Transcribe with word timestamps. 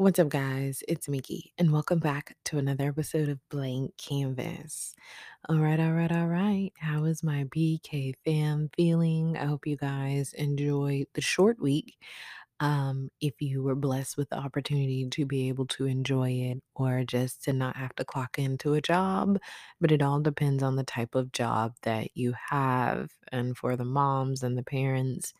What's 0.00 0.20
up, 0.20 0.28
guys? 0.28 0.84
It's 0.86 1.08
Miki, 1.08 1.52
and 1.58 1.72
welcome 1.72 1.98
back 1.98 2.36
to 2.44 2.58
another 2.58 2.86
episode 2.86 3.28
of 3.28 3.40
Blank 3.48 3.96
Canvas. 3.96 4.94
All 5.48 5.56
right, 5.56 5.80
all 5.80 5.90
right, 5.90 6.12
all 6.12 6.28
right. 6.28 6.70
How 6.78 7.02
is 7.02 7.24
my 7.24 7.46
BK 7.46 8.14
fam 8.24 8.70
feeling? 8.76 9.36
I 9.36 9.46
hope 9.46 9.66
you 9.66 9.76
guys 9.76 10.34
enjoyed 10.34 11.06
the 11.14 11.20
short 11.20 11.60
week. 11.60 11.98
Um, 12.60 13.10
if 13.20 13.42
you 13.42 13.60
were 13.64 13.74
blessed 13.74 14.16
with 14.16 14.28
the 14.30 14.38
opportunity 14.38 15.08
to 15.10 15.26
be 15.26 15.48
able 15.48 15.66
to 15.66 15.86
enjoy 15.86 16.30
it 16.30 16.62
or 16.76 17.02
just 17.02 17.42
to 17.46 17.52
not 17.52 17.74
have 17.74 17.96
to 17.96 18.04
clock 18.04 18.38
into 18.38 18.74
a 18.74 18.80
job, 18.80 19.40
but 19.80 19.90
it 19.90 20.00
all 20.00 20.20
depends 20.20 20.62
on 20.62 20.76
the 20.76 20.84
type 20.84 21.16
of 21.16 21.32
job 21.32 21.74
that 21.82 22.10
you 22.14 22.34
have. 22.50 23.10
And 23.32 23.56
for 23.56 23.74
the 23.74 23.84
moms 23.84 24.44
and 24.44 24.56
the 24.56 24.62
parents, 24.62 25.34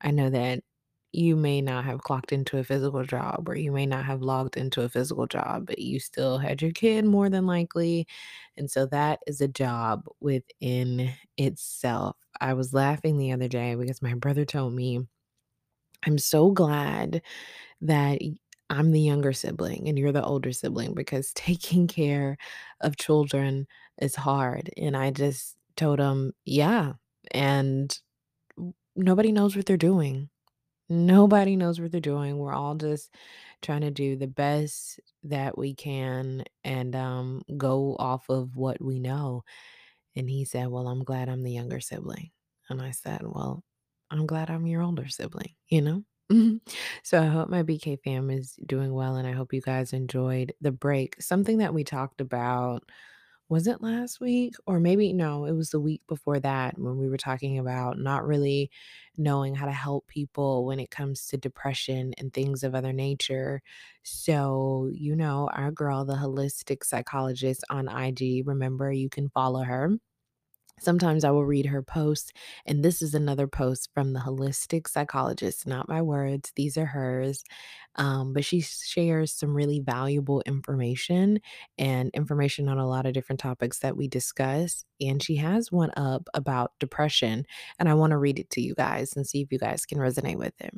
I 0.00 0.12
know 0.12 0.30
that 0.30 0.62
you 1.12 1.36
may 1.36 1.60
not 1.62 1.84
have 1.84 2.02
clocked 2.02 2.32
into 2.32 2.58
a 2.58 2.64
physical 2.64 3.04
job 3.04 3.48
or 3.48 3.56
you 3.56 3.72
may 3.72 3.86
not 3.86 4.04
have 4.04 4.22
logged 4.22 4.56
into 4.56 4.82
a 4.82 4.88
physical 4.88 5.26
job, 5.26 5.66
but 5.66 5.78
you 5.78 5.98
still 6.00 6.38
had 6.38 6.60
your 6.62 6.72
kid 6.72 7.04
more 7.04 7.30
than 7.30 7.46
likely. 7.46 8.06
And 8.56 8.70
so 8.70 8.86
that 8.86 9.20
is 9.26 9.40
a 9.40 9.48
job 9.48 10.06
within 10.20 11.12
itself. 11.38 12.16
I 12.40 12.54
was 12.54 12.74
laughing 12.74 13.18
the 13.18 13.32
other 13.32 13.48
day 13.48 13.74
because 13.74 14.02
my 14.02 14.14
brother 14.14 14.44
told 14.44 14.74
me, 14.74 15.00
I'm 16.06 16.18
so 16.18 16.50
glad 16.50 17.22
that 17.82 18.20
I'm 18.70 18.92
the 18.92 19.00
younger 19.00 19.32
sibling 19.32 19.88
and 19.88 19.98
you're 19.98 20.12
the 20.12 20.24
older 20.24 20.52
sibling 20.52 20.94
because 20.94 21.32
taking 21.36 21.86
care 21.88 22.38
of 22.80 22.96
children 22.96 23.66
is 24.00 24.16
hard. 24.16 24.70
And 24.76 24.96
I 24.96 25.10
just 25.10 25.56
told 25.76 26.00
him, 26.00 26.34
yeah. 26.44 26.94
And 27.32 27.96
nobody 28.96 29.32
knows 29.32 29.56
what 29.56 29.66
they're 29.66 29.76
doing 29.76 30.30
Nobody 30.88 31.56
knows 31.56 31.80
what 31.80 31.92
they're 31.92 32.00
doing. 32.00 32.38
We're 32.38 32.54
all 32.54 32.74
just 32.74 33.14
trying 33.62 33.82
to 33.82 33.90
do 33.90 34.16
the 34.16 34.26
best 34.26 35.00
that 35.24 35.58
we 35.58 35.74
can 35.74 36.44
and 36.64 36.96
um, 36.96 37.42
go 37.56 37.96
off 37.98 38.28
of 38.30 38.56
what 38.56 38.80
we 38.82 38.98
know. 38.98 39.42
And 40.16 40.28
he 40.28 40.44
said, 40.44 40.68
Well, 40.68 40.88
I'm 40.88 41.04
glad 41.04 41.28
I'm 41.28 41.42
the 41.42 41.52
younger 41.52 41.80
sibling. 41.80 42.30
And 42.68 42.82
I 42.82 42.90
said, 42.92 43.22
Well, 43.22 43.62
I'm 44.10 44.26
glad 44.26 44.50
I'm 44.50 44.66
your 44.66 44.82
older 44.82 45.08
sibling, 45.08 45.54
you 45.68 45.82
know? 45.82 46.04
So 47.04 47.22
I 47.22 47.26
hope 47.26 47.48
my 47.48 47.62
BK 47.62 47.96
fam 47.96 48.30
is 48.30 48.54
doing 48.66 48.92
well 48.92 49.16
and 49.16 49.26
I 49.26 49.32
hope 49.32 49.52
you 49.54 49.62
guys 49.62 49.92
enjoyed 49.94 50.52
the 50.60 50.72
break. 50.72 51.20
Something 51.22 51.58
that 51.58 51.72
we 51.74 51.84
talked 51.84 52.20
about 52.20 52.84
was 53.48 53.66
it 53.66 53.82
last 53.82 54.20
week? 54.20 54.54
Or 54.66 54.78
maybe 54.80 55.12
no, 55.12 55.44
it 55.46 55.52
was 55.52 55.70
the 55.70 55.80
week 55.80 56.02
before 56.06 56.38
that 56.40 56.78
when 56.78 56.98
we 56.98 57.08
were 57.08 57.16
talking 57.16 57.58
about 57.58 57.98
not 57.98 58.26
really 58.26 58.70
knowing 59.16 59.54
how 59.54 59.66
to 59.66 59.72
help 59.72 60.06
people 60.06 60.66
when 60.66 60.78
it 60.80 60.90
comes 60.90 61.26
to 61.28 61.36
depression 61.38 62.14
and 62.18 62.32
things 62.32 62.62
of 62.62 62.74
other 62.74 62.92
nature. 62.92 63.62
So, 64.02 64.90
you 64.92 65.16
know, 65.16 65.48
our 65.52 65.70
girl, 65.70 66.04
the 66.04 66.14
holistic 66.14 66.84
psychologist 66.84 67.64
on 67.70 67.88
IG, 67.88 68.42
remember 68.46 68.92
you 68.92 69.08
can 69.08 69.28
follow 69.30 69.62
her. 69.64 69.98
Sometimes 70.80 71.24
I 71.24 71.30
will 71.30 71.44
read 71.44 71.66
her 71.66 71.82
posts, 71.82 72.32
and 72.66 72.84
this 72.84 73.02
is 73.02 73.14
another 73.14 73.46
post 73.46 73.90
from 73.94 74.12
the 74.12 74.20
holistic 74.20 74.88
psychologist, 74.88 75.66
not 75.66 75.88
my 75.88 76.02
words, 76.02 76.52
these 76.56 76.76
are 76.76 76.86
hers. 76.86 77.44
Um, 77.96 78.32
but 78.32 78.44
she 78.44 78.60
shares 78.60 79.32
some 79.32 79.54
really 79.54 79.80
valuable 79.80 80.42
information 80.46 81.40
and 81.78 82.10
information 82.14 82.68
on 82.68 82.78
a 82.78 82.88
lot 82.88 83.06
of 83.06 83.12
different 83.12 83.40
topics 83.40 83.80
that 83.80 83.96
we 83.96 84.08
discuss. 84.08 84.84
And 85.00 85.22
she 85.22 85.36
has 85.36 85.72
one 85.72 85.90
up 85.96 86.28
about 86.34 86.72
depression, 86.80 87.44
and 87.78 87.88
I 87.88 87.94
want 87.94 88.12
to 88.12 88.18
read 88.18 88.38
it 88.38 88.50
to 88.50 88.60
you 88.60 88.74
guys 88.74 89.14
and 89.16 89.26
see 89.26 89.40
if 89.42 89.52
you 89.52 89.58
guys 89.58 89.84
can 89.86 89.98
resonate 89.98 90.36
with 90.36 90.54
it. 90.60 90.74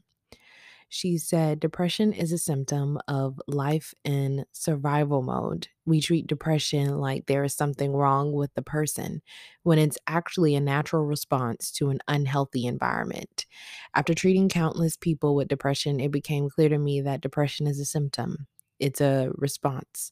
She 0.92 1.18
said 1.18 1.60
depression 1.60 2.12
is 2.12 2.32
a 2.32 2.38
symptom 2.38 2.98
of 3.06 3.40
life 3.46 3.94
in 4.04 4.44
survival 4.50 5.22
mode. 5.22 5.68
We 5.86 6.00
treat 6.00 6.26
depression 6.26 6.98
like 6.98 7.26
there 7.26 7.44
is 7.44 7.54
something 7.54 7.92
wrong 7.92 8.32
with 8.32 8.52
the 8.54 8.62
person 8.62 9.22
when 9.62 9.78
it's 9.78 9.96
actually 10.08 10.56
a 10.56 10.60
natural 10.60 11.04
response 11.04 11.70
to 11.72 11.90
an 11.90 12.00
unhealthy 12.08 12.66
environment. 12.66 13.46
After 13.94 14.14
treating 14.14 14.48
countless 14.48 14.96
people 14.96 15.36
with 15.36 15.46
depression, 15.46 16.00
it 16.00 16.10
became 16.10 16.50
clear 16.50 16.68
to 16.68 16.78
me 16.78 17.00
that 17.02 17.20
depression 17.20 17.68
is 17.68 17.78
a 17.78 17.84
symptom, 17.84 18.48
it's 18.80 19.00
a 19.00 19.30
response. 19.36 20.10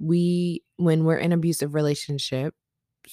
We, 0.00 0.62
when 0.76 1.04
we're 1.04 1.18
in 1.18 1.32
abusive 1.32 1.74
relationship, 1.74 2.54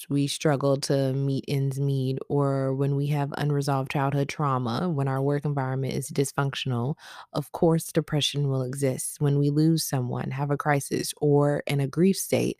we 0.08 0.26
struggle 0.26 0.76
to 0.82 1.12
meet 1.12 1.44
ends 1.48 1.80
meet, 1.80 2.18
or 2.28 2.74
when 2.74 2.96
we 2.96 3.06
have 3.08 3.32
unresolved 3.38 3.90
childhood 3.90 4.28
trauma, 4.28 4.88
when 4.90 5.08
our 5.08 5.22
work 5.22 5.44
environment 5.44 5.94
is 5.94 6.10
dysfunctional, 6.10 6.96
of 7.32 7.50
course, 7.52 7.92
depression 7.92 8.48
will 8.48 8.62
exist. 8.62 9.20
When 9.20 9.38
we 9.38 9.50
lose 9.50 9.84
someone, 9.84 10.30
have 10.30 10.50
a 10.50 10.56
crisis, 10.56 11.14
or 11.18 11.62
in 11.66 11.80
a 11.80 11.86
grief 11.86 12.16
state, 12.16 12.58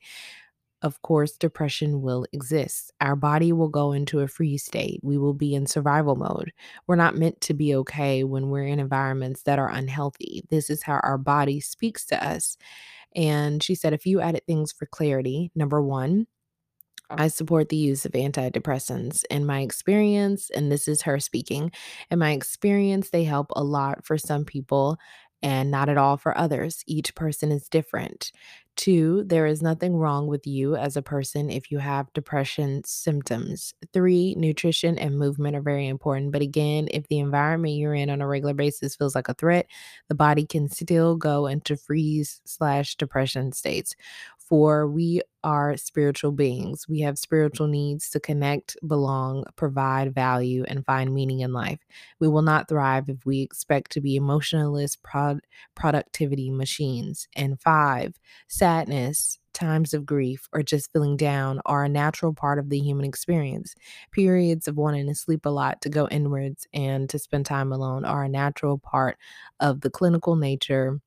of 0.82 1.00
course, 1.02 1.32
depression 1.36 2.02
will 2.02 2.26
exist. 2.32 2.92
Our 3.00 3.16
body 3.16 3.52
will 3.52 3.68
go 3.68 3.92
into 3.92 4.20
a 4.20 4.28
freeze 4.28 4.64
state. 4.64 5.00
We 5.02 5.18
will 5.18 5.34
be 5.34 5.54
in 5.54 5.66
survival 5.66 6.16
mode. 6.16 6.52
We're 6.86 6.96
not 6.96 7.16
meant 7.16 7.40
to 7.42 7.54
be 7.54 7.74
okay 7.76 8.24
when 8.24 8.50
we're 8.50 8.66
in 8.66 8.78
environments 8.78 9.42
that 9.42 9.58
are 9.58 9.70
unhealthy. 9.70 10.44
This 10.50 10.70
is 10.70 10.82
how 10.82 11.00
our 11.02 11.18
body 11.18 11.60
speaks 11.60 12.04
to 12.06 12.24
us. 12.24 12.56
And 13.14 13.62
she 13.62 13.74
said 13.74 13.94
a 13.94 13.98
few 13.98 14.20
added 14.20 14.42
things 14.46 14.70
for 14.70 14.84
clarity. 14.86 15.50
Number 15.54 15.82
one, 15.82 16.26
Oh. 17.10 17.16
I 17.18 17.28
support 17.28 17.68
the 17.68 17.76
use 17.76 18.04
of 18.04 18.12
antidepressants. 18.12 19.24
In 19.30 19.46
my 19.46 19.60
experience, 19.60 20.50
and 20.50 20.70
this 20.72 20.88
is 20.88 21.02
her 21.02 21.20
speaking, 21.20 21.70
in 22.10 22.18
my 22.18 22.32
experience, 22.32 23.10
they 23.10 23.24
help 23.24 23.48
a 23.54 23.62
lot 23.62 24.04
for 24.04 24.18
some 24.18 24.44
people 24.44 24.98
and 25.42 25.70
not 25.70 25.88
at 25.88 25.98
all 25.98 26.16
for 26.16 26.36
others. 26.36 26.82
Each 26.86 27.14
person 27.14 27.52
is 27.52 27.68
different. 27.68 28.32
Two, 28.74 29.24
there 29.24 29.46
is 29.46 29.62
nothing 29.62 29.96
wrong 29.96 30.26
with 30.26 30.46
you 30.46 30.76
as 30.76 30.96
a 30.96 31.02
person 31.02 31.48
if 31.48 31.70
you 31.70 31.78
have 31.78 32.12
depression 32.12 32.82
symptoms. 32.84 33.72
Three, 33.94 34.34
nutrition 34.36 34.98
and 34.98 35.18
movement 35.18 35.56
are 35.56 35.62
very 35.62 35.88
important. 35.88 36.32
But 36.32 36.42
again, 36.42 36.88
if 36.90 37.08
the 37.08 37.18
environment 37.18 37.74
you're 37.74 37.94
in 37.94 38.10
on 38.10 38.20
a 38.20 38.26
regular 38.26 38.52
basis 38.52 38.94
feels 38.94 39.14
like 39.14 39.28
a 39.28 39.34
threat, 39.34 39.66
the 40.08 40.14
body 40.14 40.44
can 40.44 40.68
still 40.68 41.16
go 41.16 41.46
into 41.46 41.76
freeze 41.76 42.42
slash 42.44 42.96
depression 42.96 43.52
states. 43.52 43.94
For 44.48 44.86
we 44.86 45.22
are 45.42 45.76
spiritual 45.76 46.30
beings. 46.30 46.86
We 46.88 47.00
have 47.00 47.18
spiritual 47.18 47.66
needs 47.66 48.10
to 48.10 48.20
connect, 48.20 48.76
belong, 48.86 49.44
provide 49.56 50.14
value, 50.14 50.64
and 50.68 50.84
find 50.86 51.12
meaning 51.12 51.40
in 51.40 51.52
life. 51.52 51.80
We 52.20 52.28
will 52.28 52.42
not 52.42 52.68
thrive 52.68 53.08
if 53.08 53.26
we 53.26 53.40
expect 53.40 53.90
to 53.92 54.00
be 54.00 54.14
emotionless 54.14 54.94
prod- 54.96 55.40
productivity 55.74 56.50
machines. 56.50 57.26
And 57.34 57.60
five, 57.60 58.20
sadness, 58.46 59.40
times 59.52 59.94
of 59.94 60.06
grief, 60.06 60.48
or 60.52 60.62
just 60.62 60.92
feeling 60.92 61.16
down 61.16 61.60
are 61.66 61.84
a 61.84 61.88
natural 61.88 62.32
part 62.32 62.58
of 62.60 62.68
the 62.68 62.78
human 62.78 63.04
experience. 63.04 63.74
Periods 64.12 64.68
of 64.68 64.76
wanting 64.76 65.06
to 65.08 65.14
sleep 65.14 65.44
a 65.46 65.50
lot, 65.50 65.80
to 65.80 65.88
go 65.88 66.06
inwards, 66.08 66.68
and 66.72 67.08
to 67.10 67.18
spend 67.18 67.46
time 67.46 67.72
alone 67.72 68.04
are 68.04 68.24
a 68.24 68.28
natural 68.28 68.78
part 68.78 69.16
of 69.58 69.80
the 69.80 69.90
clinical 69.90 70.36
nature 70.36 71.00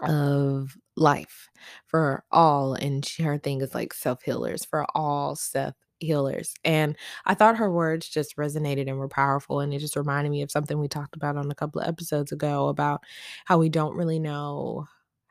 of 0.00 0.76
life 0.96 1.48
for 1.86 2.24
all 2.32 2.74
and 2.74 3.04
she, 3.04 3.22
her 3.22 3.38
thing 3.38 3.60
is 3.60 3.74
like 3.74 3.92
self 3.92 4.22
healers 4.22 4.64
for 4.64 4.86
all 4.94 5.36
self 5.36 5.74
healers 6.00 6.54
and 6.64 6.96
i 7.24 7.34
thought 7.34 7.56
her 7.56 7.70
words 7.70 8.08
just 8.08 8.36
resonated 8.36 8.88
and 8.88 8.98
were 8.98 9.08
powerful 9.08 9.60
and 9.60 9.72
it 9.72 9.78
just 9.78 9.96
reminded 9.96 10.30
me 10.30 10.42
of 10.42 10.50
something 10.50 10.78
we 10.78 10.88
talked 10.88 11.16
about 11.16 11.36
on 11.36 11.50
a 11.50 11.54
couple 11.54 11.80
of 11.80 11.88
episodes 11.88 12.32
ago 12.32 12.68
about 12.68 13.00
how 13.46 13.58
we 13.58 13.68
don't 13.70 13.96
really 13.96 14.18
know 14.18 14.86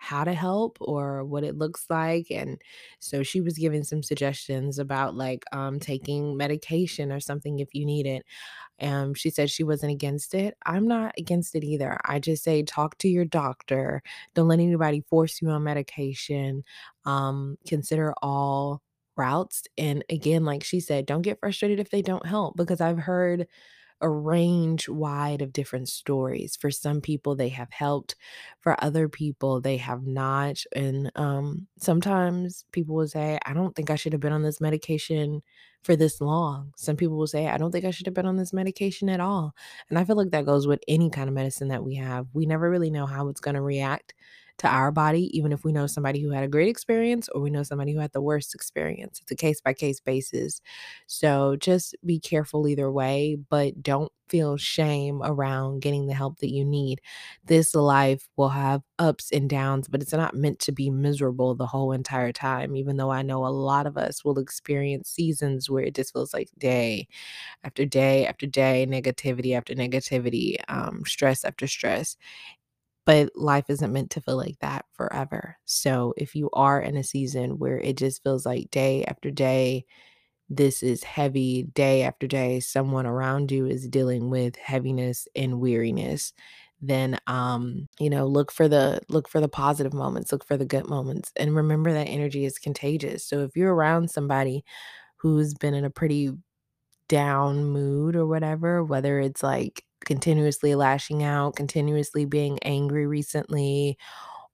how 0.05 0.23
to 0.23 0.33
help 0.33 0.77
or 0.79 1.23
what 1.23 1.43
it 1.43 1.57
looks 1.57 1.85
like 1.89 2.27
and 2.29 2.61
so 2.99 3.23
she 3.23 3.41
was 3.41 3.57
giving 3.57 3.83
some 3.83 4.03
suggestions 4.03 4.79
about 4.79 5.15
like 5.15 5.43
um 5.51 5.79
taking 5.79 6.37
medication 6.37 7.11
or 7.11 7.19
something 7.19 7.59
if 7.59 7.73
you 7.73 7.85
need 7.85 8.05
it 8.05 8.23
um, 8.81 9.13
she 9.13 9.29
said 9.29 9.49
she 9.49 9.63
wasn't 9.63 9.91
against 9.93 10.33
it. 10.33 10.55
I'm 10.65 10.87
not 10.87 11.13
against 11.17 11.55
it 11.55 11.63
either. 11.63 11.97
I 12.05 12.19
just 12.19 12.43
say 12.43 12.63
talk 12.63 12.97
to 12.99 13.07
your 13.07 13.25
doctor. 13.25 14.01
Don't 14.33 14.47
let 14.47 14.59
anybody 14.59 15.01
force 15.09 15.41
you 15.41 15.49
on 15.49 15.63
medication. 15.63 16.63
Um, 17.05 17.57
consider 17.67 18.13
all 18.21 18.81
routes. 19.17 19.63
And 19.77 20.03
again, 20.09 20.43
like 20.43 20.63
she 20.63 20.79
said, 20.79 21.05
don't 21.05 21.21
get 21.21 21.39
frustrated 21.39 21.79
if 21.79 21.89
they 21.89 22.01
don't 22.01 22.25
help 22.25 22.57
because 22.57 22.81
I've 22.81 22.99
heard 22.99 23.47
a 24.01 24.09
range 24.09 24.89
wide 24.89 25.41
of 25.41 25.53
different 25.53 25.89
stories. 25.89 26.55
For 26.55 26.69
some 26.71 27.01
people, 27.01 27.35
they 27.35 27.49
have 27.49 27.71
helped. 27.71 28.15
For 28.59 28.81
other 28.83 29.07
people, 29.09 29.61
they 29.61 29.77
have 29.77 30.05
not. 30.05 30.57
And 30.75 31.11
um, 31.15 31.67
sometimes 31.77 32.65
people 32.71 32.95
will 32.95 33.07
say, 33.07 33.39
I 33.45 33.53
don't 33.53 33.75
think 33.75 33.89
I 33.89 33.95
should 33.95 34.13
have 34.13 34.21
been 34.21 34.33
on 34.33 34.43
this 34.43 34.61
medication 34.61 35.41
for 35.83 35.95
this 35.95 36.19
long. 36.19 36.73
Some 36.77 36.97
people 36.97 37.17
will 37.17 37.27
say, 37.27 37.47
I 37.47 37.57
don't 37.57 37.71
think 37.71 37.85
I 37.85 37.91
should 37.91 38.07
have 38.07 38.13
been 38.15 38.25
on 38.25 38.37
this 38.37 38.53
medication 38.53 39.07
at 39.09 39.19
all. 39.19 39.53
And 39.89 39.99
I 39.99 40.03
feel 40.03 40.15
like 40.15 40.31
that 40.31 40.45
goes 40.45 40.67
with 40.67 40.81
any 40.87 41.09
kind 41.09 41.29
of 41.29 41.35
medicine 41.35 41.67
that 41.69 41.83
we 41.83 41.95
have. 41.95 42.27
We 42.33 42.45
never 42.45 42.69
really 42.69 42.89
know 42.91 43.05
how 43.05 43.29
it's 43.29 43.41
going 43.41 43.55
to 43.55 43.61
react 43.61 44.13
to 44.59 44.67
our 44.67 44.91
body, 44.91 45.35
even 45.37 45.51
if 45.51 45.63
we 45.65 45.71
know 45.73 45.87
somebody 45.87 46.21
who 46.21 46.31
had 46.31 46.43
a 46.43 46.47
great 46.47 46.69
experience 46.69 47.29
or 47.29 47.41
we 47.41 47.49
know 47.49 47.63
somebody 47.63 47.93
who 47.93 47.99
had 47.99 48.13
the 48.13 48.21
worst 48.21 48.55
experience. 48.55 49.19
It's 49.21 49.31
a 49.31 49.35
case 49.35 49.61
by 49.61 49.73
case 49.73 49.99
basis. 49.99 50.61
So 51.07 51.55
just 51.57 51.95
be 52.05 52.19
careful 52.19 52.67
either 52.67 52.91
way, 52.91 53.37
but 53.49 53.81
don't 53.83 54.11
feel 54.27 54.57
shame 54.57 55.21
around 55.23 55.81
getting 55.81 56.07
the 56.07 56.13
help 56.13 56.39
that 56.39 56.51
you 56.51 56.65
need. 56.65 56.99
This 57.45 57.75
life 57.75 58.27
will 58.37 58.49
have 58.49 58.81
ups 58.97 59.29
and 59.31 59.47
downs, 59.49 59.87
but 59.87 60.01
it's 60.01 60.13
not 60.13 60.33
meant 60.35 60.59
to 60.61 60.71
be 60.71 60.89
miserable 60.89 61.53
the 61.53 61.67
whole 61.67 61.91
entire 61.91 62.31
time, 62.31 62.75
even 62.75 62.97
though 62.97 63.11
I 63.11 63.21
know 63.21 63.45
a 63.45 63.49
lot 63.49 63.85
of 63.85 63.97
us 63.97 64.25
will 64.25 64.39
experience 64.39 65.09
seasons 65.09 65.69
where 65.69 65.83
it 65.83 65.93
just 65.95 66.13
feels 66.13 66.33
like 66.33 66.49
day 66.57 67.07
after 67.63 67.85
day 67.85 68.27
after 68.27 68.47
day, 68.47 68.87
negativity 68.89 69.55
after 69.57 69.73
negativity, 69.75 70.57
um, 70.69 71.03
stress 71.05 71.43
after 71.45 71.67
stress. 71.67 72.17
But 73.05 73.31
life 73.35 73.69
isn't 73.69 73.93
meant 73.93 74.11
to 74.11 74.21
feel 74.21 74.37
like 74.37 74.59
that 74.61 74.85
forever. 74.93 75.57
So 75.65 76.13
if 76.17 76.35
you 76.35 76.49
are 76.53 76.81
in 76.81 76.97
a 76.97 77.03
season 77.03 77.59
where 77.59 77.77
it 77.79 77.97
just 77.97 78.23
feels 78.23 78.45
like 78.45 78.71
day 78.71 79.05
after 79.05 79.29
day, 79.31 79.85
this 80.49 80.83
is 80.83 81.03
heavy 81.03 81.63
day 81.63 82.03
after 82.03 82.27
day, 82.27 82.59
someone 82.59 83.05
around 83.05 83.51
you 83.51 83.65
is 83.65 83.87
dealing 83.87 84.29
with 84.29 84.55
heaviness 84.57 85.27
and 85.35 85.59
weariness, 85.59 86.33
then 86.81 87.19
um, 87.27 87.87
you 87.99 88.09
know, 88.09 88.27
look 88.27 88.51
for 88.51 88.67
the 88.67 89.01
look 89.09 89.27
for 89.27 89.41
the 89.41 89.47
positive 89.49 89.93
moments, 89.93 90.31
look 90.31 90.45
for 90.45 90.57
the 90.57 90.65
good 90.65 90.87
moments 90.87 91.31
and 91.37 91.55
remember 91.55 91.91
that 91.93 92.07
energy 92.07 92.45
is 92.45 92.59
contagious. 92.59 93.25
So 93.25 93.41
if 93.41 93.55
you're 93.55 93.73
around 93.73 94.11
somebody 94.11 94.63
who's 95.17 95.53
been 95.55 95.73
in 95.75 95.85
a 95.85 95.89
pretty 95.91 96.31
down 97.07 97.65
mood 97.65 98.15
or 98.15 98.25
whatever, 98.25 98.83
whether 98.83 99.19
it's 99.19 99.43
like 99.43 99.83
continuously 100.05 100.75
lashing 100.75 101.23
out, 101.23 101.55
continuously 101.55 102.25
being 102.25 102.59
angry 102.63 103.07
recently, 103.07 103.97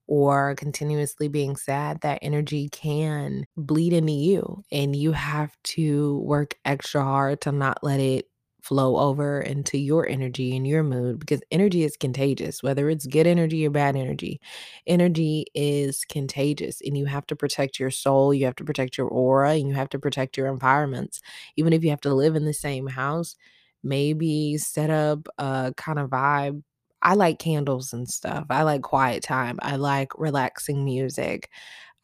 or 0.06 0.54
continuously 0.56 1.28
being 1.28 1.56
sad, 1.56 2.00
that 2.02 2.18
energy 2.22 2.68
can 2.68 3.44
bleed 3.56 3.92
into 3.92 4.12
you. 4.12 4.62
And 4.72 4.94
you 4.96 5.12
have 5.12 5.56
to 5.64 6.18
work 6.20 6.56
extra 6.64 7.02
hard 7.02 7.40
to 7.42 7.52
not 7.52 7.78
let 7.82 8.00
it 8.00 8.28
flow 8.62 8.96
over 8.96 9.40
into 9.40 9.76
your 9.78 10.08
energy 10.08 10.56
and 10.56 10.66
your 10.66 10.84
mood 10.84 11.18
because 11.18 11.40
energy 11.50 11.82
is 11.82 11.96
contagious, 11.96 12.62
whether 12.62 12.88
it's 12.90 13.06
good 13.06 13.26
energy 13.26 13.66
or 13.66 13.70
bad 13.70 13.96
energy. 13.96 14.40
Energy 14.86 15.46
is 15.54 16.04
contagious, 16.04 16.80
and 16.84 16.96
you 16.96 17.06
have 17.06 17.26
to 17.26 17.36
protect 17.36 17.78
your 17.80 17.90
soul, 17.90 18.32
you 18.34 18.44
have 18.46 18.56
to 18.56 18.64
protect 18.64 18.96
your 18.98 19.08
aura, 19.08 19.50
and 19.52 19.68
you 19.68 19.74
have 19.74 19.88
to 19.90 19.98
protect 19.98 20.36
your 20.36 20.48
environments. 20.48 21.20
Even 21.56 21.72
if 21.72 21.82
you 21.84 21.90
have 21.90 22.00
to 22.02 22.14
live 22.14 22.36
in 22.36 22.44
the 22.44 22.54
same 22.54 22.86
house, 22.88 23.36
maybe 23.82 24.56
set 24.58 24.90
up 24.90 25.28
a 25.38 25.72
kind 25.76 25.98
of 25.98 26.10
vibe 26.10 26.62
I 27.02 27.14
like 27.14 27.38
candles 27.38 27.92
and 27.92 28.08
stuff. 28.08 28.46
I 28.50 28.62
like 28.62 28.82
quiet 28.82 29.22
time. 29.24 29.58
I 29.62 29.76
like 29.76 30.12
relaxing 30.16 30.84
music. 30.84 31.50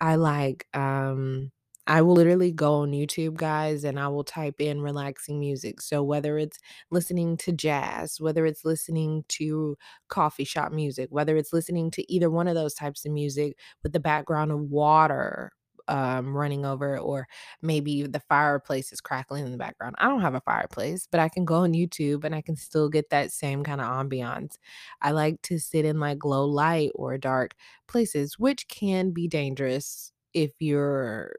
I 0.00 0.16
like, 0.16 0.66
um, 0.74 1.50
I 1.86 2.02
will 2.02 2.14
literally 2.14 2.52
go 2.52 2.74
on 2.82 2.90
YouTube, 2.92 3.36
guys, 3.36 3.84
and 3.84 3.98
I 3.98 4.08
will 4.08 4.24
type 4.24 4.60
in 4.60 4.82
relaxing 4.82 5.40
music. 5.40 5.80
So 5.80 6.02
whether 6.02 6.36
it's 6.36 6.58
listening 6.90 7.36
to 7.38 7.52
jazz, 7.52 8.20
whether 8.20 8.44
it's 8.44 8.64
listening 8.64 9.24
to 9.30 9.76
coffee 10.08 10.44
shop 10.44 10.72
music, 10.72 11.08
whether 11.10 11.36
it's 11.36 11.52
listening 11.52 11.90
to 11.92 12.12
either 12.12 12.30
one 12.30 12.48
of 12.48 12.54
those 12.56 12.74
types 12.74 13.06
of 13.06 13.12
music 13.12 13.56
with 13.82 13.92
the 13.92 14.00
background 14.00 14.52
of 14.52 14.60
water 14.60 15.52
um, 15.88 16.36
running 16.36 16.64
over, 16.66 16.98
or 16.98 17.26
maybe 17.62 18.02
the 18.02 18.20
fireplace 18.20 18.92
is 18.92 19.00
crackling 19.00 19.44
in 19.46 19.52
the 19.52 19.58
background. 19.58 19.96
I 19.98 20.08
don't 20.08 20.20
have 20.20 20.34
a 20.34 20.40
fireplace, 20.40 21.06
but 21.10 21.20
I 21.20 21.28
can 21.28 21.44
go 21.44 21.56
on 21.56 21.72
YouTube 21.72 22.24
and 22.24 22.34
I 22.34 22.42
can 22.42 22.56
still 22.56 22.88
get 22.88 23.10
that 23.10 23.32
same 23.32 23.64
kind 23.64 23.80
of 23.80 23.86
ambiance. 23.88 24.56
I 25.00 25.12
like 25.12 25.42
to 25.42 25.58
sit 25.58 25.84
in 25.84 26.00
like 26.00 26.24
low 26.24 26.44
light 26.46 26.90
or 26.94 27.18
dark 27.18 27.54
places, 27.86 28.38
which 28.38 28.68
can 28.68 29.10
be 29.12 29.28
dangerous 29.28 30.12
if 30.34 30.52
you're 30.60 31.34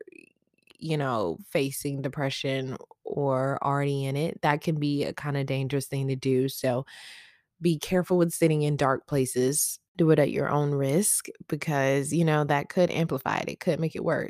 you 0.79 0.97
know, 0.97 1.37
facing 1.49 2.01
depression 2.01 2.77
or 3.03 3.59
already 3.63 4.05
in 4.05 4.15
it, 4.15 4.41
that 4.41 4.61
can 4.61 4.79
be 4.79 5.03
a 5.03 5.13
kind 5.13 5.35
of 5.35 5.45
dangerous 5.45 5.87
thing 5.87 6.07
to 6.07 6.15
do. 6.15 6.47
So 6.47 6.85
be 7.61 7.77
careful 7.79 8.17
with 8.17 8.33
sitting 8.33 8.61
in 8.63 8.77
dark 8.77 9.07
places. 9.07 9.79
Do 9.97 10.11
it 10.11 10.19
at 10.19 10.31
your 10.31 10.50
own 10.50 10.71
risk 10.71 11.27
because, 11.50 12.13
you 12.13 12.23
know, 12.23 12.45
that 12.45 12.69
could 12.69 12.89
amplify 12.89 13.39
it. 13.39 13.50
It 13.50 13.59
could 13.59 13.79
make 13.79 13.95
it 13.95 14.03
wor- 14.03 14.29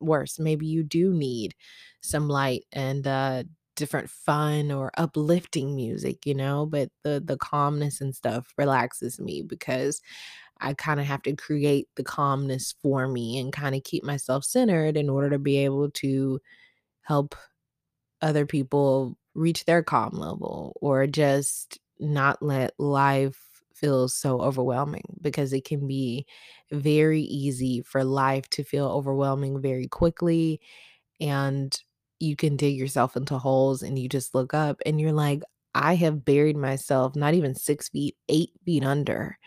worse. 0.00 0.38
Maybe 0.38 0.66
you 0.66 0.84
do 0.84 1.12
need 1.12 1.54
some 2.02 2.28
light 2.28 2.64
and 2.72 3.06
uh 3.06 3.44
different 3.76 4.10
fun 4.10 4.72
or 4.72 4.90
uplifting 4.98 5.74
music, 5.76 6.26
you 6.26 6.34
know, 6.34 6.66
but 6.66 6.90
the 7.04 7.22
the 7.24 7.36
calmness 7.36 8.00
and 8.00 8.14
stuff 8.14 8.52
relaxes 8.58 9.20
me 9.20 9.42
because 9.42 10.00
I 10.60 10.74
kind 10.74 11.00
of 11.00 11.06
have 11.06 11.22
to 11.22 11.36
create 11.36 11.88
the 11.96 12.04
calmness 12.04 12.74
for 12.82 13.08
me 13.08 13.38
and 13.38 13.52
kind 13.52 13.74
of 13.74 13.84
keep 13.84 14.04
myself 14.04 14.44
centered 14.44 14.96
in 14.96 15.08
order 15.08 15.30
to 15.30 15.38
be 15.38 15.58
able 15.58 15.90
to 15.92 16.40
help 17.02 17.34
other 18.20 18.46
people 18.46 19.16
reach 19.34 19.64
their 19.64 19.82
calm 19.82 20.12
level 20.14 20.76
or 20.80 21.06
just 21.06 21.78
not 22.00 22.42
let 22.42 22.72
life 22.78 23.38
feel 23.74 24.08
so 24.08 24.40
overwhelming 24.40 25.04
because 25.20 25.52
it 25.52 25.64
can 25.64 25.86
be 25.86 26.26
very 26.72 27.22
easy 27.22 27.80
for 27.82 28.04
life 28.04 28.48
to 28.50 28.64
feel 28.64 28.86
overwhelming 28.88 29.60
very 29.62 29.86
quickly 29.86 30.60
and 31.20 31.82
you 32.20 32.36
can 32.36 32.56
dig 32.56 32.76
yourself 32.76 33.16
into 33.16 33.38
holes 33.38 33.82
and 33.82 33.98
you 33.98 34.08
just 34.08 34.34
look 34.34 34.54
up 34.54 34.80
and 34.86 35.00
you're 35.00 35.12
like 35.12 35.42
I 35.74 35.94
have 35.96 36.24
buried 36.24 36.56
myself 36.56 37.14
not 37.14 37.34
even 37.34 37.54
6 37.54 37.88
feet, 37.90 38.16
8 38.28 38.50
feet 38.64 38.84
under 38.84 39.38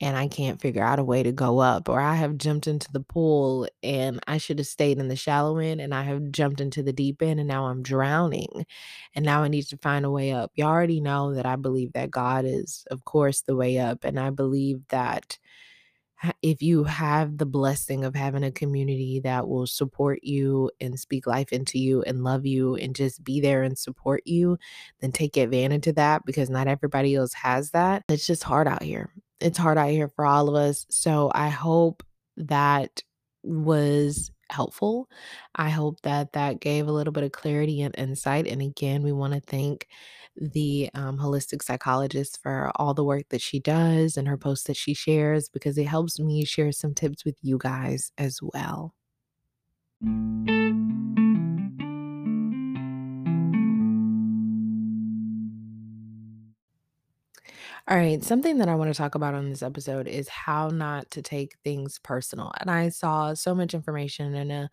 and 0.00 0.16
I 0.16 0.28
can't 0.28 0.60
figure 0.60 0.84
out 0.84 0.98
a 0.98 1.04
way 1.04 1.22
to 1.22 1.32
go 1.32 1.58
up, 1.58 1.88
or 1.88 2.00
I 2.00 2.16
have 2.16 2.36
jumped 2.36 2.66
into 2.66 2.92
the 2.92 3.00
pool 3.00 3.66
and 3.82 4.20
I 4.26 4.36
should 4.38 4.58
have 4.58 4.66
stayed 4.66 4.98
in 4.98 5.08
the 5.08 5.16
shallow 5.16 5.58
end 5.58 5.80
and 5.80 5.94
I 5.94 6.02
have 6.02 6.30
jumped 6.30 6.60
into 6.60 6.82
the 6.82 6.92
deep 6.92 7.22
end 7.22 7.40
and 7.40 7.48
now 7.48 7.66
I'm 7.66 7.82
drowning 7.82 8.66
and 9.14 9.24
now 9.24 9.42
I 9.42 9.48
need 9.48 9.62
to 9.68 9.78
find 9.78 10.04
a 10.04 10.10
way 10.10 10.32
up. 10.32 10.52
You 10.54 10.64
already 10.64 11.00
know 11.00 11.34
that 11.34 11.46
I 11.46 11.56
believe 11.56 11.94
that 11.94 12.10
God 12.10 12.44
is, 12.44 12.84
of 12.90 13.04
course, 13.04 13.40
the 13.40 13.56
way 13.56 13.78
up. 13.78 14.04
And 14.04 14.20
I 14.20 14.30
believe 14.30 14.80
that 14.88 15.38
if 16.42 16.62
you 16.62 16.84
have 16.84 17.38
the 17.38 17.46
blessing 17.46 18.04
of 18.04 18.14
having 18.14 18.42
a 18.42 18.50
community 18.50 19.20
that 19.20 19.48
will 19.48 19.66
support 19.66 20.22
you 20.22 20.70
and 20.80 20.98
speak 20.98 21.26
life 21.26 21.52
into 21.52 21.78
you 21.78 22.02
and 22.02 22.24
love 22.24 22.46
you 22.46 22.74
and 22.76 22.96
just 22.96 23.22
be 23.22 23.40
there 23.40 23.62
and 23.62 23.78
support 23.78 24.22
you, 24.26 24.58
then 25.00 25.12
take 25.12 25.36
advantage 25.36 25.86
of 25.86 25.96
that 25.96 26.24
because 26.24 26.48
not 26.50 26.68
everybody 26.68 27.14
else 27.14 27.34
has 27.34 27.70
that. 27.70 28.02
It's 28.08 28.26
just 28.26 28.44
hard 28.44 28.66
out 28.66 28.82
here. 28.82 29.10
It's 29.40 29.58
hard 29.58 29.78
out 29.78 29.90
here 29.90 30.08
for 30.08 30.24
all 30.24 30.48
of 30.48 30.54
us. 30.54 30.86
So 30.90 31.30
I 31.34 31.48
hope 31.48 32.02
that 32.36 33.02
was 33.42 34.30
helpful. 34.50 35.08
I 35.54 35.70
hope 35.70 36.00
that 36.02 36.32
that 36.32 36.60
gave 36.60 36.86
a 36.86 36.92
little 36.92 37.12
bit 37.12 37.24
of 37.24 37.32
clarity 37.32 37.82
and 37.82 37.94
insight. 37.98 38.46
And 38.46 38.62
again, 38.62 39.02
we 39.02 39.12
want 39.12 39.34
to 39.34 39.40
thank 39.40 39.88
the 40.36 40.90
um, 40.94 41.18
holistic 41.18 41.62
psychologist 41.62 42.40
for 42.42 42.70
all 42.76 42.94
the 42.94 43.04
work 43.04 43.24
that 43.30 43.40
she 43.40 43.58
does 43.58 44.16
and 44.16 44.28
her 44.28 44.36
posts 44.36 44.66
that 44.66 44.76
she 44.76 44.94
shares 44.94 45.48
because 45.48 45.78
it 45.78 45.86
helps 45.86 46.20
me 46.20 46.44
share 46.44 46.72
some 46.72 46.94
tips 46.94 47.24
with 47.24 47.36
you 47.42 47.58
guys 47.58 48.12
as 48.18 48.38
well. 48.42 48.94
All 57.88 57.96
right, 57.96 58.22
something 58.22 58.58
that 58.58 58.68
I 58.68 58.74
want 58.74 58.92
to 58.92 58.96
talk 58.98 59.14
about 59.14 59.34
on 59.34 59.48
this 59.48 59.62
episode 59.62 60.08
is 60.08 60.28
how 60.28 60.68
not 60.68 61.08
to 61.12 61.22
take 61.22 61.56
things 61.62 62.00
personal. 62.00 62.52
And 62.60 62.68
I 62.70 62.88
saw 62.88 63.32
so 63.34 63.54
much 63.54 63.74
information 63.74 64.34
in 64.34 64.50
a 64.50 64.70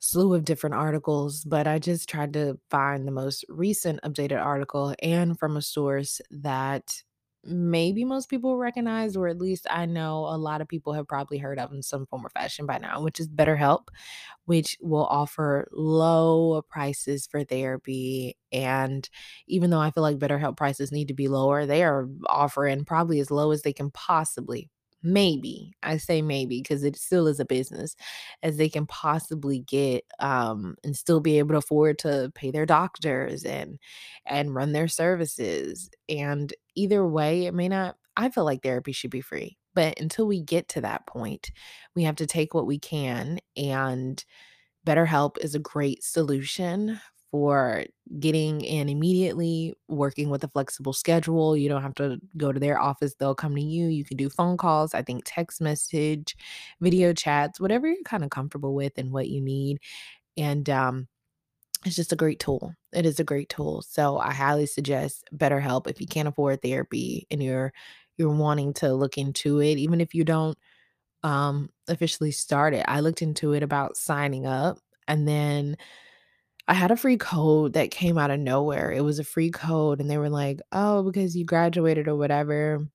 slew 0.00 0.34
of 0.34 0.44
different 0.44 0.76
articles, 0.76 1.44
but 1.44 1.66
I 1.66 1.78
just 1.78 2.08
tried 2.08 2.32
to 2.34 2.58
find 2.70 3.06
the 3.06 3.12
most 3.12 3.44
recent 3.48 4.00
updated 4.04 4.42
article 4.44 4.94
and 5.02 5.38
from 5.38 5.56
a 5.56 5.62
source 5.62 6.20
that 6.30 7.02
maybe 7.44 8.04
most 8.04 8.28
people 8.28 8.56
recognize, 8.58 9.16
or 9.16 9.28
at 9.28 9.38
least 9.38 9.66
I 9.70 9.86
know 9.86 10.26
a 10.26 10.36
lot 10.36 10.60
of 10.60 10.68
people 10.68 10.92
have 10.92 11.08
probably 11.08 11.38
heard 11.38 11.58
of 11.58 11.72
in 11.72 11.82
some 11.82 12.06
form 12.06 12.26
or 12.26 12.30
fashion 12.30 12.66
by 12.66 12.78
now, 12.78 13.02
which 13.02 13.20
is 13.20 13.28
BetterHelp, 13.28 13.88
which 14.46 14.76
will 14.80 15.06
offer 15.06 15.68
low 15.72 16.62
prices 16.68 17.26
for 17.26 17.44
therapy. 17.44 18.36
And 18.52 19.08
even 19.46 19.70
though 19.70 19.80
I 19.80 19.90
feel 19.90 20.02
like 20.02 20.18
BetterHelp 20.18 20.56
prices 20.56 20.92
need 20.92 21.08
to 21.08 21.14
be 21.14 21.28
lower, 21.28 21.66
they 21.66 21.82
are 21.84 22.08
offering 22.26 22.84
probably 22.84 23.20
as 23.20 23.30
low 23.30 23.50
as 23.52 23.62
they 23.62 23.72
can 23.72 23.90
possibly 23.90 24.68
maybe 25.02 25.72
i 25.82 25.96
say 25.96 26.20
maybe 26.20 26.60
because 26.60 26.84
it 26.84 26.94
still 26.94 27.26
is 27.26 27.40
a 27.40 27.44
business 27.46 27.96
as 28.42 28.58
they 28.58 28.68
can 28.68 28.84
possibly 28.86 29.60
get 29.60 30.04
um 30.18 30.74
and 30.84 30.94
still 30.94 31.20
be 31.20 31.38
able 31.38 31.50
to 31.52 31.56
afford 31.58 31.98
to 31.98 32.30
pay 32.34 32.50
their 32.50 32.66
doctors 32.66 33.44
and 33.44 33.78
and 34.26 34.54
run 34.54 34.72
their 34.72 34.88
services 34.88 35.90
and 36.08 36.52
either 36.74 37.06
way 37.06 37.46
it 37.46 37.54
may 37.54 37.68
not 37.68 37.96
i 38.16 38.28
feel 38.28 38.44
like 38.44 38.62
therapy 38.62 38.92
should 38.92 39.10
be 39.10 39.20
free 39.20 39.56
but 39.74 39.98
until 40.00 40.26
we 40.26 40.40
get 40.40 40.68
to 40.68 40.80
that 40.80 41.06
point 41.06 41.50
we 41.94 42.04
have 42.04 42.16
to 42.16 42.26
take 42.26 42.54
what 42.54 42.66
we 42.66 42.78
can 42.78 43.38
and 43.56 44.24
BetterHelp 44.86 45.38
is 45.38 45.54
a 45.54 45.58
great 45.58 46.02
solution 46.02 47.00
for 47.30 47.84
getting 48.18 48.60
in 48.60 48.88
immediately, 48.88 49.72
working 49.88 50.30
with 50.30 50.42
a 50.42 50.48
flexible 50.48 50.92
schedule. 50.92 51.56
You 51.56 51.68
don't 51.68 51.82
have 51.82 51.94
to 51.96 52.18
go 52.36 52.50
to 52.50 52.58
their 52.58 52.80
office, 52.80 53.14
they'll 53.14 53.36
come 53.36 53.54
to 53.54 53.62
you. 53.62 53.86
You 53.86 54.04
can 54.04 54.16
do 54.16 54.28
phone 54.28 54.56
calls, 54.56 54.94
I 54.94 55.02
think 55.02 55.22
text 55.26 55.60
message, 55.60 56.34
video 56.80 57.12
chats, 57.12 57.60
whatever 57.60 57.86
you're 57.86 58.02
kinda 58.04 58.28
comfortable 58.30 58.74
with 58.74 58.94
and 58.96 59.12
what 59.12 59.28
you 59.28 59.40
need. 59.40 59.78
And, 60.36 60.68
um, 60.70 61.08
it's 61.84 61.96
just 61.96 62.12
a 62.12 62.16
great 62.16 62.38
tool. 62.40 62.74
It 62.92 63.06
is 63.06 63.20
a 63.20 63.24
great 63.24 63.48
tool. 63.48 63.82
So 63.82 64.18
I 64.18 64.32
highly 64.32 64.66
suggest 64.66 65.24
BetterHelp 65.34 65.86
if 65.88 66.00
you 66.00 66.06
can't 66.06 66.28
afford 66.28 66.62
therapy 66.62 67.26
and 67.30 67.42
you're 67.42 67.72
you're 68.18 68.30
wanting 68.30 68.74
to 68.74 68.92
look 68.92 69.16
into 69.16 69.60
it, 69.60 69.78
even 69.78 70.00
if 70.00 70.14
you 70.14 70.24
don't 70.24 70.58
um, 71.24 71.70
officially 71.88 72.32
start 72.32 72.74
it. 72.74 72.84
I 72.88 73.00
looked 73.00 73.22
into 73.22 73.54
it 73.54 73.62
about 73.62 73.96
signing 73.96 74.46
up 74.46 74.78
and 75.08 75.28
then 75.28 75.76
I 76.68 76.74
had 76.74 76.90
a 76.92 76.96
free 76.96 77.16
code 77.16 77.72
that 77.74 77.90
came 77.90 78.18
out 78.18 78.30
of 78.30 78.40
nowhere. 78.40 78.92
It 78.92 79.02
was 79.02 79.18
a 79.18 79.24
free 79.24 79.50
code 79.50 80.00
and 80.00 80.10
they 80.10 80.18
were 80.18 80.30
like, 80.30 80.60
"Oh, 80.72 81.02
because 81.02 81.36
you 81.36 81.44
graduated 81.44 82.08
or 82.08 82.16
whatever, 82.16 82.86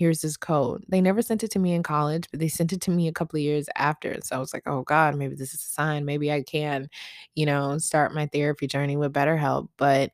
here's 0.00 0.22
this 0.22 0.36
code." 0.38 0.84
They 0.88 1.02
never 1.02 1.22
sent 1.22 1.44
it 1.44 1.52
to 1.52 1.60
me 1.60 1.74
in 1.74 1.84
college, 1.84 2.28
but 2.32 2.40
they 2.40 2.48
sent 2.48 2.72
it 2.74 2.82
to 2.82 2.92
me 2.92 3.08
a 3.08 3.12
couple 3.14 3.38
of 3.38 3.42
years 3.44 3.68
after. 3.76 4.18
So 4.24 4.36
I 4.36 4.40
was 4.40 4.54
like, 4.54 4.64
"Oh 4.66 4.82
god, 4.84 5.16
maybe 5.16 5.36
this 5.36 5.54
is 5.54 5.62
a 5.62 5.68
sign. 5.68 6.06
Maybe 6.06 6.32
I 6.32 6.42
can, 6.42 6.88
you 7.36 7.46
know, 7.46 7.78
start 7.78 8.14
my 8.14 8.26
therapy 8.28 8.66
journey 8.68 8.96
with 8.98 9.12
BetterHelp." 9.14 9.68
But 9.78 10.12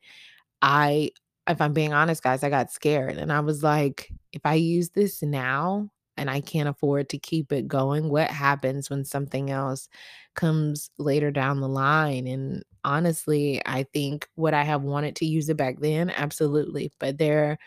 I 0.61 1.11
if 1.49 1.61
I'm 1.61 1.73
being 1.73 1.93
honest, 1.93 2.23
guys, 2.23 2.43
I 2.43 2.49
got 2.49 2.71
scared 2.71 3.17
and 3.17 3.31
I 3.31 3.39
was 3.39 3.63
like, 3.63 4.11
if 4.33 4.41
I 4.45 4.55
use 4.55 4.89
this 4.89 5.23
now 5.23 5.89
and 6.17 6.29
I 6.29 6.41
can't 6.41 6.67
afford 6.67 7.07
to 7.09 7.17
keep 7.19 7.53
it 7.53 7.67
going, 7.69 8.09
what 8.09 8.29
happens 8.29 8.89
when 8.89 9.05
something 9.05 9.49
else 9.49 9.87
comes 10.35 10.89
later 10.97 11.31
down 11.31 11.61
the 11.61 11.69
line? 11.69 12.27
And 12.27 12.63
honestly, 12.83 13.61
I 13.65 13.83
think 13.93 14.27
would 14.35 14.53
I 14.53 14.63
have 14.63 14.83
wanted 14.83 15.15
to 15.17 15.25
use 15.25 15.47
it 15.49 15.55
back 15.57 15.79
then? 15.79 16.09
Absolutely. 16.09 16.91
But 16.99 17.17
there 17.17 17.57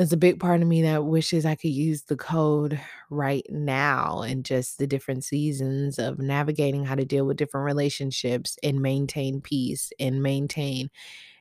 is 0.00 0.12
a 0.12 0.16
big 0.16 0.40
part 0.40 0.62
of 0.62 0.68
me 0.68 0.82
that 0.82 1.04
wishes 1.04 1.44
I 1.44 1.54
could 1.54 1.70
use 1.72 2.02
the 2.02 2.16
code 2.16 2.80
right 3.10 3.44
now 3.50 4.22
and 4.22 4.44
just 4.44 4.78
the 4.78 4.86
different 4.86 5.24
seasons 5.24 5.98
of 5.98 6.18
navigating 6.18 6.84
how 6.84 6.94
to 6.94 7.04
deal 7.04 7.26
with 7.26 7.36
different 7.36 7.66
relationships 7.66 8.58
and 8.62 8.80
maintain 8.80 9.40
peace 9.40 9.92
and 10.00 10.22
maintain 10.22 10.90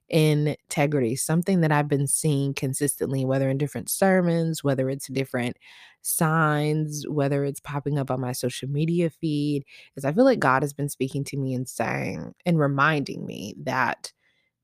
integrity, 0.10 1.16
something 1.16 1.62
that 1.62 1.72
I've 1.72 1.88
been 1.90 2.08
seeing 2.08 2.54
consistently, 2.54 3.26
whether 3.26 3.50
in 3.50 3.58
different 3.58 3.90
sermons, 3.90 4.64
whether 4.64 4.90
it's 4.90 5.08
different 5.08 5.58
signs, 6.02 7.06
whether 7.08 7.46
it's 7.46 7.60
popping 7.62 8.00
up 8.00 8.12
on 8.12 8.22
my 8.22 8.34
social 8.34 8.70
media 8.70 9.10
feed, 9.10 9.66
is 9.96 10.06
I 10.06 10.14
feel 10.14 10.26
like 10.26 10.40
God 10.40 10.64
has 10.64 10.74
been 10.74 10.90
speaking 10.90 11.24
to 11.26 11.38
me 11.38 11.54
and 11.54 11.68
saying 11.70 12.34
and 12.46 12.60
reminding 12.60 13.26
me 13.26 13.56
that 13.64 14.14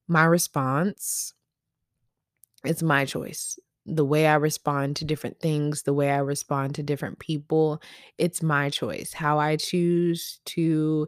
my 0.08 0.26
response 0.26 1.34
it's 2.64 2.84
my 2.84 3.06
choice. 3.06 3.58
The 3.88 4.06
way 4.06 4.26
I 4.28 4.36
respond 4.36 4.96
to 4.98 5.06
different 5.06 5.40
things, 5.40 5.84
the 5.84 5.94
way 5.94 6.10
I 6.12 6.18
respond 6.18 6.74
to 6.76 6.84
different 6.84 7.20
people, 7.20 7.82
it's 8.18 8.42
my 8.42 8.70
choice. 8.72 9.14
How 9.14 9.38
I 9.38 9.58
choose 9.58 10.40
to 10.46 11.08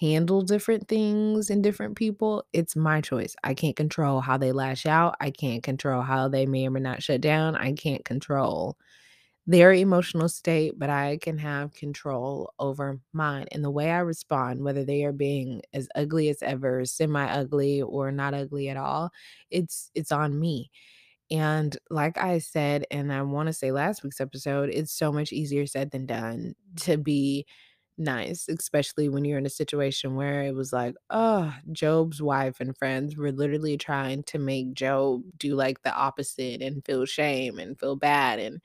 handle 0.00 0.42
different 0.42 0.88
things 0.88 1.50
and 1.50 1.62
different 1.62 1.96
people, 1.96 2.44
it's 2.52 2.74
my 2.74 3.00
choice. 3.00 3.36
I 3.44 3.54
can't 3.54 3.76
control 3.76 4.20
how 4.20 4.38
they 4.38 4.50
lash 4.52 4.86
out. 4.86 5.14
I 5.20 5.30
can't 5.30 5.62
control 5.62 6.02
how 6.02 6.28
they 6.28 6.46
may 6.46 6.66
or 6.66 6.70
may 6.70 6.80
not 6.80 7.02
shut 7.02 7.20
down. 7.20 7.54
I 7.56 7.72
can't 7.72 8.04
control 8.04 8.76
their 9.46 9.72
emotional 9.72 10.28
state, 10.28 10.78
but 10.78 10.90
I 10.90 11.18
can 11.22 11.38
have 11.38 11.72
control 11.74 12.52
over 12.58 13.00
mine 13.12 13.46
and 13.52 13.64
the 13.64 13.70
way 13.70 13.90
I 13.90 13.98
respond, 14.00 14.64
whether 14.64 14.84
they 14.84 15.04
are 15.04 15.12
being 15.12 15.62
as 15.72 15.88
ugly 15.94 16.28
as 16.30 16.42
ever, 16.42 16.84
semi 16.84 17.24
ugly, 17.26 17.80
or 17.82 18.10
not 18.12 18.34
ugly 18.34 18.68
at 18.68 18.76
all. 18.76 19.10
It's 19.50 19.90
it's 19.94 20.12
on 20.12 20.38
me. 20.40 20.70
And 21.30 21.76
like 21.90 22.18
I 22.18 22.38
said, 22.38 22.86
and 22.90 23.12
I 23.12 23.22
want 23.22 23.48
to 23.48 23.52
say 23.52 23.72
last 23.72 24.02
week's 24.04 24.20
episode, 24.20 24.70
it's 24.70 24.92
so 24.92 25.12
much 25.12 25.32
easier 25.32 25.66
said 25.66 25.90
than 25.90 26.06
done 26.06 26.54
to 26.82 26.96
be 26.96 27.46
nice, 27.98 28.48
especially 28.48 29.08
when 29.08 29.24
you're 29.24 29.38
in 29.38 29.46
a 29.46 29.50
situation 29.50 30.14
where 30.14 30.42
it 30.44 30.54
was 30.54 30.72
like, 30.72 30.94
oh, 31.10 31.52
Job's 31.72 32.22
wife 32.22 32.60
and 32.60 32.76
friends 32.76 33.16
were 33.16 33.32
literally 33.32 33.76
trying 33.76 34.22
to 34.24 34.38
make 34.38 34.74
Job 34.74 35.22
do 35.38 35.54
like 35.56 35.82
the 35.82 35.94
opposite 35.94 36.62
and 36.62 36.84
feel 36.84 37.06
shame 37.06 37.58
and 37.58 37.78
feel 37.78 37.96
bad. 37.96 38.38
And, 38.38 38.60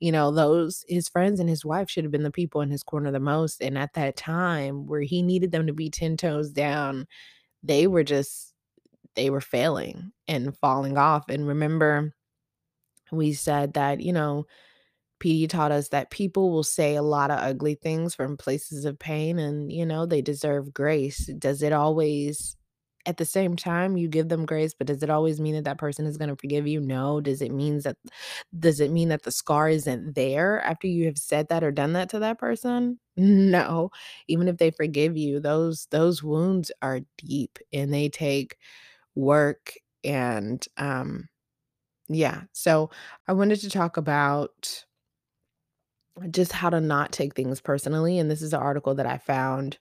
you 0.00 0.12
know, 0.12 0.30
those 0.32 0.84
his 0.88 1.08
friends 1.08 1.40
and 1.40 1.48
his 1.48 1.64
wife 1.64 1.90
should 1.90 2.04
have 2.04 2.12
been 2.12 2.22
the 2.24 2.30
people 2.30 2.60
in 2.60 2.70
his 2.70 2.82
corner 2.82 3.10
the 3.12 3.20
most. 3.20 3.62
And 3.62 3.78
at 3.78 3.94
that 3.94 4.16
time 4.16 4.86
where 4.86 5.02
he 5.02 5.22
needed 5.22 5.52
them 5.52 5.66
to 5.68 5.72
be 5.72 5.90
10 5.90 6.16
toes 6.16 6.50
down, 6.52 7.06
they 7.62 7.86
were 7.88 8.04
just 8.04 8.54
they 9.16 9.30
were 9.30 9.40
failing 9.40 10.12
and 10.28 10.56
falling 10.58 10.98
off. 10.98 11.24
And 11.28 11.46
remember, 11.46 12.14
we 13.12 13.32
said 13.32 13.74
that, 13.74 14.00
you 14.00 14.12
know, 14.12 14.46
PD 15.20 15.48
taught 15.48 15.72
us 15.72 15.88
that 15.90 16.10
people 16.10 16.50
will 16.50 16.64
say 16.64 16.96
a 16.96 17.02
lot 17.02 17.30
of 17.30 17.38
ugly 17.40 17.74
things 17.76 18.14
from 18.14 18.36
places 18.36 18.84
of 18.84 18.98
pain 18.98 19.38
and, 19.38 19.72
you 19.72 19.86
know, 19.86 20.06
they 20.06 20.22
deserve 20.22 20.74
grace. 20.74 21.30
Does 21.38 21.62
it 21.62 21.72
always, 21.72 22.56
at 23.06 23.16
the 23.18 23.24
same 23.24 23.56
time, 23.56 23.96
you 23.96 24.08
give 24.08 24.28
them 24.28 24.46
grace, 24.46 24.74
but 24.74 24.88
does 24.88 25.02
it 25.02 25.10
always 25.10 25.40
mean 25.40 25.54
that 25.54 25.64
that 25.64 25.78
person 25.78 26.06
is 26.06 26.18
going 26.18 26.30
to 26.30 26.36
forgive 26.36 26.66
you? 26.66 26.80
No. 26.80 27.20
Does 27.20 27.42
it 27.42 27.52
mean 27.52 27.80
that, 27.82 27.96
does 28.58 28.80
it 28.80 28.90
mean 28.90 29.08
that 29.10 29.22
the 29.22 29.30
scar 29.32 29.68
isn't 29.68 30.14
there 30.14 30.60
after 30.62 30.86
you 30.86 31.06
have 31.06 31.18
said 31.18 31.48
that 31.48 31.64
or 31.64 31.70
done 31.72 31.92
that 31.94 32.08
to 32.10 32.18
that 32.20 32.38
person? 32.38 32.98
No. 33.18 33.90
Even 34.28 34.46
if 34.46 34.58
they 34.58 34.70
forgive 34.70 35.16
you, 35.16 35.40
those, 35.40 35.86
those 35.90 36.22
wounds 36.22 36.70
are 36.82 37.00
deep 37.16 37.58
and 37.72 37.90
they 37.92 38.10
take 38.10 38.58
work 39.16 39.72
and 40.04 40.66
um 40.76 41.28
yeah 42.08 42.42
so 42.52 42.90
i 43.28 43.32
wanted 43.32 43.60
to 43.60 43.70
talk 43.70 43.96
about 43.96 44.84
just 46.30 46.52
how 46.52 46.70
to 46.70 46.80
not 46.80 47.12
take 47.12 47.34
things 47.34 47.60
personally 47.60 48.18
and 48.18 48.30
this 48.30 48.42
is 48.42 48.52
an 48.52 48.60
article 48.60 48.94
that 48.94 49.06
i 49.06 49.18
found 49.18 49.78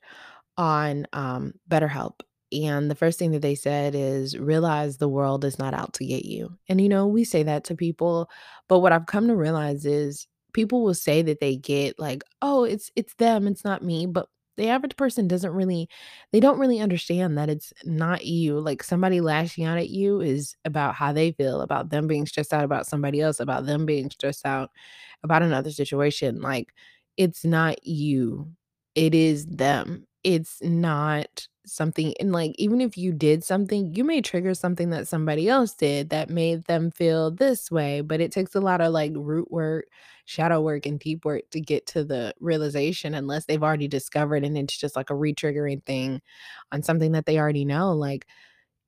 on 0.58 1.08
um, 1.14 1.54
BetterHelp. 1.70 2.22
And 2.52 2.90
the 2.90 2.96
first 2.96 3.20
thing 3.20 3.32
that 3.32 3.42
they 3.42 3.56
said 3.56 3.96
is 3.96 4.38
realize 4.38 4.98
the 4.98 5.10
world 5.10 5.44
is 5.44 5.60
not 5.60 5.74
out 5.74 5.94
to 5.96 6.06
get 6.06 6.26
you. 6.26 6.58
And 6.70 6.80
you 6.80 6.90
know, 6.90 7.08
we 7.08 7.24
say 7.24 7.44
that 7.44 7.64
to 7.66 7.76
people, 7.76 8.30
but 8.70 8.80
what 8.80 8.92
I've 8.92 9.08
come 9.08 9.28
to 9.28 9.36
realize 9.36 9.86
is 9.86 10.28
people 10.54 10.84
will 10.84 10.94
say 10.94 11.22
that 11.24 11.40
they 11.40 11.58
get 11.58 12.00
like, 12.00 12.24
"Oh, 12.42 12.64
it's 12.64 12.92
it's 12.96 13.16
them, 13.16 13.48
it's 13.48 13.66
not 13.66 13.84
me." 13.84 14.06
But 14.06 14.30
the 14.58 14.70
average 14.70 14.96
person 14.98 15.28
doesn't 15.28 15.52
really 15.54 15.90
they 16.32 16.40
don't 16.40 16.60
really 16.60 16.80
understand 16.80 17.38
that 17.38 17.50
it's 17.50 17.74
not 17.84 18.26
you. 18.26 18.60
Like 18.60 18.84
somebody 18.84 19.22
lashing 19.22 19.66
out 19.66 19.78
at 19.78 19.90
you 19.90 20.22
is 20.22 20.56
about 20.66 20.96
how 20.96 21.14
they 21.14 21.32
feel, 21.34 21.62
about 21.62 21.90
them 21.90 22.08
being 22.08 22.26
stressed 22.26 22.54
out 22.54 22.64
about 22.66 22.88
somebody 22.88 23.22
else, 23.22 23.40
about 23.40 23.66
them 23.66 23.86
being 23.86 24.10
stressed 24.10 24.46
out 24.46 24.72
about 25.24 25.44
another 25.44 25.72
situation. 25.72 26.42
Like 26.42 26.70
it's 27.18 27.46
not 27.46 27.86
you 27.86 28.52
it 28.96 29.14
is 29.14 29.46
them. 29.46 30.06
It's 30.24 30.62
not 30.64 31.48
something 31.70 32.14
and, 32.20 32.32
like, 32.32 32.54
even 32.58 32.82
if 32.82 32.98
you 32.98 33.12
did 33.14 33.44
something, 33.44 33.94
you 33.96 34.04
may 34.04 34.22
trigger 34.22 34.54
something 34.54 34.90
that 34.92 35.08
somebody 35.08 35.50
else 35.50 35.74
did 35.74 36.10
that 36.10 36.30
made 36.30 36.66
them 36.66 36.92
feel 36.92 37.32
this 37.32 37.72
way, 37.72 38.02
but 38.02 38.22
it 38.22 38.32
takes 38.32 38.56
a 38.56 38.62
lot 38.62 38.82
of, 38.82 38.92
like, 38.94 39.12
root 39.16 39.52
work, 39.52 39.86
shadow 40.26 40.62
work, 40.62 40.86
and 40.86 41.00
deep 41.00 41.26
work 41.26 41.44
to 41.52 41.62
get 41.62 41.86
to 41.88 42.04
the 42.04 42.34
realization 42.40 43.14
unless 43.14 43.46
they've 43.46 43.64
already 43.64 43.88
discovered 43.88 44.44
and 44.44 44.58
it's 44.58 44.78
just 44.78 44.96
like 44.96 45.10
a 45.10 45.16
re-triggering 45.16 45.84
thing 45.86 46.22
on 46.72 46.84
something 46.84 47.12
that 47.14 47.26
they 47.26 47.38
already 47.40 47.66
know, 47.66 47.94
like, 47.94 48.26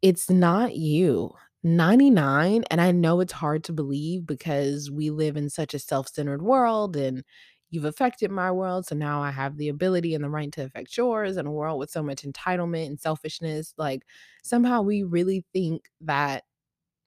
it's 0.01 0.29
not 0.29 0.75
you. 0.75 1.31
99 1.63 2.63
and 2.71 2.79
I 2.81 2.91
know 2.91 3.19
it's 3.19 3.33
hard 3.33 3.63
to 3.65 3.73
believe 3.73 4.25
because 4.27 4.91
we 4.91 5.09
live 5.09 5.35
in 5.37 5.49
such 5.49 5.73
a 5.73 5.79
self-centered 5.79 6.41
world 6.41 6.95
and 6.95 7.23
you've 7.69 7.85
affected 7.85 8.31
my 8.31 8.51
world, 8.51 8.85
so 8.87 8.95
now 8.95 9.21
I 9.21 9.31
have 9.31 9.57
the 9.57 9.69
ability 9.69 10.13
and 10.15 10.23
the 10.23 10.29
right 10.29 10.51
to 10.53 10.63
affect 10.65 10.95
yours 10.97 11.37
in 11.37 11.45
a 11.47 11.51
world 11.51 11.79
with 11.79 11.91
so 11.91 12.03
much 12.03 12.23
entitlement 12.23 12.87
and 12.87 12.99
selfishness. 12.99 13.73
Like 13.77 14.03
somehow 14.43 14.81
we 14.81 15.03
really 15.03 15.45
think 15.53 15.89
that 16.01 16.43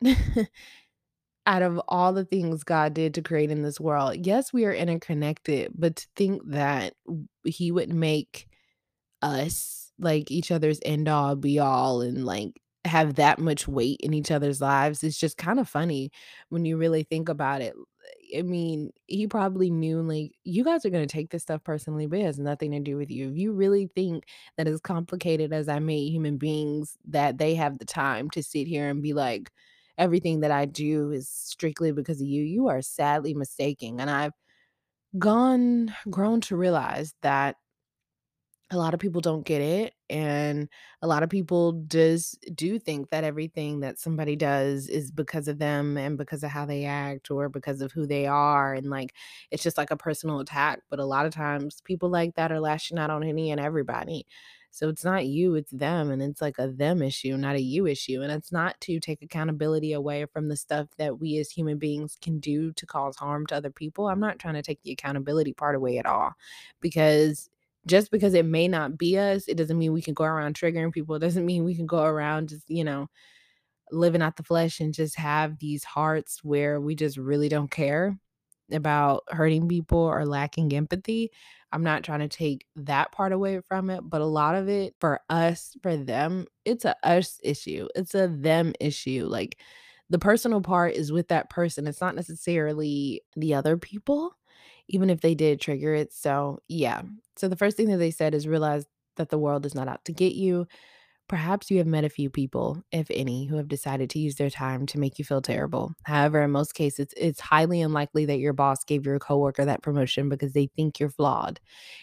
out 1.47 1.63
of 1.63 1.81
all 1.89 2.13
the 2.13 2.25
things 2.25 2.65
God 2.65 2.95
did 2.95 3.15
to 3.15 3.23
create 3.23 3.51
in 3.51 3.63
this 3.63 3.81
world, 3.81 4.27
yes, 4.27 4.53
we 4.53 4.65
are 4.67 4.73
interconnected, 4.73 5.73
but 5.75 5.97
to 5.97 6.07
think 6.17 6.43
that 6.47 6.95
he 7.45 7.73
would 7.73 7.93
make 7.93 8.49
us 9.23 9.93
like 9.99 10.31
each 10.31 10.51
other's 10.53 10.81
end 10.85 11.09
all 11.09 11.37
be 11.37 11.59
all 11.59 12.03
and 12.03 12.25
like 12.27 12.61
have 12.85 13.17
that 13.17 13.39
much 13.39 13.69
weight 13.69 13.99
in 14.03 14.15
each 14.15 14.31
other's 14.31 14.61
lives 14.61 15.05
is 15.05 15.19
just 15.19 15.37
kind 15.39 15.61
of 15.61 15.69
funny 15.69 16.11
when 16.51 16.65
you 16.65 16.77
really 16.79 17.03
think 17.05 17.29
about 17.29 17.63
it. 17.63 17.75
I 18.37 18.43
mean, 18.43 18.93
he 19.07 19.27
probably 19.27 19.71
knew 19.71 20.03
like 20.03 20.33
you 20.45 20.65
guys 20.65 20.85
are 20.85 20.91
going 20.91 21.07
to 21.07 21.13
take 21.13 21.31
this 21.31 21.43
stuff 21.43 21.63
personally, 21.65 22.07
but 22.07 22.21
it 22.21 22.25
has 22.25 22.39
nothing 22.39 22.73
to 22.73 22.81
do 22.81 22.97
with 22.97 23.11
you. 23.11 23.31
If 23.31 23.37
you 23.37 23.53
really 23.53 23.89
think 23.95 24.25
that 24.57 24.69
as 24.69 24.81
complicated 24.81 25.53
as 25.53 25.69
I 25.69 25.79
made 25.79 26.11
human 26.11 26.37
beings, 26.39 26.97
that 27.09 27.39
they 27.39 27.55
have 27.57 27.79
the 27.79 27.85
time 27.85 28.31
to 28.31 28.43
sit 28.43 28.67
here 28.67 28.89
and 28.89 29.03
be 29.03 29.13
like, 29.13 29.51
everything 29.99 30.41
that 30.41 30.51
I 30.51 30.65
do 30.67 31.11
is 31.13 31.29
strictly 31.29 31.93
because 31.93 32.21
of 32.21 32.27
you, 32.27 32.43
you 32.43 32.69
are 32.69 32.83
sadly 32.83 33.35
mistaken. 33.35 34.01
And 34.01 34.11
I've 34.11 34.33
gone 35.19 35.95
grown 36.11 36.41
to 36.43 36.57
realize 36.57 37.15
that 37.23 37.57
a 38.73 38.77
lot 38.77 38.95
of 38.95 39.01
people 39.01 39.21
don't 39.21 39.45
get 39.45 39.61
it, 39.61 39.95
and 40.09 40.69
a 41.03 41.07
lot 41.09 41.23
of 41.25 41.29
people 41.31 41.73
just 41.89 42.39
do 42.55 42.79
think 42.79 43.11
that 43.11 43.25
everything 43.25 43.81
that 43.81 43.99
somebody 43.99 44.37
does 44.37 44.89
is 44.89 45.11
because 45.11 45.49
of 45.49 45.59
them 45.59 45.97
and 45.99 46.17
because 46.17 46.45
of 46.45 46.51
how 46.51 46.67
they 46.67 46.85
act 46.85 47.31
or 47.33 47.49
because 47.49 47.81
of 47.81 47.91
who 47.93 48.07
they 48.07 48.27
are, 48.27 48.75
and, 48.75 48.89
like, 48.91 49.15
it's 49.51 49.63
just 49.65 49.77
like 49.79 49.91
a 49.91 49.97
personal 49.97 50.41
attack, 50.41 50.83
but 50.89 51.01
a 51.01 51.05
lot 51.05 51.27
of 51.27 51.33
times, 51.35 51.81
people 51.83 52.09
like 52.11 52.35
that 52.37 52.53
are 52.53 52.61
lashing 52.61 52.99
out 52.99 53.11
on 53.11 53.25
any 53.25 53.51
and 53.51 53.61
everybody. 53.61 54.27
So 54.73 54.89
it's 54.89 55.05
not 55.05 55.27
you, 55.27 55.57
it's 55.57 55.73
them, 55.73 56.11
and 56.11 56.23
it's 56.23 56.41
like 56.41 56.59
a 56.59 56.69
them 56.69 57.03
issue, 57.03 57.37
not 57.37 57.57
a 57.57 57.61
you 57.61 57.87
issue, 57.89 58.23
and 58.23 58.31
it's 58.31 58.53
not 58.53 58.81
to 58.83 59.01
take 59.01 59.21
accountability 59.23 59.93
away 59.93 60.27
from 60.33 60.49
the 60.49 60.57
stuff 60.57 60.87
that 60.97 61.19
we 61.19 61.39
as 61.39 61.51
human 61.51 61.79
beings 61.79 62.17
can 62.23 62.39
do 62.39 62.73
to 62.75 62.87
cause 62.87 63.17
harm 63.17 63.47
to 63.49 63.57
other 63.57 63.71
people. 63.71 64.07
I'm 64.09 64.21
not 64.21 64.39
trying 64.39 64.55
to 64.55 64.63
take 64.63 64.81
the 64.85 64.93
accountability 64.93 65.53
part 65.55 65.75
away 65.75 65.99
at 65.99 66.07
all 66.07 66.35
because 66.81 67.51
just 67.87 68.11
because 68.11 68.35
it 68.35 68.45
may 68.45 68.69
not 68.69 68.99
be 68.99 69.19
us, 69.19 69.49
it 69.49 69.57
doesn't 69.57 69.79
mean 69.79 69.93
we 69.93 70.03
can 70.03 70.15
go 70.15 70.25
around 70.25 70.55
triggering 70.55 70.93
people. 70.93 71.15
It 71.15 71.21
doesn't 71.21 71.47
mean 71.47 71.65
we 71.65 71.75
can 71.75 71.87
go 71.87 72.03
around 72.03 72.51
just, 72.51 72.69
you 72.69 72.85
know, 72.85 73.09
living 73.93 74.23
out 74.23 74.37
the 74.37 74.43
flesh 74.43 74.81
and 74.81 74.95
just 74.95 75.17
have 75.17 75.59
these 75.59 75.85
hearts 75.85 76.41
where 76.45 76.81
we 76.81 76.95
just 76.95 77.17
really 77.17 77.49
don't 77.49 77.71
care 77.71 78.19
about 78.73 79.25
hurting 79.29 79.69
people 79.69 79.99
or 79.99 80.25
lacking 80.25 80.73
empathy. 80.73 81.31
I'm 81.73 81.83
not 81.83 82.03
trying 82.03 82.21
to 82.21 82.29
take 82.29 82.67
that 82.77 83.13
part 83.13 83.33
away 83.33 83.61
from 83.69 83.91
it, 83.91 84.03
but 84.03 84.21
a 84.21 84.27
lot 84.27 84.57
of 84.57 84.69
it 84.69 84.95
for 85.01 85.21
us, 85.31 85.77
for 85.83 85.97
them, 85.97 86.47
it's 86.65 86.85
a 86.85 86.97
us 87.05 87.41
issue. 87.43 87.89
It's 87.95 88.15
a 88.15 88.29
them 88.29 88.73
issue. 88.81 89.27
Like 89.29 89.59
the 90.09 90.19
personal 90.19 90.61
part 90.61 90.95
is 90.95 91.13
with 91.13 91.29
that 91.29 91.51
person. 91.51 91.87
It's 91.87 92.01
not 92.01 92.17
necessarily 92.17 93.23
the 93.37 93.55
other 93.55 93.77
people, 93.77 94.37
even 94.91 95.11
if 95.11 95.21
they 95.23 95.35
did 95.35 95.61
trigger 95.61 95.95
it. 95.95 96.13
So, 96.13 96.61
yeah. 96.69 97.03
So 97.37 97.49
the 97.49 97.57
first 97.57 97.77
thing 97.77 97.89
that 97.91 97.99
they 97.99 98.11
said 98.11 98.35
is 98.35 98.47
realize 98.49 98.87
that 99.17 99.31
the 99.31 99.39
world 99.39 99.67
is 99.67 99.75
not 99.75 99.89
out 99.89 100.05
to 100.07 100.13
get 100.13 100.35
you 100.35 100.67
Perhaps 101.29 101.71
you 101.71 101.79
have 101.79 101.87
met 101.87 102.03
a 102.05 102.09
few 102.09 102.29
people, 102.29 102.83
if 102.91 103.07
any, 103.09 103.45
who 103.47 103.57
have 103.57 103.69
decided 103.69 104.11
to 104.11 104.19
use 104.19 104.35
their 104.35 104.51
time 104.51 104.85
to 104.87 104.99
make 104.99 105.17
you 105.17 105.25
feel 105.25 105.41
terrible. 105.41 105.93
However, 106.05 106.43
in 106.43 106.51
most 106.51 106.75
cases, 106.75 107.15
it's 107.17 107.39
highly 107.39 107.81
unlikely 107.83 108.25
that 108.27 108.41
your 108.41 108.53
boss 108.53 108.83
gave 108.83 109.07
your 109.07 109.21
coworker 109.21 109.65
that 109.65 109.81
promotion 109.81 110.29
because 110.29 110.55
they 110.55 110.67
think 110.75 110.99
you're 110.99 111.09
flawed. 111.09 111.61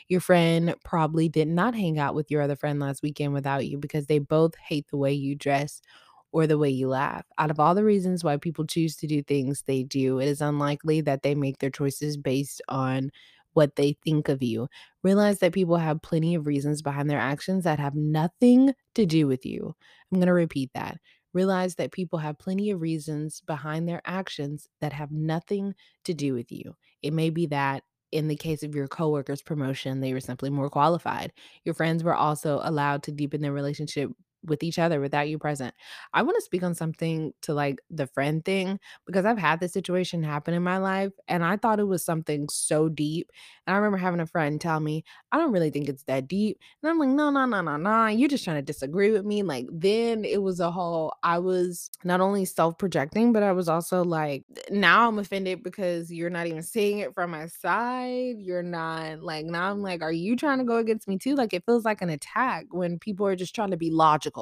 Your 0.07 0.21
friend 0.21 0.75
probably 0.85 1.27
did 1.27 1.49
not 1.49 1.75
hang 1.75 1.99
out 1.99 2.15
with 2.15 2.31
your 2.31 2.41
other 2.41 2.55
friend 2.55 2.79
last 2.79 3.03
weekend 3.03 3.33
without 3.33 3.67
you 3.67 3.77
because 3.77 4.05
they 4.07 4.19
both 4.19 4.55
hate 4.55 4.87
the 4.87 4.97
way 4.97 5.11
you 5.11 5.35
dress 5.35 5.81
or 6.31 6.47
the 6.47 6.57
way 6.57 6.69
you 6.69 6.87
laugh. 6.87 7.25
Out 7.37 7.51
of 7.51 7.59
all 7.59 7.75
the 7.75 7.83
reasons 7.83 8.23
why 8.23 8.37
people 8.37 8.65
choose 8.65 8.95
to 8.97 9.07
do 9.07 9.23
things 9.23 9.63
they 9.63 9.83
do, 9.83 10.19
it 10.19 10.27
is 10.27 10.41
unlikely 10.41 11.01
that 11.01 11.23
they 11.23 11.35
make 11.35 11.59
their 11.59 11.69
choices 11.69 12.17
based 12.17 12.61
on 12.67 13.11
what 13.53 13.75
they 13.75 13.97
think 14.03 14.29
of 14.29 14.43
you. 14.43 14.67
Realize 15.03 15.39
that 15.39 15.53
people 15.53 15.77
have 15.77 16.01
plenty 16.01 16.35
of 16.35 16.45
reasons 16.45 16.81
behind 16.81 17.09
their 17.09 17.19
actions 17.19 17.63
that 17.63 17.79
have 17.79 17.95
nothing 17.95 18.73
to 18.93 19.05
do 19.05 19.25
with 19.25 19.45
you. 19.45 19.75
I'm 20.11 20.19
going 20.19 20.27
to 20.27 20.33
repeat 20.33 20.69
that. 20.75 20.97
Realize 21.33 21.75
that 21.75 21.91
people 21.91 22.19
have 22.19 22.37
plenty 22.37 22.69
of 22.71 22.81
reasons 22.81 23.41
behind 23.41 23.87
their 23.87 24.01
actions 24.05 24.67
that 24.79 24.93
have 24.93 25.11
nothing 25.11 25.73
to 26.03 26.13
do 26.13 26.33
with 26.33 26.51
you. 26.51 26.75
It 27.01 27.13
may 27.13 27.29
be 27.29 27.47
that 27.47 27.83
in 28.11 28.27
the 28.27 28.35
case 28.35 28.63
of 28.63 28.73
your 28.73 28.87
coworker's 28.87 29.41
promotion, 29.41 29.99
they 29.99 30.13
were 30.13 30.19
simply 30.19 30.49
more 30.49 30.69
qualified. 30.69 31.33
Your 31.65 31.75
friends 31.75 32.03
were 32.03 32.15
also 32.15 32.59
allowed 32.63 33.03
to 33.03 33.11
deepen 33.11 33.41
their 33.41 33.53
relationship 33.53 34.11
with 34.47 34.63
each 34.63 34.79
other 34.79 34.99
without 34.99 35.29
you 35.29 35.37
present. 35.37 35.75
I 36.13 36.23
want 36.23 36.35
to 36.37 36.41
speak 36.41 36.63
on 36.63 36.75
something 36.75 37.33
to 37.43 37.53
like 37.53 37.79
the 37.89 38.07
friend 38.07 38.43
thing 38.43 38.79
because 39.05 39.25
I've 39.25 39.37
had 39.37 39.59
this 39.59 39.73
situation 39.73 40.23
happen 40.23 40.53
in 40.53 40.63
my 40.63 40.77
life 40.77 41.11
and 41.27 41.43
I 41.43 41.57
thought 41.57 41.79
it 41.79 41.85
was 41.85 42.03
something 42.03 42.49
so 42.49 42.89
deep. 42.89 43.31
And 43.65 43.73
I 43.73 43.77
remember 43.77 43.97
having 43.97 44.19
a 44.19 44.25
friend 44.25 44.59
tell 44.59 44.79
me, 44.79 45.03
I 45.31 45.37
don't 45.37 45.51
really 45.51 45.69
think 45.69 45.89
it's 45.89 46.03
that 46.03 46.27
deep. 46.27 46.59
And 46.81 46.89
I'm 46.89 46.99
like, 46.99 47.09
no, 47.09 47.29
no, 47.29 47.45
no, 47.45 47.61
no, 47.61 47.77
no. 47.77 48.07
You're 48.07 48.29
just 48.29 48.43
trying 48.43 48.57
to 48.57 48.61
disagree 48.61 49.11
with 49.11 49.25
me. 49.25 49.43
Like, 49.43 49.67
then 49.71 50.23
it 50.25 50.41
was 50.41 50.59
a 50.59 50.71
whole, 50.71 51.13
I 51.23 51.39
was 51.39 51.89
not 52.03 52.21
only 52.21 52.45
self 52.45 52.77
projecting, 52.77 53.33
but 53.33 53.43
I 53.43 53.51
was 53.51 53.67
also 53.69 54.03
like, 54.03 54.43
now 54.69 55.07
I'm 55.07 55.19
offended 55.19 55.63
because 55.63 56.11
you're 56.11 56.29
not 56.29 56.47
even 56.47 56.63
seeing 56.63 56.99
it 56.99 57.13
from 57.13 57.31
my 57.31 57.47
side. 57.47 58.35
You're 58.39 58.63
not 58.63 59.21
like, 59.21 59.45
now 59.45 59.69
I'm 59.71 59.81
like, 59.81 60.01
are 60.01 60.11
you 60.11 60.35
trying 60.35 60.59
to 60.59 60.63
go 60.63 60.77
against 60.77 61.07
me 61.07 61.17
too? 61.17 61.35
Like, 61.35 61.53
it 61.53 61.65
feels 61.65 61.85
like 61.85 62.01
an 62.01 62.09
attack 62.09 62.65
when 62.71 62.99
people 62.99 63.25
are 63.27 63.35
just 63.35 63.53
trying 63.55 63.71
to 63.71 63.77
be 63.77 63.91
logical. 63.91 64.36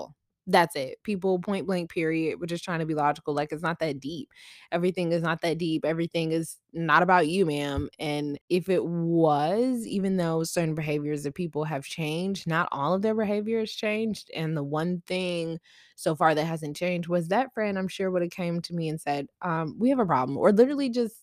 That's 0.47 0.75
it. 0.75 0.99
People 1.03 1.39
point 1.39 1.65
blank, 1.65 1.89
period. 1.89 2.39
We're 2.39 2.45
just 2.45 2.63
trying 2.63 2.79
to 2.79 2.85
be 2.85 2.93
logical. 2.93 3.33
Like, 3.33 3.51
it's 3.51 3.63
not 3.63 3.79
that 3.79 3.99
deep. 3.99 4.29
Everything 4.71 5.11
is 5.11 5.23
not 5.23 5.41
that 5.41 5.57
deep. 5.57 5.83
Everything 5.83 6.31
is 6.31 6.57
not 6.71 7.01
about 7.01 7.27
you, 7.27 7.47
ma'am. 7.47 7.89
And 7.97 8.39
if 8.47 8.69
it 8.69 8.85
was, 8.85 9.87
even 9.87 10.17
though 10.17 10.43
certain 10.43 10.75
behaviors 10.75 11.25
of 11.25 11.33
people 11.33 11.63
have 11.63 11.83
changed, 11.83 12.45
not 12.45 12.69
all 12.71 12.93
of 12.93 13.01
their 13.01 13.15
behavior 13.15 13.59
has 13.61 13.71
changed. 13.71 14.29
And 14.35 14.55
the 14.55 14.63
one 14.63 15.01
thing 15.07 15.59
so 15.95 16.15
far 16.15 16.35
that 16.35 16.45
hasn't 16.45 16.75
changed 16.77 17.07
was 17.09 17.29
that 17.29 17.51
friend, 17.55 17.75
I'm 17.79 17.87
sure, 17.87 18.11
would 18.11 18.21
have 18.21 18.29
came 18.31 18.61
to 18.61 18.75
me 18.75 18.87
and 18.87 19.01
said, 19.01 19.27
um, 19.41 19.75
we 19.79 19.89
have 19.89 19.99
a 19.99 20.05
problem. 20.05 20.37
Or 20.37 20.51
literally 20.51 20.89
just 20.89 21.15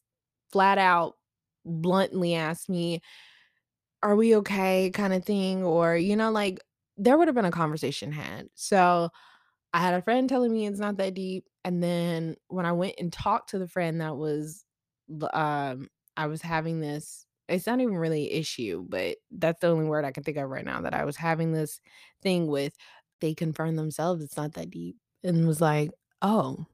flat 0.50 0.78
out 0.78 1.14
bluntly 1.64 2.34
asked 2.34 2.68
me, 2.68 3.00
are 4.02 4.16
we 4.16 4.36
okay? 4.36 4.90
kind 4.90 5.12
of 5.12 5.24
thing. 5.24 5.62
Or, 5.62 5.96
you 5.96 6.16
know, 6.16 6.30
like 6.30 6.60
there 6.96 7.16
would 7.18 7.28
have 7.28 7.34
been 7.34 7.44
a 7.44 7.50
conversation 7.50 8.12
had. 8.12 8.48
So 8.54 9.10
I 9.74 9.80
had 9.80 9.94
a 9.94 10.02
friend 10.02 10.28
telling 10.28 10.52
me 10.52 10.66
it's 10.66 10.80
not 10.80 10.96
that 10.98 11.14
deep, 11.14 11.48
and 11.64 11.82
then 11.82 12.36
when 12.48 12.66
I 12.66 12.72
went 12.72 12.96
and 12.98 13.12
talked 13.12 13.50
to 13.50 13.58
the 13.58 13.68
friend 13.68 14.00
that 14.00 14.16
was 14.16 14.64
um, 15.32 15.88
I 16.16 16.26
was 16.26 16.42
having 16.42 16.80
this 16.80 17.26
it's 17.48 17.66
not 17.66 17.80
even 17.80 17.96
really 17.96 18.30
an 18.32 18.38
issue, 18.38 18.86
but 18.88 19.18
that's 19.30 19.60
the 19.60 19.66
only 19.68 19.84
word 19.84 20.04
I 20.04 20.12
can 20.12 20.22
think 20.22 20.38
of 20.38 20.48
right 20.48 20.64
now 20.64 20.80
that 20.82 20.94
I 20.94 21.04
was 21.04 21.16
having 21.16 21.52
this 21.52 21.80
thing 22.22 22.46
with, 22.46 22.74
they 23.20 23.34
confirmed 23.34 23.78
themselves 23.78 24.22
it's 24.22 24.36
not 24.36 24.54
that 24.54 24.70
deep 24.70 24.96
and 25.24 25.46
was 25.46 25.60
like, 25.60 25.90
"Oh, 26.22 26.66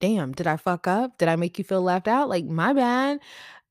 damn, 0.00 0.32
did 0.32 0.46
I 0.46 0.56
fuck 0.56 0.86
up? 0.88 1.16
Did 1.18 1.28
I 1.28 1.36
make 1.36 1.58
you 1.58 1.64
feel 1.64 1.80
left 1.82 2.08
out? 2.08 2.28
Like, 2.28 2.44
my 2.44 2.72
bad." 2.72 3.20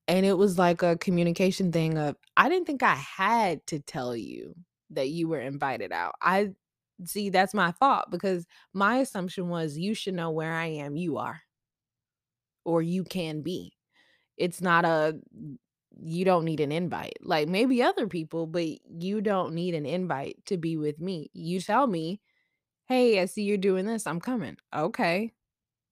And 0.08 0.26
it 0.26 0.34
was 0.38 0.58
like 0.58 0.82
a 0.82 0.98
communication 0.98 1.72
thing 1.72 1.98
of, 1.98 2.16
"I 2.36 2.48
didn't 2.50 2.66
think 2.66 2.82
I 2.84 2.96
had 2.96 3.66
to 3.68 3.80
tell 3.80 4.16
you 4.16 4.56
that 4.90 5.08
you 5.10 5.28
were 5.28 5.40
invited 5.40 5.92
out. 5.92 6.14
I 6.22 6.50
see, 7.04 7.30
that's 7.30 7.54
my 7.54 7.72
fault 7.72 8.06
because 8.10 8.46
my 8.74 8.98
assumption 8.98 9.48
was 9.48 9.78
you 9.78 9.94
should 9.94 10.14
know 10.14 10.30
where 10.30 10.52
I 10.52 10.66
am, 10.66 10.96
you 10.96 11.18
are, 11.18 11.42
or 12.64 12.82
you 12.82 13.04
can 13.04 13.42
be. 13.42 13.72
It's 14.36 14.60
not 14.62 14.84
a 14.86 15.18
mm, 15.36 15.56
you 16.02 16.24
don't 16.24 16.44
need 16.46 16.60
an 16.60 16.72
invite. 16.72 17.18
Like 17.22 17.48
maybe 17.48 17.82
other 17.82 18.08
people, 18.08 18.46
but 18.46 18.66
you 18.90 19.20
don't 19.22 19.54
need 19.54 19.74
an 19.74 19.86
invite 19.86 20.36
to 20.46 20.56
be 20.58 20.76
with 20.76 21.00
me. 21.00 21.30
You 21.34 21.60
tell 21.60 21.86
me, 21.88 22.20
"Hey, 22.88 23.20
I 23.20 23.26
see 23.26 23.44
you're 23.44 23.58
doing 23.58 23.86
this. 23.86 24.06
I'm 24.06 24.20
coming." 24.20 24.56
Okay. 24.74 25.34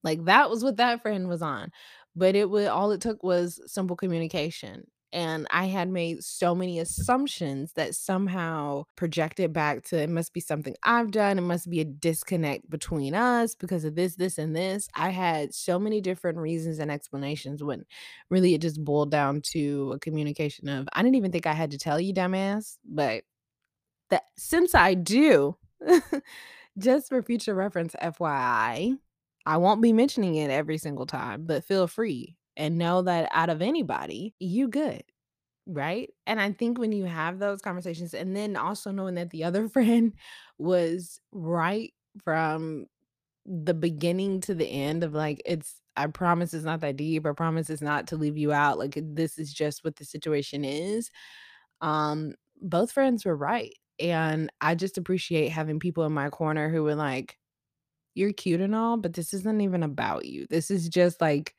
Like, 0.04 0.24
that 0.26 0.50
was 0.50 0.64
what 0.64 0.78
that 0.78 1.02
friend 1.02 1.28
was 1.28 1.42
on, 1.42 1.70
but 2.16 2.36
it 2.36 2.50
was 2.50 2.66
all 2.68 2.92
it 2.92 3.00
took 3.02 3.22
was 3.24 3.60
simple 3.72 3.96
communication, 3.96 4.86
and 5.14 5.46
I 5.50 5.66
had 5.66 5.88
made 5.90 6.24
so 6.24 6.54
many 6.54 6.78
assumptions 6.80 7.72
that 7.74 7.94
somehow 7.94 8.84
projected 8.96 9.52
back 9.54 9.84
to, 9.84 9.98
"It 9.98 10.10
must 10.10 10.34
be 10.34 10.40
something 10.40 10.76
I've 10.82 11.12
done, 11.12 11.38
it 11.38 11.42
must 11.42 11.70
be 11.70 11.80
a 11.80 11.84
disconnect 11.86 12.68
between 12.70 13.14
us 13.14 13.54
because 13.54 13.84
of 13.84 13.94
this, 13.96 14.16
this, 14.16 14.38
and 14.38 14.54
this." 14.56 14.88
I 14.94 15.10
had 15.10 15.54
so 15.54 15.78
many 15.78 16.00
different 16.02 16.38
reasons 16.38 16.78
and 16.80 16.90
explanations 16.90 17.62
when 17.64 17.84
really 18.30 18.54
it 18.54 18.60
just 18.62 18.84
boiled 18.84 19.10
down 19.10 19.40
to 19.52 19.92
a 19.94 19.98
communication 20.00 20.68
of, 20.68 20.88
"I 20.92 21.02
didn't 21.02 21.16
even 21.16 21.32
think 21.32 21.46
I 21.46 21.54
had 21.54 21.70
to 21.72 21.78
tell 21.78 22.00
you, 22.00 22.12
dumbass, 22.12 22.78
but 22.84 23.24
that 24.10 24.24
since 24.38 24.74
I 24.74 24.94
do" 24.94 25.56
just 26.78 27.08
for 27.08 27.22
future 27.22 27.54
reference, 27.54 27.94
FYI, 28.00 28.94
I 29.46 29.56
won't 29.58 29.82
be 29.82 29.92
mentioning 29.92 30.36
it 30.36 30.50
every 30.50 30.78
single 30.78 31.06
time, 31.06 31.46
but 31.46 31.64
feel 31.64 31.86
free 31.86 32.36
and 32.56 32.78
know 32.78 33.02
that 33.02 33.28
out 33.32 33.50
of 33.50 33.62
anybody, 33.62 34.34
you 34.38 34.68
good, 34.68 35.02
right? 35.66 36.10
And 36.26 36.40
I 36.40 36.52
think 36.52 36.78
when 36.78 36.92
you 36.92 37.04
have 37.06 37.38
those 37.38 37.62
conversations 37.62 38.14
and 38.14 38.36
then 38.36 38.56
also 38.56 38.90
knowing 38.92 39.16
that 39.16 39.30
the 39.30 39.44
other 39.44 39.68
friend 39.70 40.14
was 40.58 41.20
right 41.32 41.92
from 42.24 42.86
the 43.46 43.74
beginning 43.74 44.40
to 44.42 44.54
the 44.54 44.66
end 44.66 45.04
of 45.04 45.14
like, 45.14 45.42
it's 45.46 45.80
I 45.96 46.08
promise 46.08 46.54
it's 46.54 46.64
not 46.64 46.80
that 46.80 46.96
deep. 46.96 47.26
I 47.26 47.32
promise 47.32 47.70
it's 47.70 47.82
not 47.82 48.08
to 48.08 48.16
leave 48.16 48.36
you 48.38 48.52
out. 48.52 48.78
Like 48.78 48.98
this 49.02 49.38
is 49.38 49.52
just 49.52 49.84
what 49.84 49.96
the 49.96 50.04
situation 50.04 50.64
is. 50.64 51.10
Um, 51.80 52.34
both 52.60 52.92
friends 52.92 53.24
were 53.24 53.36
right. 53.36 53.74
And 54.00 54.50
I 54.60 54.74
just 54.74 54.98
appreciate 54.98 55.50
having 55.50 55.78
people 55.80 56.04
in 56.04 56.12
my 56.12 56.30
corner 56.30 56.68
who 56.70 56.82
were 56.82 56.94
like, 56.94 57.38
you're 58.14 58.32
cute 58.32 58.60
and 58.60 58.74
all, 58.74 58.96
but 58.96 59.14
this 59.14 59.34
isn't 59.34 59.60
even 59.60 59.82
about 59.82 60.24
you. 60.26 60.46
This 60.48 60.70
is 60.70 60.88
just 60.88 61.20
like 61.20 61.54